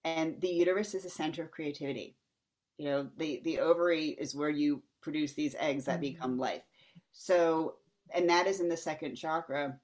And 0.05 0.41
the 0.41 0.49
uterus 0.49 0.95
is 0.95 1.05
a 1.05 1.11
center 1.11 1.43
of 1.43 1.51
creativity. 1.51 2.17
You 2.79 2.85
know, 2.85 3.09
the, 3.17 3.41
the 3.43 3.59
ovary 3.59 4.11
is 4.11 4.33
where 4.33 4.51
you 4.51 4.85
produce 5.03 5.33
these 5.33 5.57
eggs 5.59 5.87
that 5.87 5.95
mm-hmm. 5.95 6.13
become 6.13 6.39
life. 6.39 6.63
So, 7.13 7.75
and 8.15 8.31
that 8.31 8.47
is 8.47 8.61
in 8.61 8.69
the 8.69 8.77
second 8.77 9.17
chakra, 9.17 9.77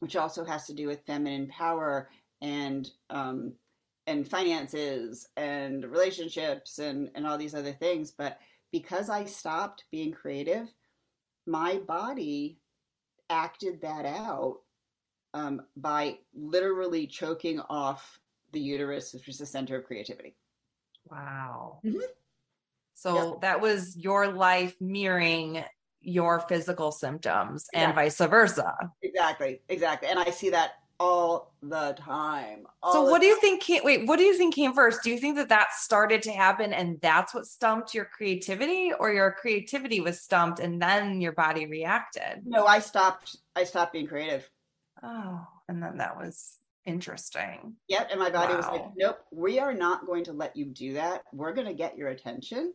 which 0.00 0.16
also 0.16 0.44
has 0.44 0.66
to 0.66 0.74
do 0.74 0.86
with 0.86 1.06
feminine 1.06 1.46
power 1.48 2.10
and 2.42 2.90
um, 3.10 3.52
and 4.06 4.28
finances 4.28 5.28
and 5.36 5.84
relationships 5.84 6.78
and 6.78 7.10
and 7.14 7.26
all 7.26 7.38
these 7.38 7.54
other 7.54 7.72
things. 7.72 8.10
But 8.10 8.38
because 8.72 9.08
I 9.08 9.24
stopped 9.24 9.84
being 9.90 10.12
creative, 10.12 10.68
my 11.46 11.78
body 11.86 12.58
acted 13.28 13.80
that 13.82 14.04
out 14.06 14.58
um, 15.34 15.62
by 15.76 16.18
literally 16.34 17.06
choking 17.06 17.60
off 17.60 18.18
the 18.52 18.60
uterus, 18.60 19.14
which 19.14 19.28
is 19.28 19.38
the 19.38 19.46
center 19.46 19.76
of 19.76 19.84
creativity. 19.84 20.34
Wow. 21.08 21.80
Mm-hmm. 21.84 21.98
So 22.94 23.38
that 23.40 23.60
was 23.60 23.96
your 23.96 24.28
life 24.28 24.76
mirroring 24.80 25.64
your 26.02 26.40
physical 26.40 26.92
symptoms 26.92 27.68
exactly. 27.72 27.84
and 27.84 27.94
vice 27.94 28.18
versa. 28.18 28.74
Exactly, 29.02 29.60
exactly. 29.68 30.08
And 30.08 30.18
I 30.18 30.30
see 30.30 30.50
that 30.50 30.72
all 30.98 31.54
the 31.62 31.96
time. 31.98 32.66
All 32.82 32.92
so, 32.92 33.02
what 33.04 33.20
do 33.20 33.26
you 33.26 33.40
think? 33.40 33.62
Came, 33.62 33.82
wait, 33.82 34.06
what 34.06 34.18
do 34.18 34.24
you 34.24 34.36
think 34.36 34.54
came 34.54 34.74
first? 34.74 35.02
Do 35.02 35.10
you 35.10 35.18
think 35.18 35.36
that 35.36 35.48
that 35.48 35.72
started 35.72 36.22
to 36.22 36.30
happen 36.30 36.72
and 36.72 37.00
that's 37.00 37.34
what 37.34 37.46
stumped 37.46 37.94
your 37.94 38.04
creativity, 38.04 38.92
or 38.98 39.12
your 39.12 39.32
creativity 39.32 40.00
was 40.00 40.20
stumped 40.20 40.60
and 40.60 40.80
then 40.80 41.20
your 41.20 41.32
body 41.32 41.66
reacted? 41.66 42.42
No, 42.44 42.66
I 42.66 42.78
stopped. 42.78 43.36
I 43.56 43.64
stopped 43.64 43.94
being 43.94 44.06
creative. 44.06 44.48
Oh, 45.02 45.46
and 45.68 45.82
then 45.82 45.96
that 45.96 46.16
was 46.16 46.58
interesting. 46.84 47.74
Yep. 47.88 48.08
And 48.10 48.20
my 48.20 48.30
body 48.30 48.52
wow. 48.52 48.58
was 48.58 48.66
like, 48.66 48.84
nope, 48.96 49.20
we 49.32 49.58
are 49.58 49.72
not 49.72 50.06
going 50.06 50.24
to 50.24 50.32
let 50.32 50.54
you 50.56 50.66
do 50.66 50.94
that. 50.94 51.22
We're 51.32 51.54
going 51.54 51.66
to 51.66 51.74
get 51.74 51.96
your 51.96 52.08
attention 52.08 52.74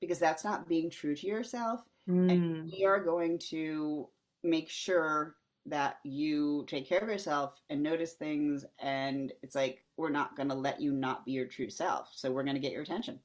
because 0.00 0.18
that's 0.18 0.44
not 0.44 0.68
being 0.68 0.90
true 0.90 1.14
to 1.14 1.26
yourself. 1.26 1.80
Mm. 2.08 2.30
And 2.30 2.72
we 2.72 2.84
are 2.84 3.02
going 3.02 3.38
to 3.50 4.08
make 4.42 4.70
sure 4.70 5.36
that 5.66 5.98
you 6.04 6.64
take 6.68 6.88
care 6.88 7.00
of 7.00 7.08
yourself 7.08 7.60
and 7.68 7.82
notice 7.82 8.12
things. 8.12 8.64
And 8.80 9.32
it's 9.42 9.54
like, 9.54 9.84
we're 9.96 10.10
not 10.10 10.36
going 10.36 10.48
to 10.48 10.54
let 10.54 10.80
you 10.80 10.92
not 10.92 11.24
be 11.24 11.32
your 11.32 11.46
true 11.46 11.70
self. 11.70 12.08
So 12.12 12.30
we're 12.30 12.44
going 12.44 12.54
to 12.54 12.60
get 12.60 12.72
your 12.72 12.82
attention. 12.82 13.18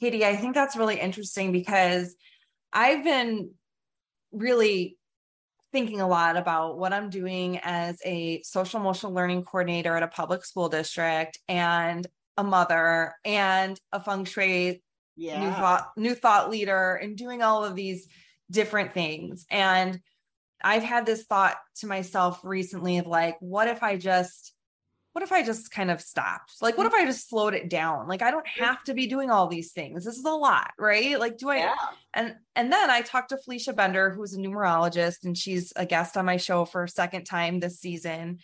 Katie, 0.00 0.24
I 0.24 0.36
think 0.36 0.54
that's 0.54 0.76
really 0.76 0.98
interesting 0.98 1.52
because 1.52 2.14
I've 2.72 3.04
been 3.04 3.50
really 4.32 4.96
thinking 5.72 6.00
a 6.00 6.08
lot 6.08 6.36
about 6.36 6.78
what 6.78 6.92
I'm 6.92 7.10
doing 7.10 7.58
as 7.62 7.98
a 8.04 8.42
social 8.42 8.80
emotional 8.80 9.12
learning 9.12 9.44
coordinator 9.44 9.94
at 9.96 10.02
a 10.02 10.08
public 10.08 10.44
school 10.44 10.68
district 10.68 11.38
and 11.48 12.06
a 12.36 12.44
mother 12.44 13.14
and 13.24 13.78
a 13.92 14.00
feng 14.00 14.24
shui 14.24 14.82
yeah. 15.18 15.44
new 15.44 15.50
thought 15.50 15.90
new 15.96 16.14
thought 16.14 16.50
leader 16.50 16.94
and 16.94 17.16
doing 17.16 17.42
all 17.42 17.64
of 17.64 17.74
these 17.74 18.08
different 18.50 18.92
things 18.92 19.44
and 19.50 20.00
I've 20.62 20.82
had 20.82 21.06
this 21.06 21.24
thought 21.24 21.56
to 21.76 21.86
myself 21.86 22.40
recently 22.42 22.98
of 22.98 23.06
like 23.06 23.36
what 23.40 23.68
if 23.68 23.82
I 23.82 23.96
just 23.96 24.54
what 25.18 25.24
if 25.24 25.32
I 25.32 25.42
just 25.42 25.72
kind 25.72 25.90
of 25.90 26.00
stopped? 26.00 26.52
Like, 26.60 26.78
what 26.78 26.86
if 26.86 26.94
I 26.94 27.04
just 27.04 27.28
slowed 27.28 27.52
it 27.52 27.68
down? 27.68 28.06
Like, 28.06 28.22
I 28.22 28.30
don't 28.30 28.46
have 28.46 28.84
to 28.84 28.94
be 28.94 29.08
doing 29.08 29.32
all 29.32 29.48
these 29.48 29.72
things. 29.72 30.04
This 30.04 30.16
is 30.16 30.24
a 30.24 30.30
lot, 30.30 30.70
right? 30.78 31.18
Like, 31.18 31.38
do 31.38 31.48
I? 31.48 31.56
Yeah. 31.56 31.74
And 32.14 32.36
and 32.54 32.72
then 32.72 32.88
I 32.88 33.00
talked 33.00 33.30
to 33.30 33.38
Felicia 33.38 33.72
Bender, 33.72 34.10
who's 34.10 34.34
a 34.34 34.38
numerologist, 34.38 35.24
and 35.24 35.36
she's 35.36 35.72
a 35.74 35.86
guest 35.86 36.16
on 36.16 36.24
my 36.24 36.36
show 36.36 36.64
for 36.64 36.84
a 36.84 36.88
second 36.88 37.24
time 37.24 37.58
this 37.58 37.80
season. 37.80 38.38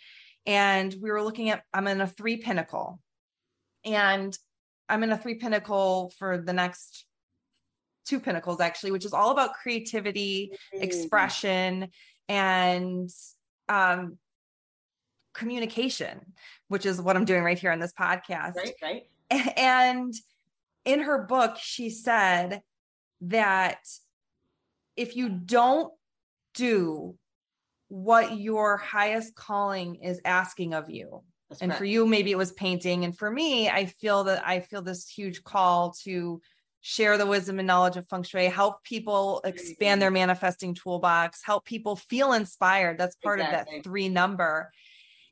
And 0.45 0.93
we 1.01 1.11
were 1.11 1.23
looking 1.23 1.49
at 1.49 1.63
I'm 1.73 1.87
in 1.87 2.01
a 2.01 2.07
three 2.07 2.37
pinnacle, 2.37 2.99
and 3.85 4.37
I'm 4.89 5.03
in 5.03 5.11
a 5.11 5.17
three 5.17 5.35
pinnacle 5.35 6.11
for 6.17 6.37
the 6.37 6.53
next 6.53 7.05
two 8.05 8.19
pinnacles 8.19 8.61
actually, 8.61 8.91
which 8.91 9.05
is 9.05 9.13
all 9.13 9.31
about 9.31 9.53
creativity, 9.53 10.51
mm-hmm. 10.53 10.83
expression, 10.83 11.89
and 12.29 13.09
um 13.69 14.17
communication, 15.33 16.33
which 16.69 16.85
is 16.85 17.01
what 17.01 17.15
I'm 17.15 17.25
doing 17.25 17.43
right 17.43 17.57
here 17.57 17.71
on 17.71 17.79
this 17.79 17.93
podcast. 17.93 18.55
Right, 18.55 18.73
right. 18.81 19.03
And 19.57 20.13
in 20.85 21.01
her 21.01 21.23
book, 21.23 21.57
she 21.59 21.89
said 21.89 22.61
that 23.21 23.79
if 24.95 25.15
you 25.15 25.29
don't 25.29 25.91
do 26.53 27.15
what 27.87 28.37
your 28.37 28.77
highest 28.77 29.35
calling 29.35 29.95
is 29.95 30.21
asking 30.23 30.73
of 30.73 30.89
you, 30.89 31.23
That's 31.49 31.61
and 31.61 31.73
for 31.73 31.85
you, 31.85 32.05
maybe 32.05 32.31
it 32.31 32.37
was 32.37 32.51
painting. 32.53 33.05
And 33.05 33.15
for 33.15 33.29
me, 33.29 33.69
I 33.69 33.85
feel 33.85 34.23
that 34.25 34.45
I 34.47 34.61
feel 34.61 34.81
this 34.81 35.07
huge 35.07 35.43
call 35.43 35.93
to 36.03 36.41
share 36.81 37.17
the 37.17 37.25
wisdom 37.25 37.57
and 37.59 37.67
knowledge 37.67 37.97
of 37.97 38.07
feng 38.07 38.23
shui, 38.23 38.45
help 38.45 38.83
people 38.83 39.41
expand 39.43 40.01
their 40.01 40.09
mm-hmm. 40.09 40.19
manifesting 40.19 40.75
toolbox, 40.75 41.41
help 41.43 41.65
people 41.65 41.95
feel 41.95 42.33
inspired. 42.33 42.97
That's 42.97 43.15
part 43.15 43.39
exactly. 43.39 43.77
of 43.77 43.83
that 43.83 43.89
three 43.89 44.09
number. 44.09 44.71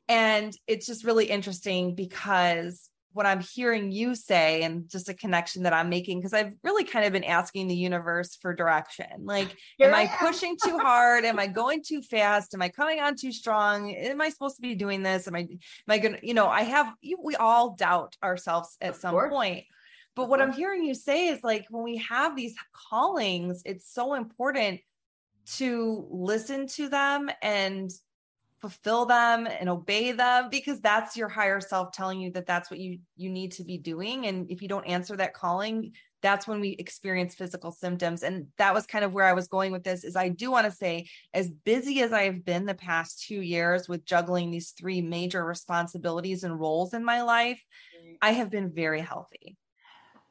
And 0.08 0.52
it's 0.66 0.86
just 0.86 1.04
really 1.04 1.26
interesting 1.26 1.94
because 1.94 2.90
what 3.14 3.26
I'm 3.26 3.40
hearing 3.40 3.90
you 3.92 4.14
say, 4.14 4.62
and 4.62 4.88
just 4.90 5.08
a 5.08 5.14
connection 5.14 5.62
that 5.62 5.72
I'm 5.72 5.88
making, 5.88 6.18
because 6.18 6.34
I've 6.34 6.52
really 6.62 6.84
kind 6.84 7.06
of 7.06 7.12
been 7.12 7.24
asking 7.24 7.68
the 7.68 7.74
universe 7.76 8.36
for 8.36 8.52
direction. 8.52 9.06
Like, 9.20 9.56
Here 9.78 9.88
am 9.88 9.94
I, 9.94 9.98
I 9.98 10.02
am. 10.02 10.18
pushing 10.18 10.56
too 10.62 10.78
hard? 10.78 11.24
am 11.24 11.38
I 11.38 11.46
going 11.46 11.82
too 11.82 12.02
fast? 12.02 12.54
Am 12.54 12.60
I 12.60 12.68
coming 12.68 13.00
on 13.00 13.16
too 13.16 13.32
strong? 13.32 13.94
Am 13.94 14.20
I 14.20 14.28
supposed 14.28 14.56
to 14.56 14.62
be 14.62 14.74
doing 14.74 15.02
this? 15.02 15.26
Am 15.28 15.34
I, 15.34 15.40
am 15.40 15.48
I 15.88 15.98
to, 15.98 16.18
you 16.26 16.34
know, 16.34 16.48
I 16.48 16.62
have, 16.62 16.92
we 17.22 17.36
all 17.36 17.74
doubt 17.76 18.16
ourselves 18.22 18.76
at 18.80 18.90
of 18.90 18.96
some 18.96 19.12
course. 19.12 19.32
point. 19.32 19.64
But 20.16 20.28
what 20.28 20.40
I'm 20.40 20.52
hearing 20.52 20.84
you 20.84 20.94
say 20.94 21.28
is 21.28 21.40
like 21.42 21.66
when 21.70 21.82
we 21.82 21.96
have 21.98 22.36
these 22.36 22.54
callings, 22.90 23.62
it's 23.64 23.92
so 23.92 24.14
important 24.14 24.80
to 25.56 26.06
listen 26.10 26.66
to 26.68 26.88
them 26.88 27.30
and 27.42 27.90
fulfill 28.64 29.04
them 29.04 29.46
and 29.46 29.68
obey 29.68 30.12
them 30.12 30.48
because 30.50 30.80
that's 30.80 31.18
your 31.18 31.28
higher 31.28 31.60
self 31.60 31.92
telling 31.92 32.18
you 32.18 32.30
that 32.30 32.46
that's 32.46 32.70
what 32.70 32.80
you 32.80 32.98
you 33.14 33.28
need 33.28 33.52
to 33.52 33.62
be 33.62 33.76
doing. 33.76 34.26
And 34.26 34.50
if 34.50 34.62
you 34.62 34.68
don't 34.68 34.86
answer 34.86 35.16
that 35.16 35.34
calling 35.34 35.92
that's 36.22 36.48
when 36.48 36.58
we 36.58 36.70
experience 36.70 37.34
physical 37.34 37.70
symptoms. 37.70 38.22
And 38.22 38.46
that 38.56 38.72
was 38.72 38.86
kind 38.86 39.04
of 39.04 39.12
where 39.12 39.26
i 39.26 39.34
was 39.34 39.46
going 39.46 39.72
with 39.72 39.84
this 39.84 40.04
is 40.04 40.16
i 40.16 40.30
do 40.30 40.50
want 40.50 40.64
to 40.64 40.72
say 40.72 41.06
as 41.34 41.50
busy 41.50 42.00
as 42.00 42.14
i've 42.14 42.46
been 42.46 42.64
the 42.64 42.74
past 42.74 43.26
2 43.28 43.42
years 43.42 43.88
with 43.90 44.06
juggling 44.06 44.50
these 44.50 44.70
three 44.70 45.02
major 45.02 45.44
responsibilities 45.44 46.42
and 46.42 46.58
roles 46.58 46.94
in 46.94 47.04
my 47.04 47.20
life 47.22 47.62
i 48.22 48.30
have 48.32 48.50
been 48.50 48.72
very 48.72 49.02
healthy. 49.02 49.58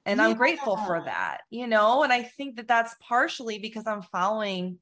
And 0.07 0.17
yeah. 0.17 0.25
i'm 0.25 0.35
grateful 0.35 0.77
for 0.77 0.99
that 1.05 1.41
you 1.51 1.67
know? 1.67 2.01
And 2.01 2.11
i 2.11 2.23
think 2.23 2.55
that 2.55 2.67
that's 2.67 2.95
partially 2.99 3.59
because 3.59 3.85
i'm 3.85 4.01
following 4.01 4.79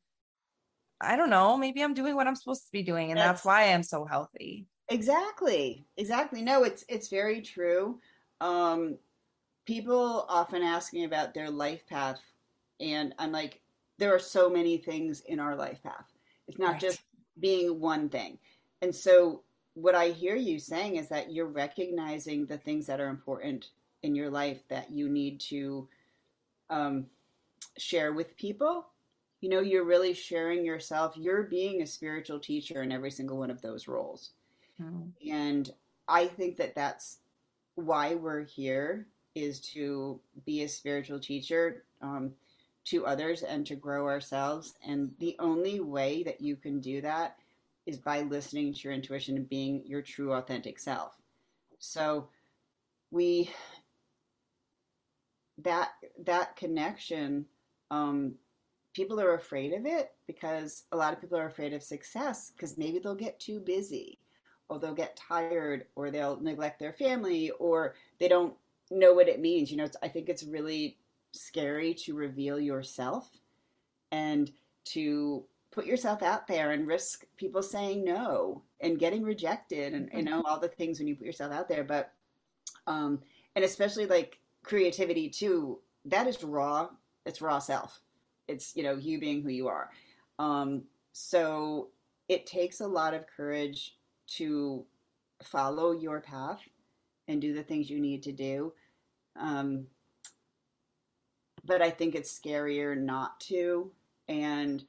I 1.04 1.16
don't 1.16 1.30
know, 1.30 1.58
maybe 1.58 1.82
I'm 1.82 1.93
doing 1.93 2.16
what 2.16 2.28
I'm 2.28 2.36
supposed 2.36 2.66
to 2.66 2.72
be 2.72 2.84
doing 2.84 3.12
and 3.12 3.20
that's, 3.20 3.28
that's 3.28 3.45
why 3.45 3.74
I'm 3.74 3.84
so 3.84 4.06
healthy. 4.06 4.68
Exactly. 4.89 5.86
Exactly. 5.97 6.41
No, 6.41 6.64
it's 6.64 6.84
it's 6.88 7.10
very 7.10 7.41
true. 7.41 7.99
Um 8.39 8.97
people 9.66 10.26
often 10.28 10.62
ask 10.62 10.93
me 10.93 11.04
about 11.04 11.34
their 11.34 11.49
life 11.49 11.88
path 11.88 12.22
and 12.80 13.14
I'm 13.20 13.32
like 13.32 13.62
there 13.99 14.14
are 14.16 14.20
so 14.20 14.49
many 14.49 14.78
things 14.78 15.22
in 15.22 15.39
our 15.39 15.56
life 15.56 15.82
path. 15.84 16.08
It's 16.47 16.60
not 16.60 16.74
right. 16.74 16.82
just 16.82 17.02
being 17.39 17.80
one 17.80 18.10
thing. 18.10 18.39
And 18.82 18.93
so 18.93 19.43
what 19.74 19.95
I 19.95 20.10
hear 20.10 20.36
you 20.36 20.60
saying 20.60 20.97
is 20.97 21.08
that 21.10 21.32
you're 21.32 21.45
recognizing 21.45 22.45
the 22.45 22.58
things 22.58 22.88
that 22.88 22.99
are 22.99 23.10
important 23.10 23.70
in 24.04 24.16
your 24.16 24.30
life 24.30 24.62
that 24.70 24.91
you 24.91 25.08
need 25.08 25.39
to 25.39 25.88
um, 26.70 27.06
share 27.78 28.12
with 28.14 28.36
people 28.36 28.88
you 29.42 29.50
know, 29.50 29.60
you're 29.60 29.84
really 29.84 30.14
sharing 30.14 30.64
yourself. 30.64 31.18
You're 31.18 31.44
being 31.44 31.82
a 31.82 31.88
spiritual 31.88 32.39
teacher 32.39 32.84
in 32.84 32.92
every 32.92 33.12
single 33.12 33.38
one 33.38 33.50
of 33.50 33.62
those 33.62 33.88
roles. 33.88 34.32
Mm-hmm. 34.82 35.30
And 35.30 35.70
I 36.08 36.28
think 36.28 36.58
that 36.58 36.76
that's 36.76 37.18
why 37.76 38.16
we're 38.16 38.46
here 38.46 39.08
is 39.34 39.60
to 39.62 40.20
be 40.46 40.64
a 40.64 40.70
spiritual 40.70 41.20
teacher 41.20 41.84
um, 42.02 42.34
to 42.86 43.06
others 43.06 43.42
and 43.42 43.66
to 43.66 43.76
grow 43.76 44.06
ourselves. 44.06 44.76
And 44.86 45.12
the 45.20 45.36
only 45.39 45.80
way 45.80 46.24
that 46.24 46.42
you 46.42 46.56
can 46.56 46.80
do 46.80 47.02
that 47.02 47.38
is 47.86 47.98
by 47.98 48.22
listening 48.22 48.74
to 48.74 48.80
your 48.82 48.94
intuition 48.94 49.38
and 49.38 49.50
being 49.50 49.84
your 49.86 50.04
true, 50.04 50.34
authentic 50.34 50.78
self. 50.78 51.18
So 51.80 52.28
we 53.10 53.50
that 55.64 55.89
that 56.26 56.56
connection 56.56 57.46
um, 57.89 58.36
people 58.94 59.20
are 59.20 59.36
afraid 59.36 59.74
of 59.74 59.86
it 59.86 60.12
because 60.28 60.84
a 60.92 60.98
lot 60.98 61.14
of 61.14 61.22
people 61.22 61.38
are 61.38 61.48
afraid 61.48 61.74
of 61.74 61.84
success 61.84 62.52
because 62.56 62.78
maybe 62.78 63.00
they'll 63.00 63.16
get 63.16 63.39
too 63.39 63.60
busy 63.60 64.20
or 64.70 64.80
they'll 64.80 64.94
get 64.94 65.16
tired 65.16 65.86
or 65.96 66.12
they'll 66.12 66.39
neglect 66.39 66.80
their 66.80 66.94
family 66.94 67.52
or 67.60 67.96
they 68.20 68.28
don't 68.28 68.54
know 68.89 69.14
what 69.14 69.30
it 69.30 69.39
means. 69.39 69.72
You 69.72 69.78
know 69.78 69.88
i 70.02 70.08
think 70.08 70.30
it's 70.30 70.44
really 70.44 70.98
scary 71.34 71.94
to 71.94 72.14
reveal 72.14 72.60
yourself 72.60 73.30
and 74.12 74.52
to 74.84 75.46
put 75.72 75.86
yourself 75.86 76.22
out 76.22 76.48
there 76.48 76.72
and 76.72 76.88
risk 76.88 77.26
people 77.38 77.64
saying 77.64 78.04
no 78.04 78.62
and 78.82 79.00
getting 79.00 79.24
rejected 79.24 79.94
and 79.94 80.10
you 80.14 80.24
know 80.24 80.44
all 80.46 80.60
the 80.60 80.68
things 80.68 81.00
when 81.00 81.08
you 81.08 81.16
put 81.16 81.26
yourself 81.26 81.54
out 81.54 81.70
there. 81.70 81.84
But 81.84 82.12
um 82.88 83.20
and 83.56 83.64
especially 83.64 84.06
like 84.06 84.39
creativity 84.64 85.30
too 85.30 85.80
that 86.06 86.28
is 86.28 86.44
raw 86.44 86.89
it's 87.26 87.42
raw 87.42 87.60
self 87.60 88.02
it's 88.48 88.76
you 88.76 88.84
know 88.84 88.96
you 88.96 89.20
being 89.20 89.42
who 89.42 89.50
you 89.50 89.68
are. 89.68 89.89
Um 90.39 90.84
so 91.14 91.89
it 92.30 92.46
takes 92.46 92.80
a 92.80 92.88
lot 92.88 93.14
of 93.14 93.26
courage 93.28 93.98
to 94.38 94.86
follow 95.44 95.92
your 95.92 96.22
path 96.22 96.62
and 97.28 97.42
do 97.42 97.54
the 97.54 97.64
things 97.64 97.89
you 97.89 98.00
need 98.00 98.24
to 98.24 98.32
do. 98.32 98.74
Um 99.39 99.88
but 101.64 101.80
i 101.80 101.92
think 101.92 102.16
it's 102.16 102.39
scarier 102.39 102.98
not 102.98 103.39
to. 103.42 103.92
And 104.28 104.84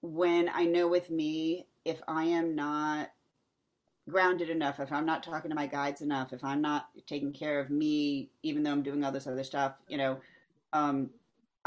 when 0.00 0.48
I 0.52 0.64
know 0.64 0.88
with 0.88 1.10
me, 1.10 1.66
if 1.84 2.00
I 2.06 2.24
am 2.24 2.54
not 2.54 3.10
grounded 4.08 4.48
enough, 4.50 4.80
if 4.80 4.92
I'm 4.92 5.06
not 5.06 5.22
talking 5.22 5.50
to 5.50 5.54
my 5.54 5.66
guides 5.66 6.00
enough, 6.00 6.32
if 6.32 6.42
I'm 6.42 6.62
not 6.62 6.88
taking 7.06 7.32
care 7.32 7.60
of 7.60 7.70
me, 7.70 8.30
even 8.42 8.62
though 8.62 8.72
I'm 8.72 8.82
doing 8.82 9.04
all 9.04 9.12
this 9.12 9.26
other 9.26 9.44
stuff, 9.44 9.74
you 9.88 9.98
know, 9.98 10.18
um, 10.72 11.10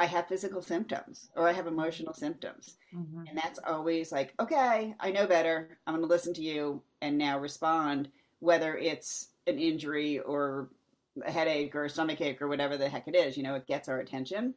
I 0.02 0.06
have 0.06 0.28
physical 0.28 0.64
symptoms 0.64 1.30
or 1.36 1.48
I 1.48 1.54
have 1.54 1.68
emotional 1.68 2.16
symptoms. 2.16 2.78
Mm-hmm. 2.92 3.28
And 3.28 3.38
that's 3.38 3.60
always 3.68 4.12
like, 4.12 4.34
okay, 4.40 4.96
I 5.00 5.12
know 5.12 5.28
better. 5.28 5.78
I'm 5.86 5.94
going 5.94 6.02
to 6.02 6.12
listen 6.12 6.34
to 6.34 6.42
you 6.42 6.82
and 7.04 7.20
now 7.20 7.38
respond, 7.38 8.10
whether 8.40 8.76
it's 8.76 9.28
an 9.46 9.60
injury 9.60 10.18
or 10.18 10.70
a 11.24 11.32
headache 11.32 11.76
or 11.76 11.86
a 11.86 11.90
stomach 11.90 12.20
ache 12.20 12.42
or 12.42 12.48
whatever 12.48 12.78
the 12.78 12.90
heck 12.90 13.08
it 13.08 13.16
is. 13.16 13.38
You 13.38 13.44
know, 13.44 13.54
it 13.54 13.68
gets 13.68 13.88
our 13.90 14.00
attention. 14.00 14.56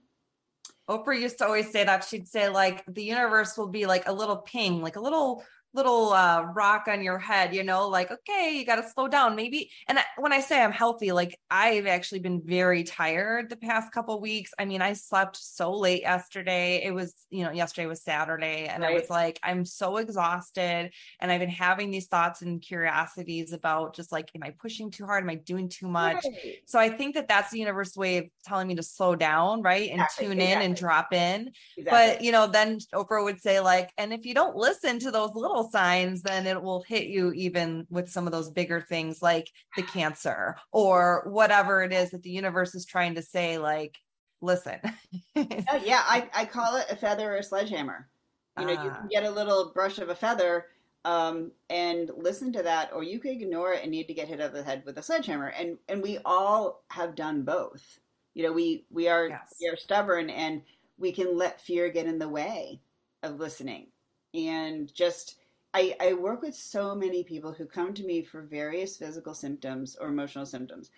Oprah 0.89 1.21
used 1.21 1.37
to 1.39 1.45
always 1.45 1.71
say 1.71 1.85
that 1.85 2.05
she'd 2.05 2.27
say 2.27 2.49
like 2.49 2.83
the 2.87 3.05
universe 3.05 3.59
will 3.59 3.69
be 3.69 3.85
like 3.85 4.09
a 4.09 4.13
little 4.15 4.39
ping, 4.39 4.81
like 4.81 4.97
a 4.97 5.01
little 5.01 5.45
little 5.75 6.13
uh, 6.13 6.43
rock 6.55 6.85
on 6.89 7.03
your 7.03 7.19
head, 7.19 7.55
you 7.55 7.65
know, 7.65 7.89
like, 7.89 8.11
okay, 8.11 8.57
you 8.57 8.65
got 8.65 8.77
to 8.77 8.89
slow 8.89 9.09
down 9.09 9.35
maybe. 9.35 9.71
And 9.89 9.99
when 10.17 10.33
I 10.33 10.41
say 10.41 10.63
I'm 10.63 10.73
healthy, 10.73 11.11
like 11.11 11.39
I've 11.51 11.87
actually 11.87 12.21
been 12.21 12.41
very 12.45 12.85
tired 12.85 13.51
the 13.51 13.57
past 13.57 13.93
couple 13.93 14.21
weeks. 14.21 14.53
I 14.59 14.65
mean, 14.65 14.81
I 14.81 14.93
slept 14.93 15.37
so 15.37 15.73
late 15.73 16.03
yesterday. 16.03 16.83
It 16.85 16.93
was, 16.93 17.13
you 17.29 17.43
know, 17.43 17.51
yesterday 17.51 17.87
was 17.87 18.03
Saturday 18.03 18.67
and 18.67 18.83
right. 18.83 18.93
I 18.93 18.95
was 18.95 19.11
like, 19.11 19.41
I'm 19.43 19.65
so 19.65 19.97
exhausted. 19.97 20.93
And 21.21 21.33
I've 21.33 21.41
been 21.41 21.49
having 21.49 21.91
these 21.91 22.07
thoughts 22.07 22.43
and 22.43 22.63
curiosities 22.63 23.53
about 23.53 23.97
just 23.97 24.13
like, 24.13 24.31
am 24.37 24.45
I 24.45 24.51
pushing 24.51 24.93
too 24.93 25.07
hard? 25.07 25.25
Am 25.25 25.31
I 25.31 25.35
doing 25.35 25.69
too 25.69 25.89
much? 25.89 26.25
Right. 26.25 26.59
So 26.67 26.79
I 26.79 26.89
think 26.89 27.17
that 27.17 27.27
that's 27.27 27.51
the 27.51 27.59
universe 27.59 27.97
way 27.97 28.19
of 28.19 28.25
telling 28.45 28.69
me 28.69 28.77
to 28.77 28.83
slow 28.83 29.17
down, 29.17 29.63
right? 29.63 29.91
And 29.91 30.01
exactly. 30.01 30.27
tune 30.27 30.35
in 30.35 30.41
exactly. 30.41 30.67
and 30.67 30.77
drop 30.77 31.13
in. 31.13 31.51
Exactly. 31.77 31.85
But, 31.85 32.23
you 32.23 32.31
know, 32.31 32.47
then 32.47 32.79
Oprah 32.95 33.25
would 33.25 33.41
say 33.41 33.59
like, 33.59 33.91
and 33.99 34.13
if 34.13 34.25
you 34.25 34.35
don't 34.35 34.55
listen 34.55 35.01
to 35.01 35.11
those 35.11 35.35
little 35.35 35.64
signs, 35.71 36.23
then 36.23 36.47
it 36.47 36.63
will 36.63 36.83
hit 36.83 37.07
you 37.07 37.33
even 37.33 37.87
with 37.91 38.11
some 38.11 38.27
of 38.27 38.33
those 38.33 38.51
bigger 38.51 38.81
things 38.81 39.23
like 39.23 39.51
the 39.77 39.83
cancer 39.83 40.57
or 40.73 41.25
whatever 41.27 41.83
it 41.83 41.93
is 41.93 42.11
that 42.11 42.23
the 42.23 42.31
universe 42.31 42.75
is 42.75 42.85
trying 42.85 43.15
to 43.15 43.23
say, 43.23 43.59
like, 43.59 43.99
listen. 44.41 44.79
oh, 45.37 45.83
yeah, 45.85 46.03
I, 46.05 46.29
I 46.35 46.45
call 46.45 46.77
it 46.77 46.87
a 46.91 46.97
feather 46.97 47.33
or 47.33 47.39
a 47.39 47.43
sledgehammer. 47.43 48.09
You 48.59 48.67
know, 48.67 48.73
you 48.73 48.91
can 48.91 48.91
ah. 48.93 49.07
get 49.11 49.25
a 49.25 49.31
little 49.31 49.73
brush 49.75 49.99
of 49.99 50.11
a 50.11 50.15
feather 50.15 50.67
um, 51.05 51.51
and 51.69 52.11
listen 52.17 52.53
to 52.53 52.63
that, 52.63 52.93
or 52.93 53.03
you 53.03 53.19
could 53.19 53.33
ignore 53.33 53.73
it 53.73 53.83
and 53.83 53.91
need 53.91 54.07
to 54.07 54.15
get 54.15 54.29
hit 54.29 54.41
over 54.41 54.57
the 54.57 54.63
head 54.63 54.85
with 54.87 54.97
a 54.99 55.03
sledgehammer. 55.03 55.49
And 55.49 55.77
and 55.89 56.03
we 56.03 56.19
all 56.25 56.85
have 56.91 57.17
done 57.17 57.43
both. 57.43 57.99
You 58.35 58.45
know, 58.45 58.53
we 58.53 58.85
we 58.91 59.09
are 59.09 59.29
yes. 59.29 59.57
we 59.61 59.69
are 59.69 59.77
stubborn 59.77 60.31
and 60.31 60.63
we 60.97 61.11
can 61.13 61.37
let 61.37 61.61
fear 61.61 61.89
get 61.89 62.07
in 62.07 62.19
the 62.19 62.29
way 62.29 62.81
of 63.23 63.41
listening 63.41 63.89
and 64.35 64.93
just 64.95 65.37
I, 65.75 65.97
I 66.01 66.13
work 66.13 66.41
with 66.41 66.55
so 66.55 66.95
many 66.95 67.25
people 67.25 67.53
who 67.53 67.67
come 67.67 67.93
to 67.95 68.05
me 68.05 68.23
for 68.23 68.43
various 68.43 68.97
physical 68.97 69.35
symptoms 69.35 69.97
or 70.01 70.09
emotional 70.09 70.47
symptoms. 70.47 70.91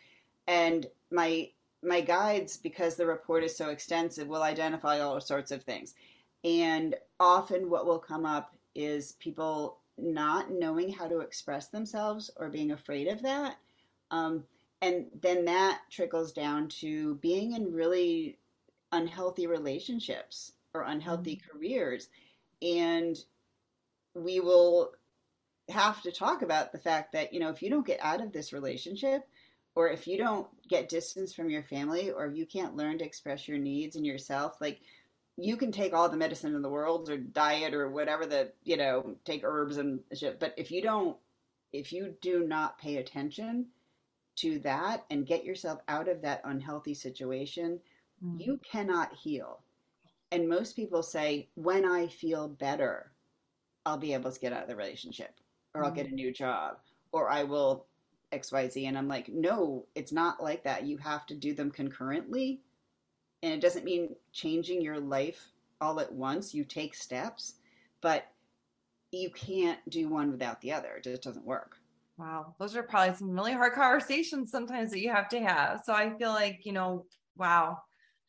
And 0.46 0.86
my 1.10 1.50
my 1.82 2.00
guides, 2.00 2.56
because 2.56 2.96
the 2.96 3.06
report 3.06 3.44
is 3.44 3.56
so 3.56 3.68
extensive, 3.68 4.28
will 4.28 4.42
identify 4.42 5.00
all 5.00 5.20
sorts 5.20 5.50
of 5.50 5.62
things. 5.62 5.94
And 6.44 6.94
often 7.20 7.70
what 7.70 7.86
will 7.86 7.98
come 7.98 8.26
up 8.26 8.54
is 8.74 9.12
people 9.12 9.78
not 9.98 10.50
knowing 10.50 10.92
how 10.92 11.06
to 11.06 11.20
express 11.20 11.68
themselves 11.68 12.30
or 12.36 12.48
being 12.48 12.72
afraid 12.72 13.08
of 13.08 13.22
that. 13.22 13.56
Um, 14.10 14.44
and 14.82 15.06
then 15.22 15.44
that 15.44 15.82
trickles 15.90 16.32
down 16.32 16.68
to 16.80 17.16
being 17.16 17.52
in 17.52 17.72
really 17.72 18.38
unhealthy 18.92 19.46
relationships 19.46 20.52
or 20.74 20.82
unhealthy 20.82 21.36
mm-hmm. 21.36 21.58
careers. 21.58 22.08
And 22.62 23.16
we 24.16 24.40
will 24.40 24.92
have 25.68 26.00
to 26.02 26.10
talk 26.10 26.42
about 26.42 26.72
the 26.72 26.78
fact 26.78 27.12
that, 27.12 27.32
you 27.32 27.40
know, 27.40 27.50
if 27.50 27.62
you 27.62 27.70
don't 27.70 27.86
get 27.86 28.00
out 28.02 28.20
of 28.20 28.32
this 28.32 28.52
relationship, 28.52 29.22
or 29.74 29.88
if 29.90 30.06
you 30.06 30.16
don't 30.16 30.48
get 30.68 30.88
distance 30.88 31.34
from 31.34 31.50
your 31.50 31.62
family, 31.62 32.10
or 32.10 32.28
you 32.28 32.46
can't 32.46 32.76
learn 32.76 32.98
to 32.98 33.04
express 33.04 33.46
your 33.46 33.58
needs 33.58 33.94
and 33.94 34.06
yourself, 34.06 34.56
like 34.60 34.80
you 35.36 35.56
can 35.56 35.70
take 35.70 35.92
all 35.92 36.08
the 36.08 36.16
medicine 36.16 36.54
in 36.54 36.62
the 36.62 36.68
world 36.68 37.10
or 37.10 37.18
diet 37.18 37.74
or 37.74 37.90
whatever 37.90 38.24
the, 38.24 38.52
you 38.64 38.76
know, 38.76 39.16
take 39.24 39.44
herbs 39.44 39.76
and 39.76 40.00
shit. 40.14 40.40
But 40.40 40.54
if 40.56 40.70
you 40.70 40.80
don't, 40.80 41.16
if 41.72 41.92
you 41.92 42.14
do 42.22 42.46
not 42.46 42.78
pay 42.78 42.96
attention 42.96 43.66
to 44.36 44.60
that 44.60 45.04
and 45.10 45.26
get 45.26 45.44
yourself 45.44 45.80
out 45.88 46.08
of 46.08 46.22
that 46.22 46.40
unhealthy 46.44 46.94
situation, 46.94 47.80
mm. 48.24 48.40
you 48.40 48.58
cannot 48.70 49.12
heal. 49.12 49.60
And 50.32 50.48
most 50.48 50.74
people 50.74 51.02
say, 51.02 51.48
when 51.54 51.84
I 51.84 52.06
feel 52.06 52.48
better, 52.48 53.12
I'll 53.86 53.96
be 53.96 54.12
able 54.12 54.32
to 54.32 54.40
get 54.40 54.52
out 54.52 54.62
of 54.64 54.68
the 54.68 54.76
relationship 54.76 55.40
or 55.72 55.84
I'll 55.84 55.92
get 55.92 56.06
a 56.06 56.10
mm. 56.10 56.14
new 56.14 56.32
job 56.32 56.78
or 57.12 57.30
I 57.30 57.44
will 57.44 57.86
XYZ. 58.32 58.88
And 58.88 58.98
I'm 58.98 59.08
like, 59.08 59.28
no, 59.28 59.86
it's 59.94 60.12
not 60.12 60.42
like 60.42 60.64
that. 60.64 60.84
You 60.84 60.98
have 60.98 61.24
to 61.26 61.34
do 61.34 61.54
them 61.54 61.70
concurrently. 61.70 62.60
And 63.42 63.54
it 63.54 63.60
doesn't 63.60 63.84
mean 63.84 64.16
changing 64.32 64.82
your 64.82 64.98
life 64.98 65.40
all 65.80 66.00
at 66.00 66.12
once. 66.12 66.52
You 66.52 66.64
take 66.64 66.94
steps, 66.94 67.54
but 68.02 68.26
you 69.12 69.30
can't 69.30 69.78
do 69.88 70.08
one 70.08 70.32
without 70.32 70.60
the 70.60 70.72
other. 70.72 70.96
It 70.96 71.04
just 71.04 71.22
doesn't 71.22 71.46
work. 71.46 71.76
Wow. 72.18 72.54
Those 72.58 72.74
are 72.74 72.82
probably 72.82 73.14
some 73.14 73.30
really 73.30 73.52
hard 73.52 73.74
conversations 73.74 74.50
sometimes 74.50 74.90
that 74.90 75.00
you 75.00 75.10
have 75.10 75.28
to 75.28 75.40
have. 75.40 75.82
So 75.84 75.92
I 75.92 76.16
feel 76.18 76.30
like, 76.30 76.60
you 76.64 76.72
know, 76.72 77.04
wow, 77.36 77.78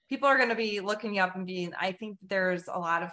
people 0.07 0.27
are 0.27 0.37
going 0.37 0.49
to 0.49 0.55
be 0.55 0.81
looking 0.81 1.15
you 1.15 1.21
up 1.21 1.35
and 1.35 1.47
being, 1.47 1.73
I 1.79 1.93
think 1.93 2.17
there's 2.21 2.67
a 2.67 2.77
lot 2.77 3.01
of 3.01 3.09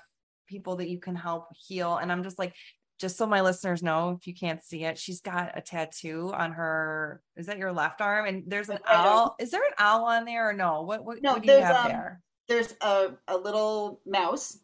people 0.47 0.77
that 0.77 0.89
you 0.89 0.99
can 0.99 1.15
help 1.15 1.49
heal. 1.57 1.97
And 1.97 2.11
I'm 2.13 2.23
just 2.23 2.39
like, 2.39 2.55
just 2.99 3.17
so 3.17 3.27
my 3.27 3.41
listeners 3.41 3.83
know, 3.83 4.17
if 4.19 4.27
you 4.27 4.35
can't 4.35 4.63
see 4.63 4.85
it, 4.85 4.99
she's 4.99 5.21
got 5.21 5.57
a 5.57 5.61
tattoo 5.61 6.33
on 6.35 6.53
her. 6.53 7.21
Is 7.37 7.47
that 7.47 7.59
your 7.59 7.73
left 7.73 8.01
arm? 8.01 8.27
And 8.27 8.45
there's 8.47 8.69
an 8.69 8.79
owl. 8.87 9.35
Is 9.39 9.51
there 9.51 9.65
an 9.65 9.75
owl 9.79 10.05
on 10.05 10.25
there 10.25 10.49
or 10.49 10.53
no? 10.53 10.83
What 10.83 11.05
what, 11.05 11.23
no, 11.23 11.33
what 11.33 11.43
do 11.43 11.53
you 11.53 11.61
have 11.61 11.85
um, 11.85 11.89
there? 11.89 12.21
There's 12.49 12.75
a, 12.81 13.11
a 13.29 13.37
little 13.37 14.01
mouse. 14.07 14.59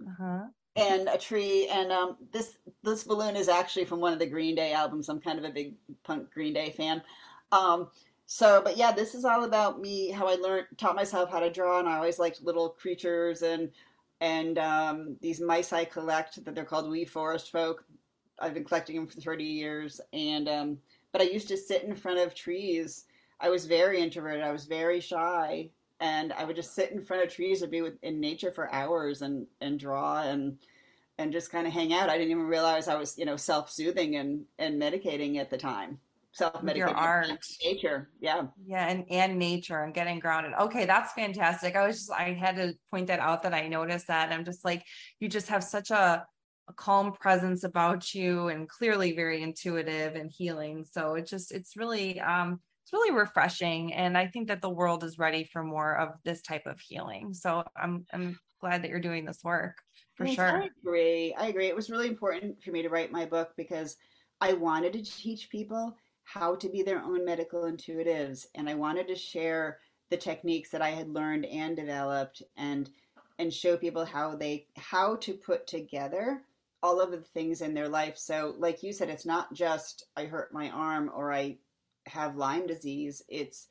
Uh-huh. 0.00 0.44
And 0.76 1.08
a 1.08 1.16
tree, 1.16 1.68
and 1.68 1.92
um, 1.92 2.16
this 2.32 2.58
this 2.82 3.04
balloon 3.04 3.36
is 3.36 3.48
actually 3.48 3.84
from 3.84 4.00
one 4.00 4.12
of 4.12 4.18
the 4.18 4.26
Green 4.26 4.56
Day 4.56 4.72
albums. 4.72 5.08
I'm 5.08 5.20
kind 5.20 5.38
of 5.38 5.44
a 5.44 5.50
big 5.50 5.74
punk 6.02 6.32
Green 6.32 6.52
Day 6.52 6.70
fan. 6.70 7.00
Um, 7.52 7.90
so, 8.26 8.60
but 8.60 8.76
yeah, 8.76 8.90
this 8.90 9.14
is 9.14 9.24
all 9.24 9.44
about 9.44 9.80
me, 9.80 10.10
how 10.10 10.26
I 10.26 10.34
learned, 10.34 10.66
taught 10.76 10.96
myself 10.96 11.30
how 11.30 11.38
to 11.38 11.48
draw, 11.48 11.78
and 11.78 11.88
I 11.88 11.94
always 11.94 12.18
liked 12.18 12.42
little 12.42 12.70
creatures 12.70 13.42
and 13.42 13.70
and 14.20 14.58
um, 14.58 15.16
these 15.20 15.40
mice 15.40 15.72
I 15.72 15.84
collect 15.84 16.44
that 16.44 16.54
they're 16.54 16.64
called 16.64 16.90
wee 16.90 17.04
forest 17.04 17.50
folk. 17.50 17.84
I've 18.40 18.54
been 18.54 18.64
collecting 18.64 18.96
them 18.96 19.06
for 19.06 19.20
30 19.20 19.44
years, 19.44 20.00
and 20.12 20.48
um, 20.48 20.78
but 21.12 21.20
I 21.20 21.24
used 21.24 21.48
to 21.48 21.56
sit 21.56 21.84
in 21.84 21.94
front 21.94 22.18
of 22.18 22.34
trees. 22.34 23.04
I 23.40 23.48
was 23.50 23.66
very 23.66 24.00
introverted. 24.00 24.42
I 24.42 24.52
was 24.52 24.64
very 24.64 25.00
shy, 25.00 25.70
and 26.00 26.32
I 26.32 26.44
would 26.44 26.56
just 26.56 26.74
sit 26.74 26.90
in 26.90 27.00
front 27.00 27.22
of 27.22 27.32
trees 27.32 27.62
or 27.62 27.68
be 27.68 27.82
with, 27.82 27.94
in 28.02 28.20
nature 28.20 28.50
for 28.50 28.72
hours 28.72 29.22
and 29.22 29.46
and 29.60 29.78
draw 29.78 30.22
and 30.22 30.58
and 31.18 31.32
just 31.32 31.52
kind 31.52 31.66
of 31.66 31.72
hang 31.72 31.92
out. 31.92 32.10
I 32.10 32.18
didn't 32.18 32.32
even 32.32 32.46
realize 32.46 32.88
I 32.88 32.96
was 32.96 33.16
you 33.18 33.24
know 33.24 33.36
self 33.36 33.70
soothing 33.70 34.16
and 34.16 34.44
and 34.58 34.80
medicating 34.80 35.36
at 35.36 35.50
the 35.50 35.58
time. 35.58 35.98
Self 36.34 36.62
medicating. 36.62 36.76
Your 36.76 36.88
art, 36.90 37.28
nature, 37.64 38.10
yeah, 38.20 38.46
yeah, 38.66 38.88
and 38.88 39.04
and 39.08 39.38
nature 39.38 39.84
and 39.84 39.94
getting 39.94 40.18
grounded. 40.18 40.52
Okay, 40.60 40.84
that's 40.84 41.12
fantastic. 41.12 41.76
I 41.76 41.86
was 41.86 41.98
just 41.98 42.10
I 42.10 42.32
had 42.32 42.56
to 42.56 42.74
point 42.90 43.06
that 43.06 43.20
out 43.20 43.44
that 43.44 43.54
I 43.54 43.68
noticed 43.68 44.08
that. 44.08 44.32
I'm 44.32 44.44
just 44.44 44.64
like 44.64 44.84
you 45.20 45.28
just 45.28 45.48
have 45.48 45.62
such 45.62 45.92
a 45.92 46.26
a 46.68 46.72
calm 46.72 47.12
presence 47.12 47.64
about 47.64 48.14
you 48.14 48.48
and 48.48 48.68
clearly 48.68 49.12
very 49.12 49.42
intuitive 49.42 50.14
and 50.14 50.30
healing 50.30 50.84
so 50.90 51.14
it 51.14 51.26
just 51.26 51.52
it's 51.52 51.76
really 51.76 52.18
um 52.20 52.60
it's 52.82 52.92
really 52.92 53.14
refreshing 53.14 53.92
and 53.92 54.16
i 54.16 54.26
think 54.26 54.48
that 54.48 54.62
the 54.62 54.70
world 54.70 55.04
is 55.04 55.18
ready 55.18 55.44
for 55.52 55.62
more 55.62 55.96
of 55.96 56.10
this 56.24 56.40
type 56.40 56.66
of 56.66 56.80
healing 56.80 57.34
so 57.34 57.62
i'm 57.76 58.06
i'm 58.12 58.38
glad 58.60 58.82
that 58.82 58.88
you're 58.88 59.00
doing 59.00 59.26
this 59.26 59.40
work 59.44 59.76
for 60.14 60.24
yes, 60.24 60.36
sure 60.36 60.62
i 60.62 60.68
agree 60.80 61.34
i 61.38 61.48
agree 61.48 61.66
it 61.66 61.76
was 61.76 61.90
really 61.90 62.08
important 62.08 62.62
for 62.62 62.70
me 62.70 62.80
to 62.80 62.88
write 62.88 63.12
my 63.12 63.26
book 63.26 63.50
because 63.56 63.96
i 64.40 64.52
wanted 64.54 64.92
to 64.92 65.02
teach 65.02 65.50
people 65.50 65.94
how 66.24 66.54
to 66.54 66.68
be 66.68 66.82
their 66.82 67.02
own 67.02 67.24
medical 67.24 67.62
intuitives 67.62 68.46
and 68.54 68.68
i 68.68 68.74
wanted 68.74 69.06
to 69.06 69.14
share 69.14 69.78
the 70.10 70.16
techniques 70.16 70.70
that 70.70 70.82
i 70.82 70.90
had 70.90 71.08
learned 71.08 71.44
and 71.46 71.76
developed 71.76 72.42
and 72.56 72.90
and 73.38 73.52
show 73.52 73.76
people 73.76 74.04
how 74.04 74.34
they 74.34 74.66
how 74.76 75.16
to 75.16 75.34
put 75.34 75.66
together 75.66 76.42
all 76.84 77.00
of 77.00 77.10
the 77.10 77.16
things 77.18 77.62
in 77.62 77.72
their 77.72 77.88
life. 77.88 78.18
So, 78.18 78.54
like 78.58 78.82
you 78.82 78.92
said, 78.92 79.08
it's 79.08 79.24
not 79.24 79.54
just 79.54 80.04
I 80.18 80.26
hurt 80.26 80.52
my 80.52 80.68
arm 80.68 81.10
or 81.14 81.32
I 81.32 81.56
have 82.06 82.36
Lyme 82.36 82.66
disease. 82.66 83.22
It's 83.26 83.68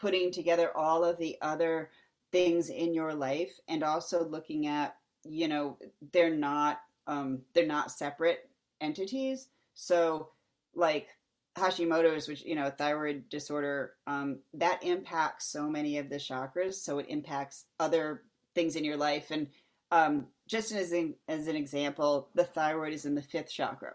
putting 0.00 0.32
together 0.32 0.74
all 0.74 1.04
of 1.04 1.18
the 1.18 1.36
other 1.42 1.90
things 2.32 2.70
in 2.70 2.94
your 2.94 3.14
life 3.14 3.52
and 3.68 3.84
also 3.84 4.26
looking 4.26 4.66
at, 4.66 4.96
you 5.22 5.48
know, 5.48 5.76
they're 6.12 6.34
not 6.34 6.80
um, 7.06 7.42
they're 7.52 7.66
not 7.66 7.92
separate 7.92 8.48
entities. 8.80 9.48
So, 9.74 10.30
like 10.74 11.08
Hashimoto's, 11.56 12.28
which 12.28 12.44
you 12.44 12.54
know, 12.54 12.70
thyroid 12.70 13.28
disorder, 13.30 13.94
um, 14.06 14.40
that 14.54 14.82
impacts 14.84 15.46
so 15.46 15.68
many 15.68 15.98
of 15.98 16.10
the 16.10 16.16
chakras. 16.16 16.74
So 16.74 16.98
it 16.98 17.06
impacts 17.08 17.64
other 17.80 18.22
things 18.54 18.76
in 18.76 18.84
your 18.84 18.96
life, 18.96 19.30
and 19.30 19.48
um, 19.90 20.26
just 20.48 20.72
as 20.72 20.92
an, 20.92 21.14
as 21.28 21.46
an 21.46 21.56
example, 21.56 22.28
the 22.34 22.44
thyroid 22.44 22.92
is 22.92 23.04
in 23.04 23.14
the 23.14 23.22
fifth 23.22 23.50
chakra. 23.50 23.94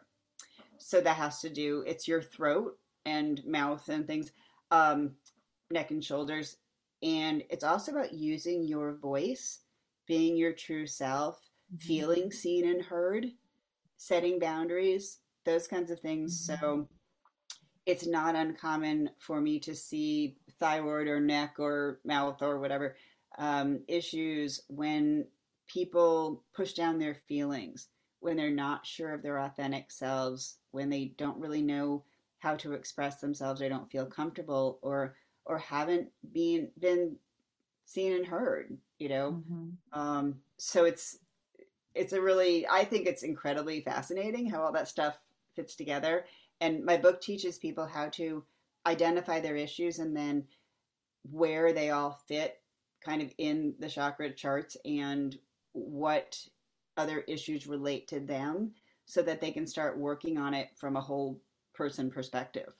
So 0.77 1.01
that 1.01 1.15
has 1.15 1.41
to 1.41 1.49
do, 1.49 1.83
it's 1.85 2.07
your 2.07 2.21
throat 2.21 2.77
and 3.05 3.43
mouth 3.45 3.87
and 3.89 4.07
things, 4.07 4.31
um, 4.71 5.11
neck 5.69 5.91
and 5.91 6.03
shoulders. 6.03 6.57
And 7.03 7.43
it's 7.49 7.63
also 7.63 7.91
about 7.91 8.13
using 8.13 8.63
your 8.63 8.93
voice, 8.93 9.59
being 10.07 10.37
your 10.37 10.53
true 10.53 10.87
self, 10.87 11.35
mm-hmm. 11.73 11.87
feeling 11.87 12.31
seen 12.31 12.67
and 12.67 12.81
heard, 12.81 13.27
setting 13.97 14.39
boundaries, 14.39 15.19
those 15.45 15.67
kinds 15.67 15.91
of 15.91 15.99
things. 15.99 16.47
Mm-hmm. 16.47 16.59
So 16.59 16.87
it's 17.85 18.05
not 18.05 18.35
uncommon 18.35 19.09
for 19.17 19.41
me 19.41 19.59
to 19.59 19.75
see 19.75 20.37
thyroid 20.59 21.07
or 21.07 21.19
neck 21.19 21.55
or 21.57 21.99
mouth 22.05 22.41
or 22.41 22.59
whatever 22.59 22.95
um, 23.37 23.81
issues 23.87 24.61
when 24.67 25.25
people 25.67 26.43
push 26.53 26.73
down 26.73 26.99
their 26.99 27.15
feelings 27.15 27.87
when 28.21 28.37
they're 28.37 28.51
not 28.51 28.85
sure 28.85 29.13
of 29.13 29.23
their 29.23 29.39
authentic 29.39 29.91
selves, 29.91 30.57
when 30.71 30.89
they 30.89 31.13
don't 31.17 31.39
really 31.39 31.61
know 31.61 32.03
how 32.39 32.55
to 32.55 32.73
express 32.73 33.19
themselves 33.19 33.61
or 33.61 33.69
don't 33.69 33.91
feel 33.91 34.05
comfortable 34.05 34.79
or 34.81 35.15
or 35.43 35.57
haven't 35.57 36.07
been 36.31 36.69
been 36.79 37.17
seen 37.85 38.13
and 38.13 38.25
heard, 38.25 38.77
you 38.99 39.09
know. 39.09 39.43
Mm-hmm. 39.51 39.99
Um, 39.99 40.35
so 40.57 40.85
it's 40.85 41.17
it's 41.95 42.13
a 42.13 42.21
really 42.21 42.67
I 42.67 42.85
think 42.85 43.07
it's 43.07 43.23
incredibly 43.23 43.81
fascinating 43.81 44.47
how 44.47 44.61
all 44.61 44.71
that 44.71 44.87
stuff 44.87 45.19
fits 45.55 45.75
together. 45.75 46.25
And 46.61 46.85
my 46.85 46.95
book 46.95 47.19
teaches 47.19 47.57
people 47.57 47.85
how 47.85 48.09
to 48.09 48.43
identify 48.85 49.39
their 49.39 49.55
issues 49.55 49.99
and 49.99 50.15
then 50.15 50.45
where 51.29 51.73
they 51.73 51.89
all 51.89 52.21
fit 52.27 52.61
kind 53.03 53.21
of 53.21 53.33
in 53.37 53.73
the 53.79 53.89
chakra 53.89 54.31
charts 54.31 54.77
and 54.85 55.37
what 55.73 56.39
other 56.97 57.19
issues 57.21 57.67
relate 57.67 58.07
to 58.09 58.19
them 58.19 58.71
so 59.05 59.21
that 59.23 59.41
they 59.41 59.51
can 59.51 59.65
start 59.65 59.97
working 59.97 60.37
on 60.37 60.53
it 60.53 60.69
from 60.75 60.95
a 60.95 61.01
whole 61.01 61.41
person 61.73 62.11
perspective. 62.11 62.77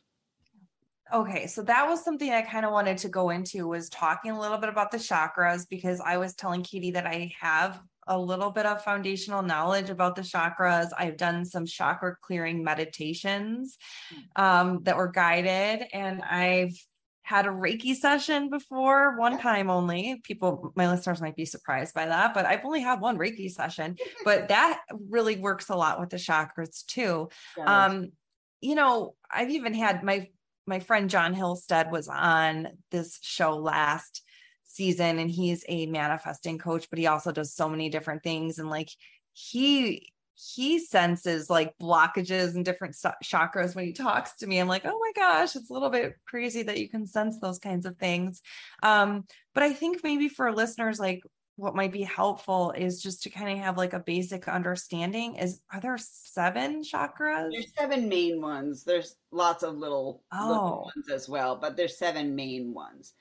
Okay, 1.14 1.48
so 1.48 1.62
that 1.64 1.88
was 1.88 2.04
something 2.04 2.32
I 2.32 2.42
kind 2.42 2.66
of 2.66 2.72
wanted 2.72 2.98
to 3.00 3.10
go 3.10 3.32
into 3.32 3.68
was 3.68 3.90
talking 3.90 4.32
a 4.32 4.40
little 4.40 4.58
bit 4.58 4.70
about 4.70 4.92
the 4.92 4.98
chakras 4.98 5.68
because 5.70 6.00
I 6.00 6.18
was 6.18 6.36
telling 6.36 6.64
Katie 6.64 6.92
that 6.92 7.06
I 7.06 7.34
have 7.40 7.82
a 8.08 8.18
little 8.18 8.50
bit 8.50 8.66
of 8.66 8.84
foundational 8.84 9.42
knowledge 9.42 9.90
about 9.90 10.16
the 10.16 10.22
chakras. 10.22 10.90
I've 10.98 11.18
done 11.18 11.46
some 11.46 11.66
chakra 11.66 12.16
clearing 12.22 12.64
meditations 12.64 13.78
hmm. 14.10 14.42
um, 14.42 14.84
that 14.84 14.98
were 14.98 15.12
guided, 15.12 15.88
and 15.94 16.22
I've 16.22 16.76
had 17.24 17.46
a 17.46 17.50
Reiki 17.50 17.96
session 17.96 18.50
before, 18.50 19.18
one 19.18 19.38
time 19.38 19.70
only. 19.70 20.20
People, 20.24 20.74
my 20.76 20.90
listeners 20.90 21.22
might 21.22 21.36
be 21.36 21.46
surprised 21.46 21.94
by 21.94 22.08
that, 22.08 22.34
but 22.34 22.46
I've 22.46 22.66
only 22.66 22.82
had 22.82 23.00
one 23.00 23.18
Reiki 23.18 23.50
session. 23.50 23.98
but 24.26 24.48
that 24.48 24.82
really 25.10 25.38
works 25.38 25.70
a 25.70 25.76
lot 25.76 26.00
with 26.00 26.10
the 26.10 26.18
chakras 26.18 26.86
too. 26.86 27.30
Um, 27.60 28.12
you 28.60 28.76
know, 28.76 29.16
I've 29.30 29.50
even 29.50 29.74
had 29.74 30.04
my 30.04 30.30
my 30.72 30.80
friend 30.80 31.10
John 31.10 31.36
Hillstead 31.36 31.92
was 31.92 32.08
on 32.08 32.70
this 32.92 33.20
show 33.22 33.58
last 33.58 34.24
season, 34.64 35.20
and 35.20 35.30
he's 35.30 35.66
a 35.68 35.86
manifesting 35.88 36.58
coach, 36.58 36.90
but 36.90 36.98
he 36.98 37.08
also 37.08 37.34
does 37.34 37.54
so 37.54 37.68
many 37.68 37.90
different 37.90 38.24
things. 38.24 38.58
And 38.58 38.70
like 38.70 38.90
he 39.34 40.14
he 40.34 40.80
senses 40.80 41.50
like 41.50 41.78
blockages 41.78 42.56
and 42.56 42.64
different 42.64 42.96
chakras 43.22 43.76
when 43.76 43.86
he 43.86 43.92
talks 43.92 44.38
to 44.38 44.48
me. 44.48 44.60
I'm 44.60 44.70
like, 44.70 44.86
oh 44.86 44.98
my 44.98 45.12
gosh, 45.14 45.58
it's 45.58 45.70
a 45.70 45.74
little 45.74 45.90
bit 45.90 46.16
crazy 46.26 46.64
that 46.64 46.80
you 46.80 46.88
can 46.88 47.06
sense 47.06 47.38
those 47.40 47.60
kinds 47.60 47.86
of 47.86 47.98
things. 47.98 48.42
Um, 48.82 49.26
but 49.54 49.64
I 49.64 49.74
think 49.74 50.06
maybe 50.06 50.30
for 50.30 50.54
listeners, 50.54 51.00
like 51.00 51.22
what 51.62 51.76
might 51.76 51.92
be 51.92 52.02
helpful 52.02 52.72
is 52.72 53.02
just 53.02 53.22
to 53.22 53.30
kind 53.30 53.52
of 53.52 53.64
have 53.64 53.78
like 53.78 53.94
a 53.94 54.00
basic 54.00 54.48
understanding 54.48 55.36
is 55.36 55.62
are 55.72 55.80
there 55.80 55.98
seven 56.00 56.82
chakras 56.82 57.52
there's 57.52 57.74
seven 57.78 58.10
main 58.10 58.42
ones 58.42 58.84
there's 58.84 59.16
lots 59.32 59.62
of 59.62 59.78
little, 59.78 60.24
oh. 60.34 60.48
little 60.48 60.92
ones 60.96 61.10
as 61.10 61.30
well 61.30 61.56
but 61.56 61.78
there's 61.78 61.98
seven 61.98 62.36
main 62.36 62.74
ones 62.74 63.14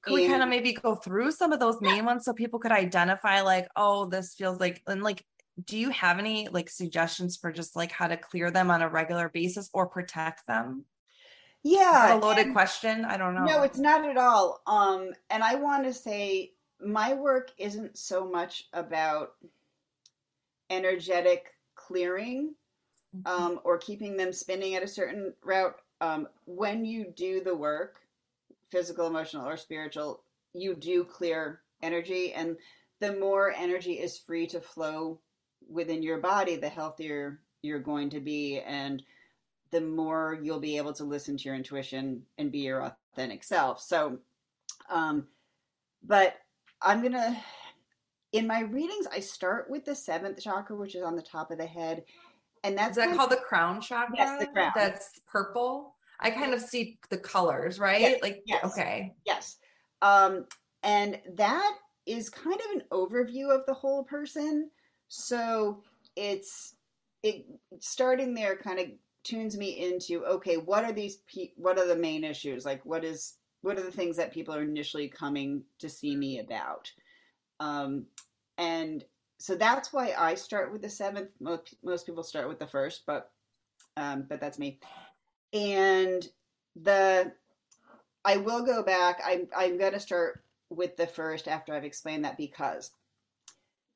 could 0.00 0.14
and, 0.14 0.22
we 0.22 0.28
kind 0.28 0.42
of 0.42 0.48
maybe 0.48 0.72
go 0.72 0.94
through 0.94 1.30
some 1.30 1.52
of 1.52 1.60
those 1.60 1.80
main 1.82 1.96
yeah. 1.96 2.02
ones 2.02 2.24
so 2.24 2.32
people 2.32 2.58
could 2.58 2.72
identify 2.72 3.42
like 3.42 3.68
oh 3.76 4.06
this 4.06 4.34
feels 4.34 4.58
like 4.58 4.80
and 4.86 5.02
like 5.02 5.22
do 5.64 5.76
you 5.76 5.90
have 5.90 6.18
any 6.18 6.48
like 6.48 6.70
suggestions 6.70 7.36
for 7.36 7.52
just 7.52 7.76
like 7.76 7.92
how 7.92 8.06
to 8.06 8.16
clear 8.16 8.50
them 8.50 8.70
on 8.70 8.82
a 8.82 8.88
regular 8.88 9.28
basis 9.28 9.68
or 9.72 9.86
protect 9.86 10.46
them? 10.46 10.84
Yeah. 11.62 12.14
a 12.14 12.18
loaded 12.18 12.52
question. 12.52 13.04
I 13.04 13.16
don't 13.16 13.34
know. 13.34 13.44
No, 13.44 13.62
it's 13.62 13.78
not 13.78 14.08
at 14.08 14.16
all. 14.16 14.60
Um, 14.66 15.12
and 15.30 15.44
I 15.44 15.56
want 15.56 15.84
to 15.84 15.92
say 15.92 16.52
my 16.84 17.14
work 17.14 17.52
isn't 17.58 17.96
so 17.96 18.28
much 18.28 18.68
about 18.72 19.34
energetic 20.70 21.54
clearing 21.74 22.54
mm-hmm. 23.16 23.42
um, 23.42 23.60
or 23.64 23.78
keeping 23.78 24.16
them 24.16 24.32
spinning 24.32 24.74
at 24.74 24.82
a 24.82 24.88
certain 24.88 25.32
route. 25.44 25.76
Um, 26.00 26.28
when 26.46 26.84
you 26.84 27.12
do 27.16 27.42
the 27.42 27.54
work, 27.54 28.00
physical, 28.70 29.06
emotional, 29.06 29.46
or 29.46 29.56
spiritual, 29.56 30.22
you 30.52 30.74
do 30.74 31.04
clear 31.04 31.60
energy, 31.82 32.32
and 32.32 32.56
the 33.00 33.16
more 33.16 33.52
energy 33.52 33.94
is 33.94 34.18
free 34.18 34.46
to 34.48 34.60
flow 34.60 35.20
within 35.68 36.02
your 36.02 36.18
body, 36.18 36.56
the 36.56 36.68
healthier 36.68 37.40
you're 37.62 37.78
going 37.78 38.10
to 38.10 38.20
be, 38.20 38.60
and 38.60 39.02
the 39.70 39.80
more 39.80 40.38
you'll 40.42 40.60
be 40.60 40.76
able 40.76 40.92
to 40.92 41.04
listen 41.04 41.36
to 41.36 41.44
your 41.44 41.54
intuition 41.54 42.22
and 42.38 42.52
be 42.52 42.60
your 42.60 42.92
authentic 43.14 43.44
self. 43.44 43.80
So, 43.80 44.18
um, 44.90 45.26
but 46.04 46.41
I'm 46.84 47.02
gonna 47.02 47.36
in 48.32 48.46
my 48.46 48.60
readings, 48.60 49.06
I 49.12 49.20
start 49.20 49.68
with 49.68 49.84
the 49.84 49.94
seventh 49.94 50.42
chakra, 50.42 50.74
which 50.74 50.94
is 50.94 51.02
on 51.02 51.16
the 51.16 51.22
top 51.22 51.50
of 51.50 51.58
the 51.58 51.66
head, 51.66 52.04
and 52.64 52.76
that's 52.76 52.96
is 52.96 53.04
that 53.04 53.16
called 53.16 53.32
of, 53.32 53.38
the 53.38 53.44
crown 53.44 53.80
chakra. 53.80 54.16
Yes, 54.16 54.40
the 54.40 54.46
crown. 54.46 54.72
That's 54.74 55.20
purple. 55.26 55.94
I 56.20 56.30
kind 56.30 56.54
of 56.54 56.60
see 56.60 56.98
the 57.10 57.18
colors, 57.18 57.78
right? 57.78 58.00
Yes, 58.00 58.22
like 58.22 58.42
yes, 58.46 58.64
okay, 58.64 59.14
yes, 59.26 59.58
um, 60.00 60.46
and 60.82 61.20
that 61.34 61.76
is 62.06 62.30
kind 62.30 62.58
of 62.58 62.80
an 62.80 62.82
overview 62.90 63.54
of 63.54 63.66
the 63.66 63.74
whole 63.74 64.04
person. 64.04 64.70
So 65.08 65.82
it's 66.16 66.76
it 67.22 67.44
starting 67.80 68.34
there 68.34 68.56
kind 68.56 68.78
of 68.78 68.86
tunes 69.24 69.56
me 69.56 69.92
into 69.92 70.24
okay, 70.24 70.56
what 70.56 70.84
are 70.84 70.92
these 70.92 71.18
what 71.56 71.78
are 71.78 71.86
the 71.86 71.96
main 71.96 72.24
issues? 72.24 72.64
Like 72.64 72.84
what 72.86 73.04
is 73.04 73.34
what 73.62 73.78
are 73.78 73.82
the 73.82 73.90
things 73.90 74.16
that 74.16 74.32
people 74.32 74.54
are 74.54 74.62
initially 74.62 75.08
coming 75.08 75.62
to 75.78 75.88
see 75.88 76.14
me 76.14 76.40
about? 76.40 76.90
Um, 77.60 78.06
and 78.58 79.04
so 79.38 79.54
that's 79.54 79.92
why 79.92 80.14
I 80.18 80.34
start 80.34 80.72
with 80.72 80.82
the 80.82 80.90
seventh. 80.90 81.30
Most, 81.40 81.74
most 81.82 82.06
people 82.06 82.22
start 82.22 82.48
with 82.48 82.58
the 82.58 82.66
first, 82.66 83.02
but 83.06 83.30
um, 83.96 84.24
but 84.28 84.40
that's 84.40 84.58
me. 84.58 84.78
And 85.52 86.26
the 86.76 87.32
I 88.24 88.36
will 88.36 88.64
go 88.64 88.82
back. 88.82 89.20
I'm 89.24 89.48
I'm 89.56 89.78
gonna 89.78 90.00
start 90.00 90.42
with 90.70 90.96
the 90.96 91.06
first 91.06 91.48
after 91.48 91.74
I've 91.74 91.84
explained 91.84 92.24
that 92.24 92.38
because 92.38 92.90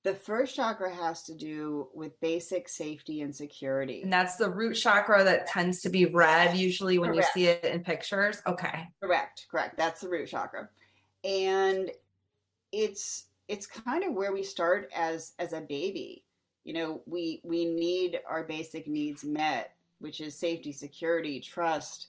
the 0.07 0.15
first 0.15 0.55
chakra 0.55 0.95
has 0.95 1.25
to 1.25 1.35
do 1.35 1.89
with 1.93 2.21
basic 2.21 2.69
safety 2.69 3.23
and 3.23 3.35
security. 3.35 4.03
And 4.03 4.13
that's 4.13 4.37
the 4.37 4.49
root 4.49 4.75
chakra 4.75 5.25
that 5.25 5.49
tends 5.49 5.83
to 5.83 5.89
be 5.89 6.05
red 6.07 6.57
usually 6.57 6.97
when 7.01 7.11
correct. 7.11 7.31
you 7.35 7.43
see 7.43 7.49
it 7.49 7.65
in 7.65 7.83
pictures. 7.83 8.41
Okay. 8.47 8.87
Correct, 9.03 9.49
correct. 9.51 9.77
That's 9.77 10.03
the 10.03 10.09
root 10.09 10.29
chakra. 10.29 10.69
And 11.25 11.91
it's 12.71 13.25
it's 13.49 13.67
kind 13.67 14.05
of 14.05 14.13
where 14.15 14.33
we 14.33 14.45
start 14.45 14.93
as 14.95 15.33
as 15.41 15.53
a 15.53 15.61
baby. 15.61 16.23
You 16.63 16.75
know, 16.75 17.03
we 17.07 17.41
we 17.43 17.65
need 17.65 18.21
our 18.29 18.45
basic 18.45 18.87
needs 18.87 19.25
met, 19.25 19.75
which 19.99 20.21
is 20.21 20.39
safety, 20.39 20.71
security, 20.71 21.41
trust. 21.41 22.07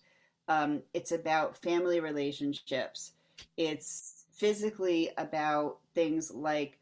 Um, 0.48 0.84
it's 0.94 1.14
about 1.14 1.64
family 1.64 2.00
relationships. 2.00 3.14
It's 3.58 4.26
physically 4.34 5.10
about 5.18 5.80
things 5.96 6.32
like 6.32 6.78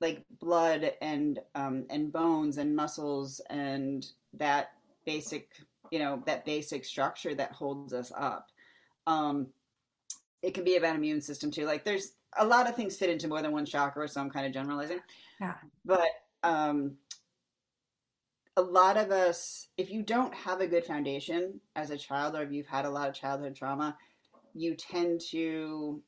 like 0.00 0.24
blood 0.40 0.92
and 1.00 1.40
um, 1.54 1.86
and 1.90 2.12
bones 2.12 2.58
and 2.58 2.74
muscles 2.74 3.40
and 3.50 4.06
that 4.34 4.72
basic 5.04 5.50
you 5.90 5.98
know 5.98 6.22
that 6.26 6.44
basic 6.44 6.84
structure 6.84 7.34
that 7.34 7.52
holds 7.52 7.92
us 7.92 8.12
up. 8.16 8.50
Um, 9.06 9.48
it 10.42 10.54
can 10.54 10.64
be 10.64 10.76
about 10.76 10.96
immune 10.96 11.20
system 11.20 11.50
too. 11.50 11.66
Like 11.66 11.84
there's 11.84 12.12
a 12.38 12.46
lot 12.46 12.68
of 12.68 12.76
things 12.76 12.96
fit 12.96 13.10
into 13.10 13.26
more 13.26 13.42
than 13.42 13.52
one 13.52 13.64
chakra 13.64 14.06
so 14.06 14.20
i'm 14.20 14.30
kind 14.30 14.46
of 14.46 14.52
generalizing. 14.52 15.00
Yeah. 15.40 15.54
But 15.84 16.08
um, 16.42 16.96
a 18.56 18.62
lot 18.62 18.96
of 18.96 19.10
us 19.10 19.68
if 19.76 19.90
you 19.90 20.02
don't 20.02 20.34
have 20.34 20.60
a 20.60 20.66
good 20.66 20.84
foundation 20.84 21.60
as 21.74 21.90
a 21.90 21.96
child 21.96 22.36
or 22.36 22.42
if 22.42 22.52
you've 22.52 22.66
had 22.66 22.84
a 22.84 22.90
lot 22.90 23.08
of 23.08 23.14
childhood 23.14 23.54
trauma 23.54 23.96
you 24.54 24.74
tend 24.74 25.20
to 25.30 26.02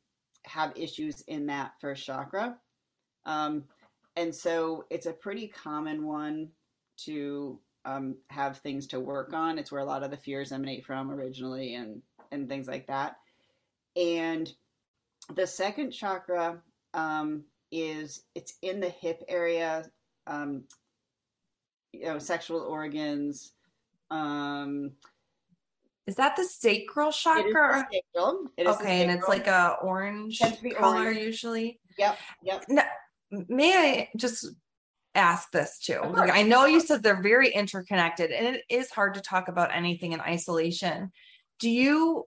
have 0.45 0.73
issues 0.77 1.23
in 1.23 1.47
that 1.47 1.73
first 1.81 2.05
chakra. 2.05 2.57
Um, 3.25 3.65
and 4.17 4.35
so 4.35 4.85
it's 4.91 5.07
a 5.07 5.13
pretty 5.13 5.49
common 5.49 6.07
one 6.07 6.49
to 7.05 7.59
um, 7.85 8.17
have 8.29 8.59
things 8.59 8.87
to 8.89 9.01
work 9.01 9.33
on. 9.33 9.59
It's 9.59 9.73
where 9.73 9.81
a 9.81 9.85
lot 9.85 10.03
of 10.03 10.11
the 10.11 10.17
fears 10.17 10.53
emanate 10.53 10.85
from 10.85 11.11
originally, 11.11 11.75
and 11.75 12.03
and 12.33 12.49
things 12.49 12.69
like 12.69 12.87
that. 12.89 13.17
And 13.97 14.53
the 15.35 15.47
second 15.47 15.93
chakra 15.93 16.61
um, 16.95 17.45
is 17.71 18.25
it's 18.35 18.55
in 18.63 18.81
the 18.81 18.89
hip 18.89 19.23
area, 19.29 19.91
um, 20.27 20.65
you 21.93 22.05
know, 22.05 22.19
sexual 22.19 22.61
organs. 22.61 23.53
Um, 24.11 24.93
is 26.07 26.17
that 26.17 26.35
the 26.37 26.45
sacral 26.45 27.13
chakra? 27.13 27.87
It 27.93 27.97
is 27.97 28.03
sacral. 28.15 28.47
It 28.57 28.67
is 28.67 28.77
okay, 28.77 29.03
and 29.03 29.11
it's 29.11 29.29
like 29.29 29.47
a 29.47 29.77
orange 29.83 30.41
color 30.77 31.05
orange. 31.05 31.19
usually. 31.19 31.81
Yep. 31.97 32.19
Yep 32.43 32.65
may 33.31 33.75
I 33.75 34.09
just 34.17 34.47
ask 35.15 35.51
this 35.51 35.79
too? 35.79 36.01
Like, 36.03 36.31
I 36.31 36.43
know 36.43 36.67
you 36.67 36.81
said 36.81 37.03
they're 37.03 37.23
very 37.23 37.53
interconnected 37.53 38.31
and 38.31 38.57
it 38.57 38.65
is 38.69 38.91
hard 38.91 39.15
to 39.15 39.21
talk 39.21 39.49
about 39.49 39.75
anything 39.75 40.13
in 40.13 40.21
isolation. 40.21 41.11
Do 41.59 41.71
you 41.71 42.27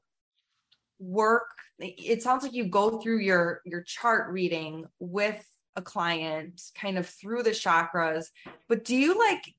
work 1.00 1.48
it 1.80 2.22
sounds 2.22 2.44
like 2.44 2.54
you 2.54 2.66
go 2.66 3.00
through 3.00 3.20
your 3.20 3.62
your 3.66 3.82
chart 3.82 4.32
reading 4.32 4.86
with 5.00 5.46
a 5.76 5.82
client 5.82 6.62
kind 6.76 6.98
of 6.98 7.08
through 7.08 7.44
the 7.44 7.50
chakras, 7.50 8.28
but 8.70 8.86
do 8.86 8.96
you 8.96 9.18
like 9.18 9.54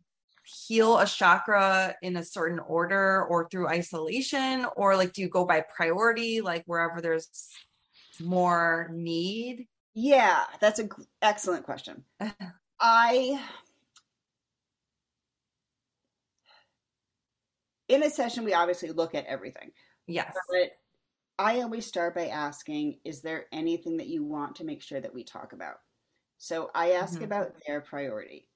heal 0.44 0.98
a 0.98 1.06
chakra 1.06 1.94
in 2.02 2.16
a 2.16 2.24
certain 2.24 2.58
order 2.60 3.24
or 3.24 3.48
through 3.48 3.68
isolation 3.68 4.66
or 4.76 4.96
like 4.96 5.12
do 5.12 5.22
you 5.22 5.28
go 5.28 5.44
by 5.44 5.64
priority 5.74 6.40
like 6.40 6.62
wherever 6.66 7.00
there's 7.00 7.28
more 8.20 8.90
need? 8.92 9.66
Yeah, 9.94 10.44
that's 10.60 10.80
an 10.80 10.90
excellent 11.22 11.64
question. 11.64 12.04
I 12.80 13.40
in 17.88 18.02
a 18.02 18.10
session 18.10 18.44
we 18.44 18.54
obviously 18.54 18.90
look 18.90 19.14
at 19.14 19.26
everything. 19.26 19.70
Yes. 20.06 20.34
But 20.50 20.72
I 21.38 21.60
always 21.60 21.86
start 21.86 22.14
by 22.14 22.28
asking, 22.28 22.98
is 23.04 23.20
there 23.20 23.46
anything 23.52 23.96
that 23.98 24.06
you 24.06 24.24
want 24.24 24.56
to 24.56 24.64
make 24.64 24.82
sure 24.82 25.00
that 25.00 25.14
we 25.14 25.24
talk 25.24 25.52
about? 25.52 25.76
So 26.38 26.70
I 26.74 26.92
ask 26.92 27.14
mm-hmm. 27.14 27.24
about 27.24 27.52
their 27.66 27.80
priority. 27.80 28.46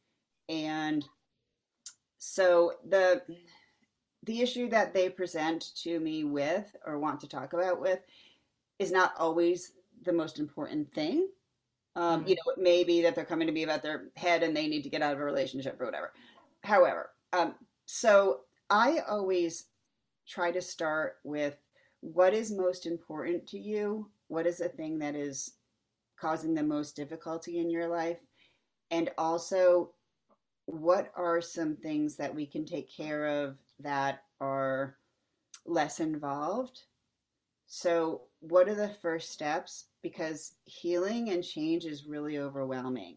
And 0.48 1.04
so 2.18 2.72
the 2.88 3.22
the 4.24 4.40
issue 4.40 4.68
that 4.68 4.92
they 4.92 5.08
present 5.08 5.74
to 5.82 6.00
me 6.00 6.24
with 6.24 6.74
or 6.84 6.98
want 6.98 7.20
to 7.20 7.28
talk 7.28 7.52
about 7.52 7.80
with 7.80 8.00
is 8.78 8.90
not 8.90 9.12
always 9.16 9.72
the 10.04 10.12
most 10.12 10.38
important 10.38 10.92
thing. 10.92 11.28
Um, 11.96 12.20
mm-hmm. 12.20 12.28
You 12.28 12.34
know, 12.36 12.52
it 12.56 12.62
may 12.62 12.84
be 12.84 13.02
that 13.02 13.14
they're 13.14 13.24
coming 13.24 13.46
to 13.46 13.52
me 13.52 13.64
about 13.64 13.82
their 13.82 14.08
head 14.16 14.42
and 14.42 14.56
they 14.56 14.68
need 14.68 14.82
to 14.82 14.90
get 14.90 15.02
out 15.02 15.14
of 15.14 15.20
a 15.20 15.24
relationship 15.24 15.80
or 15.80 15.86
whatever. 15.86 16.12
However, 16.62 17.10
um, 17.32 17.54
so 17.86 18.40
I 18.70 18.98
always 19.08 19.66
try 20.26 20.50
to 20.52 20.60
start 20.60 21.16
with 21.24 21.56
what 22.00 22.34
is 22.34 22.52
most 22.52 22.86
important 22.86 23.46
to 23.48 23.58
you? 23.58 24.10
What 24.28 24.46
is 24.46 24.58
the 24.58 24.68
thing 24.68 24.98
that 25.00 25.14
is 25.14 25.54
causing 26.20 26.54
the 26.54 26.62
most 26.62 26.94
difficulty 26.94 27.58
in 27.58 27.70
your 27.70 27.88
life? 27.88 28.20
And 28.90 29.10
also, 29.18 29.92
what 30.66 31.10
are 31.16 31.40
some 31.40 31.76
things 31.76 32.16
that 32.16 32.34
we 32.34 32.46
can 32.46 32.64
take 32.64 32.94
care 32.94 33.26
of 33.26 33.56
that 33.80 34.22
are 34.40 34.96
less 35.66 36.00
involved? 36.00 36.82
So, 37.66 38.22
what 38.40 38.68
are 38.68 38.74
the 38.74 38.88
first 38.88 39.30
steps? 39.30 39.86
Because 40.02 40.54
healing 40.64 41.30
and 41.30 41.42
change 41.42 41.84
is 41.84 42.06
really 42.06 42.38
overwhelming. 42.38 43.16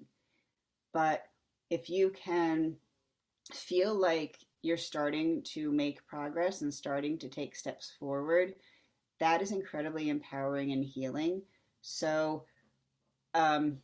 But 0.94 1.24
if 1.70 1.90
you 1.90 2.10
can 2.10 2.76
feel 3.54 3.94
like 3.94 4.38
you're 4.62 4.78
starting 4.78 5.42
to 5.44 5.72
make 5.72 6.06
progress 6.06 6.62
and 6.62 6.74
starting 6.74 7.18
to 7.20 7.30
take 7.30 7.56
steps 7.56 7.94
forward, 8.00 8.56
that 9.20 9.42
is 9.42 9.52
incredibly 9.52 10.10
empowering 10.10 10.72
and 10.72 10.84
healing. 10.84 11.42
So, 11.82 12.46
um, 13.34 13.78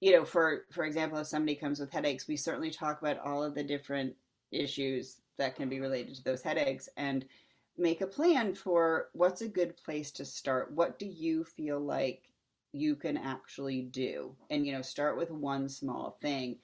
you 0.00 0.12
know, 0.12 0.24
for 0.24 0.64
for 0.70 0.84
example, 0.84 1.18
if 1.18 1.26
somebody 1.26 1.54
comes 1.54 1.78
with 1.78 1.92
headaches, 1.92 2.26
we 2.26 2.36
certainly 2.36 2.70
talk 2.70 3.02
about 3.02 3.18
all 3.18 3.42
of 3.42 3.54
the 3.54 3.62
different 3.62 4.14
issues 4.50 5.20
that 5.36 5.56
can 5.56 5.68
be 5.68 5.80
related 5.80 6.14
to 6.16 6.24
those 6.24 6.42
headaches 6.42 6.88
and 6.96 7.24
make 7.80 8.02
a 8.02 8.06
plan 8.06 8.54
for 8.54 9.08
what's 9.12 9.40
a 9.40 9.48
good 9.48 9.76
place 9.76 10.10
to 10.12 10.24
start. 10.24 10.72
What 10.72 10.98
do 10.98 11.06
you 11.06 11.44
feel 11.44 11.80
like 11.80 12.30
you 12.72 12.94
can 12.94 13.16
actually 13.16 13.82
do? 13.82 14.36
And 14.50 14.66
you 14.66 14.72
know, 14.72 14.82
start 14.82 15.16
with 15.16 15.30
one 15.30 15.68
small 15.68 16.18
thing. 16.20 16.58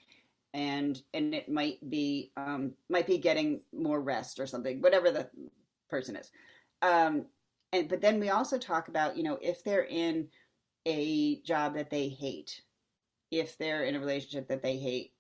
And 0.55 1.01
and 1.13 1.35
it 1.35 1.49
might 1.49 1.79
be 1.91 2.33
um, 2.37 2.73
might 2.89 3.07
be 3.07 3.19
getting 3.19 3.61
more 3.73 4.01
rest 4.01 4.39
or 4.39 4.47
something, 4.47 4.81
whatever 4.81 5.11
the 5.11 5.29
person 5.91 6.17
is. 6.17 6.31
Um, 6.83 7.27
and 7.73 7.89
but 7.89 8.01
then 8.01 8.21
we 8.21 8.31
also 8.31 8.59
talk 8.59 8.89
about 8.89 9.17
you 9.17 9.23
know 9.23 9.39
if 9.43 9.65
they're 9.65 9.85
in 9.85 10.29
a 10.87 11.41
job 11.41 11.75
that 11.75 11.91
they 11.91 12.09
hate, 12.09 12.63
if 13.31 13.59
they're 13.59 13.85
in 13.85 13.97
a 13.97 14.01
relationship 14.01 14.49
that 14.49 14.63
they 14.63 14.77
hate, 14.77 15.13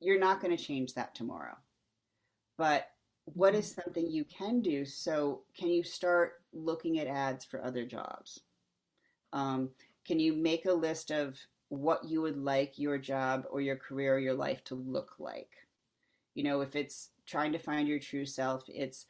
you're 0.00 0.20
not 0.20 0.40
going 0.40 0.56
to 0.56 0.62
change 0.62 0.94
that 0.94 1.14
tomorrow. 1.14 1.56
But 2.56 2.86
what 3.24 3.54
is 3.54 3.72
something 3.72 4.10
you 4.10 4.24
can 4.24 4.60
do? 4.60 4.84
So, 4.84 5.42
can 5.56 5.68
you 5.68 5.82
start 5.82 6.42
looking 6.52 6.98
at 6.98 7.06
ads 7.06 7.44
for 7.44 7.64
other 7.64 7.84
jobs? 7.84 8.40
Um, 9.32 9.70
can 10.06 10.18
you 10.18 10.32
make 10.32 10.66
a 10.66 10.72
list 10.72 11.10
of 11.10 11.38
what 11.68 12.04
you 12.04 12.20
would 12.20 12.36
like 12.36 12.78
your 12.78 12.98
job 12.98 13.44
or 13.50 13.60
your 13.60 13.76
career 13.76 14.16
or 14.16 14.18
your 14.18 14.34
life 14.34 14.62
to 14.64 14.74
look 14.74 15.14
like? 15.18 15.50
You 16.34 16.44
know, 16.44 16.60
if 16.60 16.74
it's 16.76 17.10
trying 17.26 17.52
to 17.52 17.58
find 17.58 17.86
your 17.86 17.98
true 17.98 18.26
self, 18.26 18.64
it's 18.68 19.06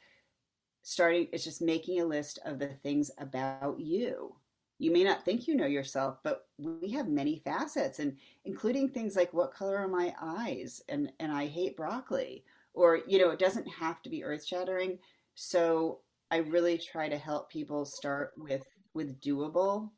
starting, 0.82 1.28
it's 1.32 1.44
just 1.44 1.62
making 1.62 2.00
a 2.00 2.04
list 2.04 2.38
of 2.44 2.58
the 2.58 2.68
things 2.68 3.10
about 3.18 3.80
you. 3.80 4.36
You 4.78 4.90
may 4.90 5.04
not 5.04 5.24
think 5.24 5.46
you 5.46 5.54
know 5.54 5.66
yourself, 5.66 6.18
but 6.24 6.46
we 6.58 6.90
have 6.90 7.08
many 7.08 7.40
facets 7.44 8.00
and 8.00 8.16
including 8.44 8.88
things 8.88 9.16
like 9.16 9.32
what 9.32 9.54
color 9.54 9.76
are 9.78 9.88
my 9.88 10.12
eyes 10.20 10.82
and 10.88 11.12
and 11.20 11.30
I 11.32 11.46
hate 11.46 11.76
broccoli 11.76 12.44
or 12.74 13.00
you 13.06 13.18
know 13.18 13.30
it 13.30 13.38
doesn't 13.38 13.68
have 13.68 14.00
to 14.02 14.10
be 14.10 14.24
earth 14.24 14.46
shattering 14.46 14.98
so 15.34 16.00
i 16.30 16.36
really 16.38 16.78
try 16.78 17.08
to 17.08 17.18
help 17.18 17.50
people 17.50 17.84
start 17.84 18.32
with 18.36 18.64
with 18.94 19.20
doable 19.20 19.90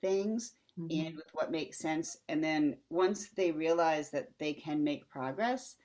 things 0.00 0.54
mm-hmm. 0.78 1.06
and 1.06 1.16
with 1.16 1.26
what 1.32 1.50
makes 1.50 1.78
sense 1.78 2.18
and 2.28 2.42
then 2.42 2.76
once 2.90 3.30
they 3.36 3.52
realize 3.52 4.10
that 4.10 4.28
they 4.38 4.52
can 4.52 4.82
make 4.82 5.08
progress 5.08 5.76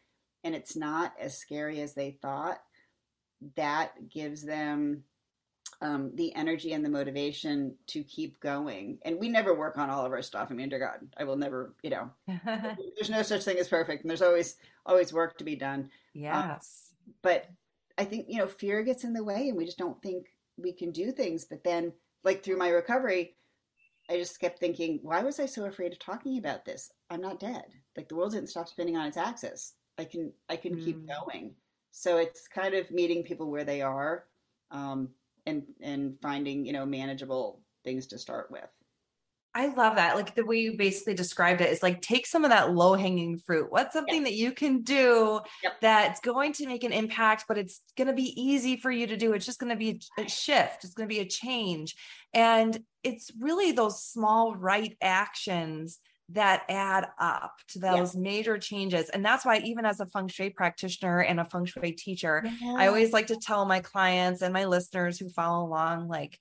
and 0.44 0.56
it's 0.56 0.76
not 0.76 1.14
as 1.20 1.38
scary 1.38 1.82
as 1.82 1.94
they 1.94 2.18
thought 2.22 2.60
that 3.56 3.92
gives 4.10 4.44
them 4.44 5.04
um, 5.82 6.12
the 6.16 6.34
energy 6.36 6.74
and 6.74 6.84
the 6.84 6.89
motivation 6.89 7.76
to 7.88 8.03
keep 8.03 8.39
going. 8.41 8.99
And 9.03 9.20
we 9.20 9.30
never 9.30 9.53
work 9.53 9.78
on 9.78 9.89
all 9.89 10.05
of 10.05 10.12
our 10.12 10.22
stuff. 10.22 10.49
I 10.51 10.53
mean, 10.53 10.70
dear 10.70 10.80
God, 10.80 11.07
I 11.18 11.24
will 11.24 11.38
never, 11.38 11.74
you 11.84 11.89
know, 11.89 12.10
there's 12.45 13.10
no 13.10 13.22
such 13.22 13.43
thing 13.43 13.57
as 13.57 13.68
perfect, 13.68 14.03
and 14.03 14.10
there's 14.10 14.22
always 14.22 14.55
always 14.86 15.14
work 15.14 15.38
to 15.38 15.43
be 15.43 15.55
done. 15.55 15.80
Um, 15.80 15.89
yes. 16.14 16.91
Um, 17.07 17.14
but 17.22 17.45
I 17.97 18.05
think, 18.05 18.26
you 18.30 18.38
know, 18.38 18.47
fear 18.47 18.84
gets 18.84 19.03
in 19.03 19.14
the 19.14 19.24
way 19.24 19.49
and 19.49 19.57
we 19.57 19.66
just 19.66 19.78
don't 19.78 20.01
think 20.01 20.28
we 20.57 20.74
can 20.74 20.91
do 20.91 21.12
things. 21.12 21.45
But 21.45 21.64
then, 21.64 21.93
like 22.24 22.43
through 22.43 22.57
my 22.57 22.70
recovery, 22.70 23.36
I 24.10 24.18
just 24.18 24.39
kept 24.39 24.60
thinking, 24.60 24.99
why 25.03 25.22
was 25.22 25.39
I 25.39 25.45
so 25.45 25.66
afraid 25.66 25.91
of 25.91 25.99
talking 25.99 26.38
about 26.38 26.66
this? 26.66 26.91
I'm 27.10 27.22
not 27.22 27.39
dead. 27.39 27.66
Like 27.95 28.10
the 28.10 28.16
world 28.16 28.32
didn't 28.34 28.49
stop 28.49 28.68
spinning 28.68 28.97
on 28.97 29.07
its 29.07 29.18
axis. 29.18 29.74
I 29.97 30.05
can 30.05 30.32
I 30.49 30.55
can 30.55 30.76
mm. 30.76 30.84
keep 30.84 31.07
going. 31.07 31.55
So 31.91 32.18
it's 32.18 32.47
kind 32.47 32.74
of 32.74 32.89
meeting 32.91 33.24
people 33.24 33.49
where 33.49 33.64
they 33.64 33.82
are, 33.82 34.26
um, 34.72 35.10
and 35.50 35.64
and 35.82 36.16
finding 36.22 36.66
you 36.66 36.74
know 36.74 36.86
manageable 36.86 37.62
things 37.84 38.08
to 38.08 38.18
start 38.18 38.50
with. 38.52 38.70
I 39.56 39.68
love 39.74 39.95
that. 39.95 40.16
Like 40.16 40.36
the 40.36 40.45
way 40.45 40.58
you 40.58 40.78
basically 40.78 41.16
described 41.16 41.62
it 41.62 41.72
is 41.72 41.82
like 41.82 42.02
take 42.02 42.28
some 42.28 42.45
of 42.45 42.52
that 42.52 42.74
low 42.74 42.93
hanging 42.93 43.39
fruit. 43.39 43.72
What's 43.72 43.93
something 43.93 44.22
yes. 44.22 44.26
that 44.26 44.36
you 44.36 44.52
can 44.52 44.84
do 44.84 45.41
yep. 45.64 45.74
that's 45.82 46.20
going 46.20 46.54
to 46.54 46.68
make 46.68 46.84
an 46.84 46.93
impact, 46.93 47.45
but 47.47 47.58
it's 47.58 47.82
going 47.97 48.08
to 48.08 48.14
be 48.14 48.39
easy 48.39 48.78
for 48.78 48.91
you 48.91 49.08
to 49.08 49.18
do? 49.18 49.34
It's 49.34 49.47
just 49.47 49.60
going 49.60 49.72
to 49.72 49.76
be 49.76 50.02
a 50.20 50.30
shift, 50.30 50.84
it's 50.84 50.93
going 50.93 51.10
to 51.10 51.14
be 51.14 51.22
a 51.22 51.26
change. 51.26 51.95
And 52.34 52.80
it's 53.04 53.32
really 53.39 53.72
those 53.72 54.04
small 54.04 54.56
right 54.56 54.95
actions 55.02 56.00
that 56.32 56.63
add 56.69 57.07
up 57.19 57.55
to 57.69 57.80
those 57.80 58.15
yeah. 58.15 58.21
major 58.21 58.57
changes. 58.57 59.09
And 59.09 59.25
that's 59.25 59.43
why, 59.45 59.57
even 59.59 59.86
as 59.86 59.99
a 59.99 60.05
feng 60.05 60.27
shui 60.27 60.49
practitioner 60.49 61.21
and 61.21 61.39
a 61.39 61.45
feng 61.45 61.65
shui 61.65 61.91
teacher, 61.93 62.43
yeah. 62.61 62.75
I 62.77 62.88
always 62.88 63.11
like 63.13 63.27
to 63.27 63.36
tell 63.36 63.65
my 63.65 63.80
clients 63.80 64.41
and 64.41 64.53
my 64.53 64.65
listeners 64.65 65.17
who 65.17 65.30
follow 65.30 65.65
along, 65.65 66.07
like, 66.07 66.38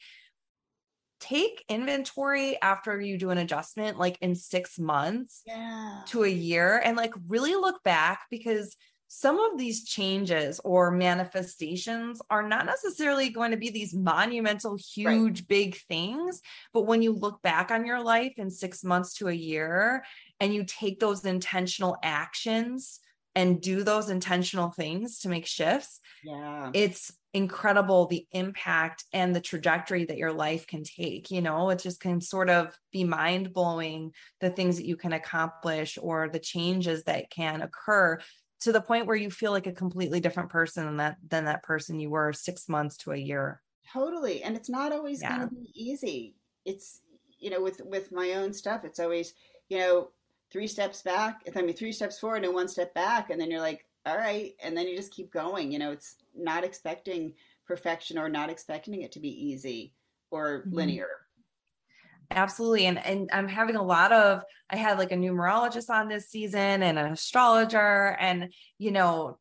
take 1.21 1.65
inventory 1.69 2.61
after 2.63 3.01
you 3.01 3.19
do 3.19 3.31
an 3.31 3.39
adjustment 3.39 3.99
like 3.99 4.17
in 4.21 4.37
6 4.37 4.79
months 4.79 5.43
yeah. 5.45 6.03
to 6.07 6.23
a 6.23 6.29
year 6.29 6.81
and 6.85 6.97
like 6.97 7.13
really 7.27 7.55
look 7.55 7.83
back 7.83 8.27
because 8.31 8.77
some 9.09 9.41
of 9.41 9.59
these 9.59 9.85
changes 9.85 10.61
or 10.65 10.91
manifestations 10.91 12.21
are 12.29 12.47
not 12.47 12.67
necessarily 12.67 13.31
going 13.31 13.51
to 13.51 13.57
be 13.57 13.71
these 13.71 13.95
monumental 13.95 14.77
huge 14.77 15.41
right. 15.41 15.49
big 15.49 15.77
things 15.89 16.43
but 16.73 16.87
when 16.87 17.03
you 17.03 17.13
look 17.13 17.43
back 17.43 17.71
on 17.71 17.87
your 17.87 18.03
life 18.03 18.35
in 18.37 18.51
6 18.51 18.85
months 18.85 19.15
to 19.15 19.29
a 19.29 19.33
year 19.33 20.05
and 20.41 20.55
you 20.55 20.65
take 20.65 21.01
those 21.01 21.25
intentional 21.25 21.97
actions 22.03 23.01
and 23.35 23.61
do 23.61 23.83
those 23.83 24.11
intentional 24.11 24.71
things 24.71 25.21
to 25.21 25.29
make 25.29 25.47
shifts 25.47 26.01
yeah 26.23 26.71
it's 26.75 27.13
incredible 27.35 28.07
the 28.07 28.27
impact 28.33 29.05
and 29.13 29.35
the 29.35 29.41
trajectory 29.41 30.05
that 30.05 30.17
your 30.17 30.33
life 30.33 30.67
can 30.67 30.83
take 30.83 31.31
you 31.31 31.41
know 31.41 31.71
it 31.71 31.79
just 31.79 32.01
can 32.01 32.21
sort 32.21 32.51
of 32.51 32.77
be 32.91 33.05
mind 33.05 33.53
blowing 33.53 34.13
the 34.41 34.51
things 34.51 34.77
that 34.77 34.87
you 34.87 34.97
can 34.97 35.13
accomplish 35.13 35.99
or 36.01 36.29
the 36.29 36.39
changes 36.39 37.05
that 37.05 37.31
can 37.31 37.61
occur 37.61 38.19
to 38.61 38.73
the 38.73 38.81
point 38.81 39.07
where 39.07 39.17
you 39.17 39.31
feel 39.31 39.53
like 39.53 39.67
a 39.67 39.73
completely 39.73 40.21
different 40.21 40.51
person 40.51 40.85
than 40.85 40.97
that 40.97 41.17
than 41.29 41.45
that 41.45 41.63
person 41.63 42.01
you 42.01 42.11
were 42.11 42.33
6 42.33 42.69
months 42.69 42.97
to 42.99 43.13
a 43.13 43.17
year 43.17 43.63
totally 43.93 44.43
and 44.43 44.57
it's 44.57 44.69
not 44.69 44.93
always 44.93 45.23
yeah. 45.23 45.37
going 45.37 45.49
to 45.49 45.55
be 45.55 45.71
easy 45.75 46.35
it's 46.65 47.01
you 47.39 47.51
know 47.51 47.63
with 47.63 47.81
with 47.85 48.13
my 48.13 48.33
own 48.35 48.53
stuff 48.53 48.85
it's 48.85 49.01
always 49.01 49.35
you 49.69 49.79
know 49.79 50.11
three 50.51 50.67
steps 50.67 51.03
back 51.03 51.41
if 51.47 51.57
i 51.57 51.63
mean 51.63 51.77
three 51.77 51.93
steps 51.93 52.19
forward 52.19 52.45
and 52.45 52.55
one 52.55 52.69
step 52.69 52.93
back 52.95 53.31
and 53.31 53.41
then 53.41 53.51
you're 53.51 53.61
like 53.61 53.85
all 54.07 54.17
right 54.17 54.55
and 54.63 54.77
then 54.77 54.87
you 54.87 54.97
just 54.97 55.13
keep 55.13 55.33
going 55.33 55.71
you 55.71 55.79
know 55.79 55.91
it's 55.91 56.17
not 56.37 56.65
expecting 56.65 57.33
perfection 57.67 58.19
or 58.19 58.29
not 58.29 58.51
expecting 58.51 59.03
it 59.03 59.13
to 59.13 59.21
be 59.21 59.29
easy 59.29 59.93
or 60.31 60.61
mm-hmm. 60.61 60.77
linear 60.77 61.09
absolutely 62.31 62.87
and 62.87 63.05
and 63.05 63.31
i'm 63.33 63.49
having 63.49 63.77
a 63.77 63.83
lot 63.83 64.13
of 64.13 64.43
i 64.71 64.77
had 64.77 64.99
like 64.99 65.13
a 65.13 65.17
numerologist 65.17 65.89
on 65.89 66.09
this 66.09 66.29
season 66.29 66.83
and 66.83 66.99
an 66.99 67.13
astrologer 67.13 68.17
and 68.21 68.53
you 68.79 68.91
know 68.91 69.39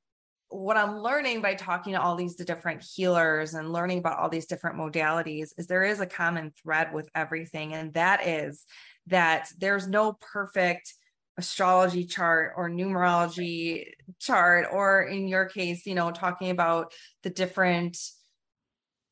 what 0.50 0.78
i'm 0.78 1.00
learning 1.00 1.42
by 1.42 1.54
talking 1.54 1.94
to 1.94 2.02
all 2.02 2.16
these 2.16 2.36
different 2.36 2.82
healers 2.82 3.54
and 3.54 3.74
learning 3.74 4.00
about 4.00 4.20
all 4.20 4.30
these 4.30 4.46
different 4.46 4.78
modalities 4.78 5.50
is 5.58 5.68
there 5.68 5.84
is 5.84 6.00
a 6.00 6.06
common 6.06 6.52
thread 6.64 6.94
with 6.94 7.10
everything 7.14 7.74
and 7.74 7.94
that 7.94 8.26
is 8.26 8.66
that 9.08 9.50
there's 9.58 9.88
no 9.88 10.14
perfect 10.14 10.94
astrology 11.38 12.06
chart 12.06 12.54
or 12.56 12.70
numerology 12.70 13.92
chart 14.20 14.66
or 14.72 15.04
in 15.04 15.28
your 15.28 15.46
case 15.46 15.86
you 15.86 15.94
know 15.94 16.10
talking 16.10 16.50
about 16.50 16.94
the 17.24 17.30
different 17.30 17.98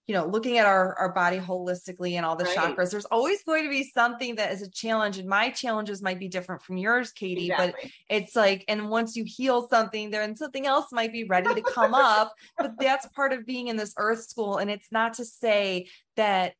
you 0.07 0.13
know 0.13 0.25
looking 0.25 0.57
at 0.57 0.65
our 0.65 0.95
our 0.95 1.11
body 1.11 1.37
holistically 1.37 2.13
and 2.13 2.25
all 2.25 2.35
the 2.35 2.43
right. 2.43 2.57
chakras 2.57 2.91
there's 2.91 3.05
always 3.05 3.43
going 3.43 3.63
to 3.63 3.69
be 3.69 3.83
something 3.83 4.35
that 4.35 4.51
is 4.51 4.61
a 4.61 4.69
challenge 4.69 5.17
and 5.17 5.27
my 5.27 5.49
challenges 5.49 6.01
might 6.01 6.19
be 6.19 6.27
different 6.27 6.61
from 6.61 6.77
yours 6.77 7.11
katie 7.11 7.49
exactly. 7.49 7.73
but 7.81 7.91
it's 8.09 8.35
like 8.35 8.63
and 8.67 8.89
once 8.89 9.15
you 9.15 9.23
heal 9.25 9.67
something 9.67 10.11
then 10.11 10.35
something 10.35 10.65
else 10.65 10.91
might 10.91 11.11
be 11.11 11.23
ready 11.23 11.53
to 11.53 11.61
come 11.61 11.93
up 11.93 12.33
but 12.57 12.73
that's 12.79 13.07
part 13.07 13.33
of 13.33 13.45
being 13.45 13.67
in 13.67 13.77
this 13.77 13.93
earth 13.97 14.23
school 14.23 14.57
and 14.57 14.69
it's 14.69 14.91
not 14.91 15.13
to 15.13 15.25
say 15.25 15.87
that 16.15 16.53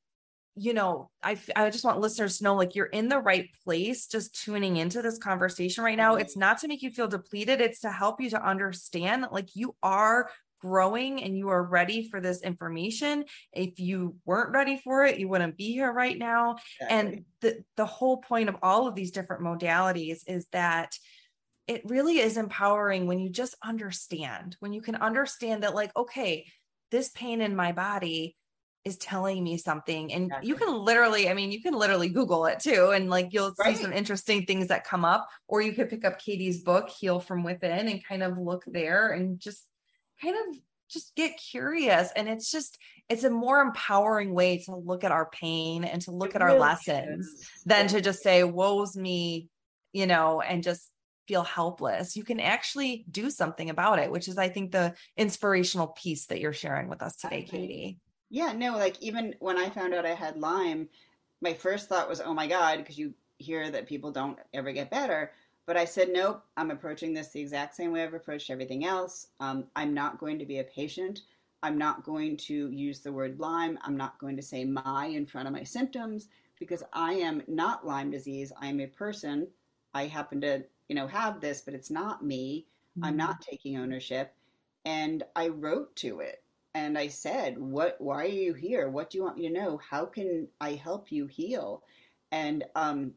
you 0.57 0.73
know, 0.73 1.09
I 1.21 1.37
I 1.55 1.69
just 1.69 1.83
want 1.83 1.99
listeners 1.99 2.37
to 2.37 2.45
know 2.45 2.55
like 2.55 2.75
you're 2.75 2.85
in 2.85 3.09
the 3.09 3.19
right 3.19 3.49
place 3.65 4.07
just 4.07 4.41
tuning 4.41 4.77
into 4.77 5.01
this 5.01 5.17
conversation 5.17 5.83
right 5.83 5.97
now. 5.97 6.13
Mm-hmm. 6.13 6.21
It's 6.21 6.37
not 6.37 6.59
to 6.59 6.69
make 6.69 6.81
you 6.81 6.91
feel 6.91 7.09
depleted, 7.09 7.59
it's 7.59 7.81
to 7.81 7.91
help 7.91 8.21
you 8.21 8.29
to 8.29 8.41
understand 8.41 9.23
that 9.23 9.33
like 9.33 9.55
you 9.55 9.75
are 9.83 10.29
growing 10.65 11.21
and 11.23 11.37
you 11.37 11.49
are 11.49 11.63
ready 11.63 12.09
for 12.09 12.19
this 12.19 12.41
information. 12.41 13.25
If 13.53 13.79
you 13.79 14.15
weren't 14.25 14.53
ready 14.53 14.81
for 14.83 15.05
it, 15.05 15.19
you 15.19 15.27
wouldn't 15.27 15.57
be 15.57 15.73
here 15.73 15.91
right 15.91 16.17
now. 16.17 16.57
Exactly. 16.81 16.97
And 16.97 17.25
the 17.41 17.63
the 17.77 17.85
whole 17.85 18.17
point 18.17 18.49
of 18.49 18.57
all 18.63 18.87
of 18.87 18.95
these 18.95 19.11
different 19.11 19.43
modalities 19.43 20.19
is 20.27 20.47
that 20.51 20.97
it 21.67 21.81
really 21.85 22.19
is 22.19 22.37
empowering 22.37 23.05
when 23.05 23.19
you 23.19 23.29
just 23.29 23.55
understand, 23.63 24.55
when 24.59 24.73
you 24.73 24.81
can 24.81 24.95
understand 24.95 25.63
that 25.63 25.75
like 25.75 25.95
okay, 25.95 26.47
this 26.89 27.09
pain 27.09 27.41
in 27.41 27.55
my 27.55 27.71
body 27.71 28.35
is 28.83 28.97
telling 28.97 29.43
me 29.43 29.57
something 29.57 30.13
and 30.13 30.25
exactly. 30.25 30.47
you 30.47 30.55
can 30.55 30.71
literally 30.77 31.27
i 31.27 31.33
mean 31.33 31.51
you 31.51 31.59
can 31.59 31.73
literally 31.73 32.07
google 32.07 32.45
it 32.45 32.59
too 32.59 32.91
and 32.91 33.09
like 33.09 33.29
you'll 33.31 33.51
right. 33.57 33.75
see 33.75 33.81
some 33.81 33.91
interesting 33.91 34.45
things 34.45 34.67
that 34.67 34.83
come 34.83 35.03
up 35.03 35.27
or 35.47 35.59
you 35.59 35.73
could 35.73 35.89
pick 35.89 36.05
up 36.05 36.19
katie's 36.19 36.61
book 36.61 36.87
heal 36.87 37.19
from 37.19 37.43
within 37.43 37.87
and 37.87 38.05
kind 38.05 38.21
of 38.21 38.37
look 38.37 38.63
there 38.67 39.09
and 39.09 39.39
just 39.39 39.65
kind 40.21 40.35
of 40.35 40.57
just 40.89 41.15
get 41.15 41.37
curious 41.37 42.11
and 42.15 42.29
it's 42.29 42.51
just 42.51 42.77
it's 43.09 43.23
a 43.23 43.29
more 43.29 43.59
empowering 43.59 44.33
way 44.33 44.59
to 44.59 44.75
look 44.75 45.03
at 45.03 45.11
our 45.11 45.27
pain 45.29 45.83
and 45.83 46.01
to 46.01 46.11
look 46.11 46.29
it 46.29 46.35
at 46.35 46.41
really 46.41 46.53
our 46.53 46.59
lessons 46.59 47.25
is. 47.25 47.49
than 47.65 47.87
to 47.87 48.01
just 48.01 48.21
say 48.21 48.43
woe's 48.43 48.95
me 48.95 49.49
you 49.93 50.05
know 50.05 50.41
and 50.41 50.61
just 50.63 50.91
feel 51.27 51.41
helpless 51.41 52.15
you 52.15 52.23
can 52.23 52.39
actually 52.39 53.03
do 53.09 53.31
something 53.31 53.71
about 53.71 53.97
it 53.97 54.11
which 54.11 54.27
is 54.27 54.37
i 54.37 54.47
think 54.47 54.71
the 54.71 54.93
inspirational 55.17 55.87
piece 55.87 56.27
that 56.27 56.39
you're 56.39 56.53
sharing 56.53 56.87
with 56.87 57.01
us 57.01 57.15
today 57.15 57.41
katie 57.41 57.97
yeah, 58.29 58.53
no, 58.53 58.73
like 58.73 59.01
even 59.01 59.35
when 59.39 59.57
I 59.57 59.69
found 59.69 59.93
out 59.93 60.05
I 60.05 60.13
had 60.13 60.37
Lyme, 60.37 60.89
my 61.41 61.53
first 61.53 61.87
thought 61.87 62.09
was, 62.09 62.21
oh 62.21 62.33
my 62.33 62.47
God, 62.47 62.79
because 62.79 62.97
you 62.97 63.13
hear 63.37 63.69
that 63.69 63.87
people 63.87 64.11
don't 64.11 64.39
ever 64.53 64.71
get 64.71 64.89
better. 64.89 65.31
But 65.65 65.77
I 65.77 65.85
said, 65.85 66.09
nope, 66.11 66.43
I'm 66.57 66.71
approaching 66.71 67.13
this 67.13 67.29
the 67.29 67.41
exact 67.41 67.75
same 67.75 67.91
way 67.91 68.03
I've 68.03 68.13
approached 68.13 68.49
everything 68.49 68.85
else. 68.85 69.27
Um, 69.39 69.65
I'm 69.75 69.93
not 69.93 70.19
going 70.19 70.37
to 70.39 70.45
be 70.45 70.59
a 70.59 70.63
patient. 70.63 71.21
I'm 71.63 71.77
not 71.77 72.03
going 72.03 72.37
to 72.37 72.69
use 72.69 72.99
the 72.99 73.11
word 73.11 73.39
Lyme. 73.39 73.79
I'm 73.81 73.97
not 73.97 74.19
going 74.19 74.35
to 74.35 74.43
say 74.43 74.63
my 74.63 75.07
in 75.07 75.25
front 75.25 75.47
of 75.47 75.53
my 75.53 75.63
symptoms 75.63 76.27
because 76.59 76.83
I 76.93 77.13
am 77.13 77.41
not 77.47 77.85
Lyme 77.85 78.11
disease. 78.11 78.51
I 78.61 78.67
am 78.67 78.79
a 78.79 78.87
person. 78.87 79.47
I 79.95 80.05
happen 80.05 80.39
to, 80.41 80.63
you 80.89 80.95
know, 80.95 81.07
have 81.07 81.41
this, 81.41 81.61
but 81.61 81.73
it's 81.73 81.89
not 81.89 82.23
me. 82.23 82.67
Mm-hmm. 82.97 83.05
I'm 83.05 83.17
not 83.17 83.41
taking 83.41 83.77
ownership. 83.77 84.35
And 84.85 85.23
I 85.35 85.47
wrote 85.47 85.95
to 85.97 86.19
it 86.19 86.43
and 86.75 86.97
I 86.97 87.07
said, 87.07 87.57
"What? 87.57 87.99
Why 87.99 88.23
are 88.23 88.27
you 88.27 88.53
here? 88.53 88.89
What 88.89 89.09
do 89.09 89.17
you 89.17 89.23
want 89.23 89.37
me 89.37 89.47
to 89.47 89.53
know? 89.53 89.77
How 89.77 90.05
can 90.05 90.47
I 90.61 90.73
help 90.73 91.11
you 91.11 91.25
heal?" 91.25 91.81
And 92.31 92.65
um, 92.75 93.13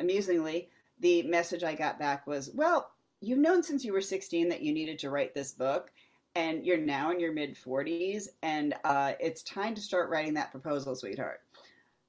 amusingly, 0.00 0.70
the 1.00 1.22
message 1.24 1.64
I 1.64 1.74
got 1.74 1.98
back 1.98 2.26
was, 2.26 2.50
"Well, 2.54 2.90
you've 3.20 3.38
known 3.38 3.62
since 3.62 3.84
you 3.84 3.92
were 3.92 4.00
16 4.00 4.48
that 4.48 4.62
you 4.62 4.72
needed 4.72 4.98
to 5.00 5.10
write 5.10 5.34
this 5.34 5.52
book, 5.52 5.90
and 6.34 6.64
you're 6.64 6.78
now 6.78 7.10
in 7.10 7.20
your 7.20 7.32
mid 7.32 7.56
40s, 7.56 8.28
and 8.42 8.74
uh, 8.84 9.14
it's 9.20 9.42
time 9.42 9.74
to 9.74 9.80
start 9.80 10.10
writing 10.10 10.34
that 10.34 10.52
proposal, 10.52 10.94
sweetheart." 10.94 11.40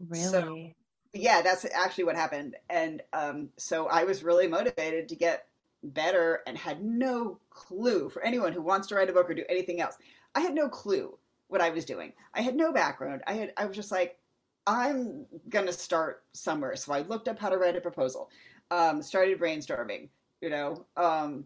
Really? 0.08 0.28
So, 0.30 0.72
yeah, 1.14 1.42
that's 1.42 1.66
actually 1.74 2.06
what 2.06 2.16
happened, 2.16 2.56
and 2.70 3.02
um, 3.14 3.50
so 3.58 3.88
I 3.88 4.04
was 4.04 4.24
really 4.24 4.48
motivated 4.48 5.10
to 5.10 5.16
get 5.16 5.48
better 5.84 6.42
and 6.46 6.58
had 6.58 6.84
no 6.84 7.40
clue 7.50 8.10
for 8.10 8.24
anyone 8.24 8.54
who 8.54 8.62
wants 8.62 8.88
to 8.88 8.96
write 8.96 9.10
a 9.10 9.14
book 9.14 9.30
or 9.30 9.34
do 9.34 9.46
anything 9.50 9.82
else. 9.82 9.98
I 10.36 10.42
had 10.42 10.54
no 10.54 10.70
clue 10.70 11.18
what 11.48 11.62
I 11.62 11.70
was 11.70 11.86
doing. 11.86 12.14
I 12.34 12.42
had 12.42 12.56
no 12.56 12.72
background. 12.72 13.22
I 13.28 13.34
had 13.34 13.54
I 13.58 13.66
was 13.66 13.76
just 13.76 13.92
like, 13.92 14.18
I'm 14.66 15.26
gonna 15.50 15.74
start 15.74 16.24
somewhere. 16.34 16.76
So 16.76 16.94
I 16.94 17.02
looked 17.02 17.28
up 17.28 17.40
how 17.40 17.50
to 17.50 17.58
write 17.58 17.76
a 17.76 17.82
proposal. 17.82 18.30
Um, 18.72 19.02
started 19.04 19.40
brainstorming. 19.40 20.08
You 20.42 20.50
know, 20.50 20.86
um, 20.98 21.46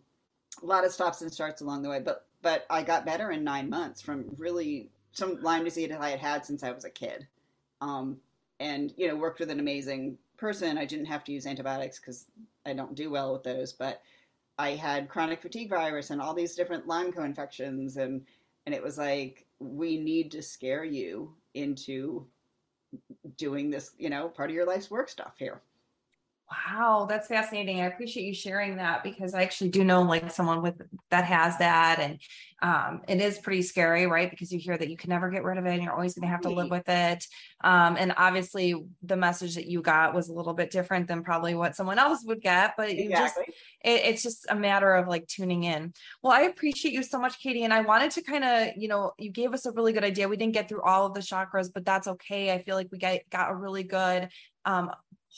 a 0.62 0.66
lot 0.66 0.86
of 0.86 0.94
stops 0.94 1.22
and 1.22 1.34
starts 1.34 1.62
along 1.62 1.82
the 1.82 1.90
way, 1.90 2.00
but 2.00 2.28
but 2.42 2.66
I 2.70 2.84
got 2.84 3.06
better 3.06 3.32
in 3.32 3.44
nine 3.44 3.70
months 3.70 4.02
from 4.02 4.26
really 4.38 4.90
some 5.12 5.42
Lyme 5.42 5.64
disease 5.64 5.92
I 5.92 6.10
had 6.10 6.20
had 6.20 6.46
since 6.46 6.64
I 6.64 6.72
was 6.72 6.86
a 6.86 6.90
kid. 6.90 7.28
Um, 7.82 8.18
and 8.60 8.94
you 8.96 9.08
know, 9.08 9.16
worked 9.16 9.40
with 9.40 9.50
an 9.50 9.60
amazing 9.60 10.18
person. 10.38 10.78
I 10.78 10.86
didn't 10.86 11.06
have 11.06 11.24
to 11.26 11.32
use 11.32 11.48
antibiotics 11.48 12.00
because 12.00 12.26
I 12.66 12.74
don't 12.74 12.96
do 12.96 13.10
well 13.10 13.34
with 13.34 13.44
those, 13.44 13.74
but 13.74 14.02
I 14.58 14.72
had 14.72 15.10
chronic 15.10 15.42
fatigue 15.42 15.70
virus 15.70 16.12
and 16.12 16.22
all 16.22 16.34
these 16.34 16.56
different 16.56 16.88
Lyme 16.88 17.12
co-infections 17.12 17.98
and 17.98 18.26
and 18.66 18.74
it 18.74 18.82
was 18.82 18.98
like 18.98 19.46
we 19.60 19.98
need 19.98 20.32
to 20.32 20.42
scare 20.42 20.84
you 20.84 21.34
into 21.54 22.26
doing 23.38 23.70
this, 23.70 23.92
you 23.98 24.10
know, 24.10 24.30
part 24.30 24.50
of 24.50 24.56
your 24.56 24.66
life's 24.66 24.90
work 24.90 25.10
stuff 25.10 25.34
here. 25.38 25.62
Wow, 26.52 27.08
that's 27.10 27.28
fascinating. 27.28 27.82
I 27.82 27.86
appreciate 27.86 28.24
you 28.24 28.34
sharing 28.34 28.76
that 28.76 29.04
because 29.04 29.34
I 29.34 29.42
actually 29.42 29.72
do 29.72 29.84
know 29.84 30.04
like 30.04 30.30
someone 30.32 30.62
with 30.62 30.80
that 31.10 31.26
has 31.26 31.58
that 31.58 31.98
and 32.00 32.20
um 32.62 33.02
it 33.08 33.20
is 33.20 33.40
pretty 33.40 33.64
scary, 33.64 34.06
right? 34.06 34.30
Because 34.30 34.52
you 34.52 34.60
hear 34.60 34.78
that 34.78 34.90
you 34.90 34.96
can 34.96 35.10
never 35.10 35.32
get 35.32 35.44
rid 35.44 35.58
of 35.58 35.66
it 35.66 35.74
and 35.74 35.82
you're 35.82 35.92
always 35.92 36.14
going 36.14 36.22
to 36.22 36.32
have 36.32 36.42
to 36.42 36.50
live 36.50 36.70
with 36.70 36.88
it. 36.88 37.26
Um 37.62 37.98
and 37.98 38.14
obviously 38.16 38.76
the 39.02 39.18
message 39.18 39.56
that 39.56 39.66
you 39.66 39.82
got 39.82 40.14
was 40.14 40.30
a 40.30 40.34
little 40.34 40.54
bit 40.54 40.70
different 40.70 41.08
than 41.08 41.24
probably 41.24 41.56
what 41.56 41.76
someone 41.76 41.98
else 41.98 42.24
would 42.26 42.42
get, 42.42 42.74
but 42.78 42.92
exactly. 42.92 43.16
just 43.16 43.38
it, 43.84 44.06
it's 44.06 44.22
just 44.22 44.46
a 44.48 44.56
matter 44.56 44.94
of 44.94 45.08
like 45.08 45.26
tuning 45.26 45.64
in. 45.64 45.94
Well, 46.22 46.32
I 46.32 46.42
appreciate 46.42 46.94
you 46.94 47.02
so 47.02 47.20
much 47.20 47.40
Katie 47.40 47.64
and 47.64 47.74
I 47.74 47.82
wanted 47.82 48.12
to 48.12 48.22
kind 48.22 48.44
of, 48.44 48.74
you 48.78 48.88
know, 48.88 49.14
you 49.18 49.32
gave 49.32 49.52
us 49.52 49.66
a 49.66 49.72
really 49.72 49.94
good 49.94 50.04
idea. 50.04 50.30
We 50.30 50.38
didn't 50.38 50.54
get 50.54 50.70
through 50.70 50.84
all 50.84 51.08
of 51.08 51.16
the 51.16 51.22
chakras, 51.22 51.72
but 51.74 51.86
that's 51.86 52.08
okay. 52.08 52.54
I 52.54 52.62
feel 52.62 52.76
like 52.76 52.90
we 52.92 53.00
got 53.00 53.20
got 53.32 53.50
a 53.50 53.56
really 53.56 53.84
good 53.84 54.30
um 54.66 54.92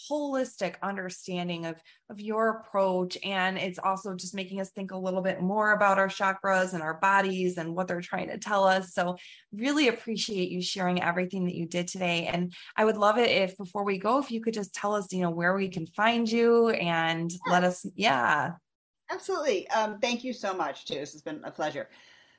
holistic 0.10 0.76
understanding 0.82 1.66
of 1.66 1.76
of 2.10 2.20
your 2.20 2.50
approach. 2.50 3.18
And 3.24 3.58
it's 3.58 3.80
also 3.80 4.16
just 4.16 4.36
making 4.36 4.62
us 4.62 4.70
think 4.70 4.92
a 4.92 4.98
little 4.98 5.22
bit 5.22 5.42
more 5.42 5.74
about 5.74 5.98
our 5.98 6.08
chakras 6.08 6.74
and 6.74 6.84
our 6.84 7.00
bodies 7.00 7.58
and 7.58 7.76
what 7.76 7.88
they're 7.88 8.02
trying 8.02 8.30
to 8.30 8.38
tell 8.38 8.64
us. 8.64 8.94
So 8.94 9.18
really 9.52 9.88
appreciate 9.88 10.50
you 10.50 10.62
sharing 10.62 11.02
everything 11.02 11.46
that 11.46 11.56
you 11.56 11.66
did 11.66 11.88
today. 11.88 12.28
And 12.28 12.54
i 12.76 12.86
would 12.86 12.98
love 12.98 13.18
it 13.18 13.30
if 13.30 13.58
before 13.58 13.84
we 13.84 13.98
go 13.98 14.20
if 14.20 14.32
you 14.32 14.42
could 14.42 14.54
just 14.54 14.74
tell 14.74 14.94
us 14.94 15.12
you 15.12 15.22
know 15.22 15.30
where 15.30 15.56
we 15.56 15.70
can 15.70 15.88
find 15.88 16.30
you 16.30 16.70
and 16.70 17.32
yeah. 17.32 17.52
let 17.52 17.64
us 17.64 17.86
yeah. 17.96 18.52
Absolutely. 19.10 19.70
Um, 19.70 20.00
thank 20.00 20.26
you 20.26 20.34
so 20.34 20.54
much 20.54 20.86
too. 20.86 20.96
This 20.96 21.14
has 21.14 21.22
been 21.22 21.42
a 21.46 21.52
pleasure. 21.52 21.88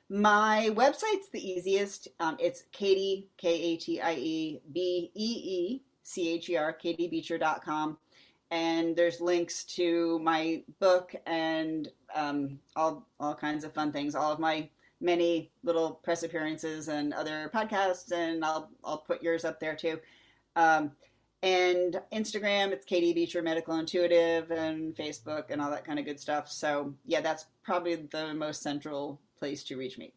My 0.07 0.69
website's 0.73 1.29
the 1.31 1.41
easiest. 1.41 2.07
Um, 2.19 2.37
it's 2.39 2.63
katie 2.71 3.29
k-a-t-i-e 3.37 4.61
b-e-e 4.71 5.81
C-H-E-R, 6.09 6.77
katiebeecher.com. 6.83 7.97
And 8.51 8.95
there's 8.95 9.21
links 9.21 9.63
to 9.75 10.19
my 10.19 10.63
book 10.79 11.13
and 11.27 11.87
um, 12.15 12.59
all, 12.75 13.07
all 13.19 13.35
kinds 13.35 13.63
of 13.63 13.73
fun 13.73 13.91
things, 13.91 14.15
all 14.15 14.31
of 14.31 14.39
my 14.39 14.69
many 15.01 15.51
little 15.63 15.91
press 15.91 16.23
appearances 16.23 16.87
and 16.87 17.13
other 17.13 17.49
podcasts, 17.53 18.11
and 18.11 18.43
I'll, 18.43 18.69
I'll 18.83 18.97
put 18.97 19.23
yours 19.23 19.45
up 19.45 19.59
there 19.59 19.75
too. 19.75 19.99
Um, 20.55 20.91
and 21.41 22.01
Instagram, 22.11 22.71
it's 22.71 22.85
Katie 22.85 23.13
Beecher 23.13 23.41
Medical 23.41 23.75
Intuitive, 23.75 24.51
and 24.51 24.93
Facebook, 24.95 25.45
and 25.51 25.61
all 25.61 25.71
that 25.71 25.85
kind 25.85 25.99
of 25.99 26.05
good 26.05 26.19
stuff. 26.19 26.51
So, 26.51 26.93
yeah, 27.05 27.21
that's 27.21 27.45
probably 27.63 27.95
the 27.95 28.33
most 28.33 28.61
central 28.61 29.21
place 29.37 29.63
to 29.65 29.77
reach 29.77 29.97
me. 29.97 30.11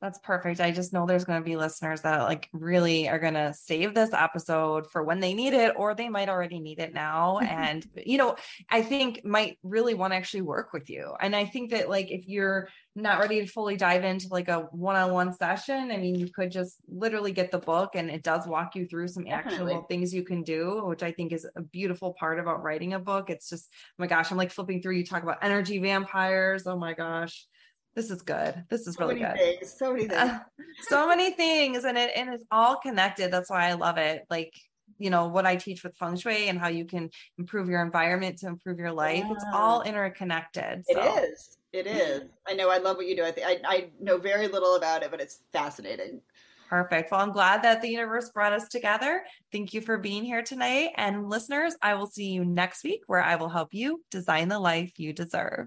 That's 0.00 0.18
perfect. 0.20 0.60
I 0.60 0.70
just 0.70 0.94
know 0.94 1.04
there's 1.04 1.26
going 1.26 1.40
to 1.40 1.44
be 1.44 1.56
listeners 1.56 2.00
that 2.02 2.22
like 2.22 2.48
really 2.54 3.06
are 3.10 3.18
going 3.18 3.34
to 3.34 3.52
save 3.52 3.94
this 3.94 4.14
episode 4.14 4.90
for 4.90 5.02
when 5.02 5.20
they 5.20 5.34
need 5.34 5.52
it, 5.52 5.74
or 5.76 5.94
they 5.94 6.08
might 6.08 6.30
already 6.30 6.58
need 6.58 6.78
it 6.78 6.94
now. 6.94 7.38
and, 7.42 7.86
you 7.94 8.16
know, 8.16 8.36
I 8.70 8.80
think 8.80 9.24
might 9.24 9.58
really 9.62 9.92
want 9.92 10.12
to 10.12 10.16
actually 10.16 10.40
work 10.40 10.72
with 10.72 10.88
you. 10.88 11.12
And 11.20 11.36
I 11.36 11.44
think 11.44 11.72
that 11.72 11.90
like 11.90 12.10
if 12.10 12.26
you're 12.26 12.68
not 12.96 13.20
ready 13.20 13.40
to 13.40 13.46
fully 13.46 13.76
dive 13.76 14.04
into 14.04 14.28
like 14.30 14.48
a 14.48 14.60
one 14.72 14.96
on 14.96 15.12
one 15.12 15.34
session, 15.34 15.90
I 15.90 15.98
mean, 15.98 16.14
you 16.14 16.28
could 16.32 16.50
just 16.50 16.76
literally 16.88 17.32
get 17.32 17.50
the 17.50 17.58
book 17.58 17.90
and 17.94 18.10
it 18.10 18.22
does 18.22 18.46
walk 18.46 18.74
you 18.74 18.86
through 18.86 19.08
some 19.08 19.24
Definitely. 19.24 19.74
actual 19.74 19.82
things 19.82 20.14
you 20.14 20.24
can 20.24 20.42
do, 20.42 20.82
which 20.86 21.02
I 21.02 21.12
think 21.12 21.32
is 21.32 21.46
a 21.56 21.60
beautiful 21.60 22.14
part 22.18 22.40
about 22.40 22.62
writing 22.62 22.94
a 22.94 22.98
book. 22.98 23.28
It's 23.28 23.50
just, 23.50 23.68
oh 23.72 23.94
my 23.98 24.06
gosh, 24.06 24.30
I'm 24.30 24.38
like 24.38 24.50
flipping 24.50 24.80
through. 24.80 24.94
You 24.94 25.04
talk 25.04 25.22
about 25.22 25.38
energy 25.42 25.78
vampires. 25.78 26.66
Oh 26.66 26.78
my 26.78 26.94
gosh 26.94 27.46
this 27.94 28.10
is 28.10 28.22
good. 28.22 28.64
This 28.68 28.86
is 28.86 28.94
so 28.94 29.06
really 29.06 29.20
good. 29.20 29.36
Things, 29.36 29.74
so 29.78 29.92
many 29.92 30.08
things. 30.08 30.40
so 30.82 31.08
many 31.08 31.30
things. 31.32 31.84
And 31.84 31.98
it 31.98 32.10
and 32.16 32.32
it's 32.32 32.44
all 32.50 32.76
connected. 32.76 33.32
That's 33.32 33.50
why 33.50 33.68
I 33.68 33.74
love 33.74 33.98
it. 33.98 34.22
Like, 34.30 34.54
you 34.98 35.10
know, 35.10 35.28
what 35.28 35.46
I 35.46 35.56
teach 35.56 35.82
with 35.82 35.96
feng 35.96 36.16
shui 36.16 36.48
and 36.48 36.58
how 36.58 36.68
you 36.68 36.84
can 36.84 37.10
improve 37.38 37.68
your 37.68 37.82
environment 37.82 38.38
to 38.38 38.46
improve 38.46 38.78
your 38.78 38.92
life. 38.92 39.24
Yeah. 39.26 39.32
It's 39.32 39.44
all 39.52 39.82
interconnected. 39.82 40.84
So. 40.90 41.00
It 41.00 41.24
is. 41.24 41.58
It 41.72 41.86
is. 41.86 42.22
I 42.46 42.54
know. 42.54 42.70
I 42.70 42.78
love 42.78 42.96
what 42.96 43.06
you 43.06 43.16
do. 43.16 43.24
I, 43.24 43.30
th- 43.30 43.46
I, 43.46 43.60
I 43.64 43.90
know 44.00 44.18
very 44.18 44.48
little 44.48 44.76
about 44.76 45.02
it, 45.02 45.10
but 45.10 45.20
it's 45.20 45.38
fascinating. 45.52 46.20
Perfect. 46.68 47.10
Well, 47.10 47.20
I'm 47.20 47.32
glad 47.32 47.62
that 47.64 47.82
the 47.82 47.88
universe 47.88 48.30
brought 48.30 48.52
us 48.52 48.68
together. 48.68 49.24
Thank 49.50 49.74
you 49.74 49.80
for 49.80 49.98
being 49.98 50.24
here 50.24 50.42
tonight. 50.42 50.90
And 50.96 51.28
listeners, 51.28 51.74
I 51.82 51.94
will 51.94 52.06
see 52.06 52.26
you 52.26 52.44
next 52.44 52.84
week 52.84 53.02
where 53.08 53.22
I 53.22 53.34
will 53.34 53.48
help 53.48 53.74
you 53.74 54.04
design 54.12 54.46
the 54.46 54.60
life 54.60 54.92
you 54.96 55.12
deserve. 55.12 55.66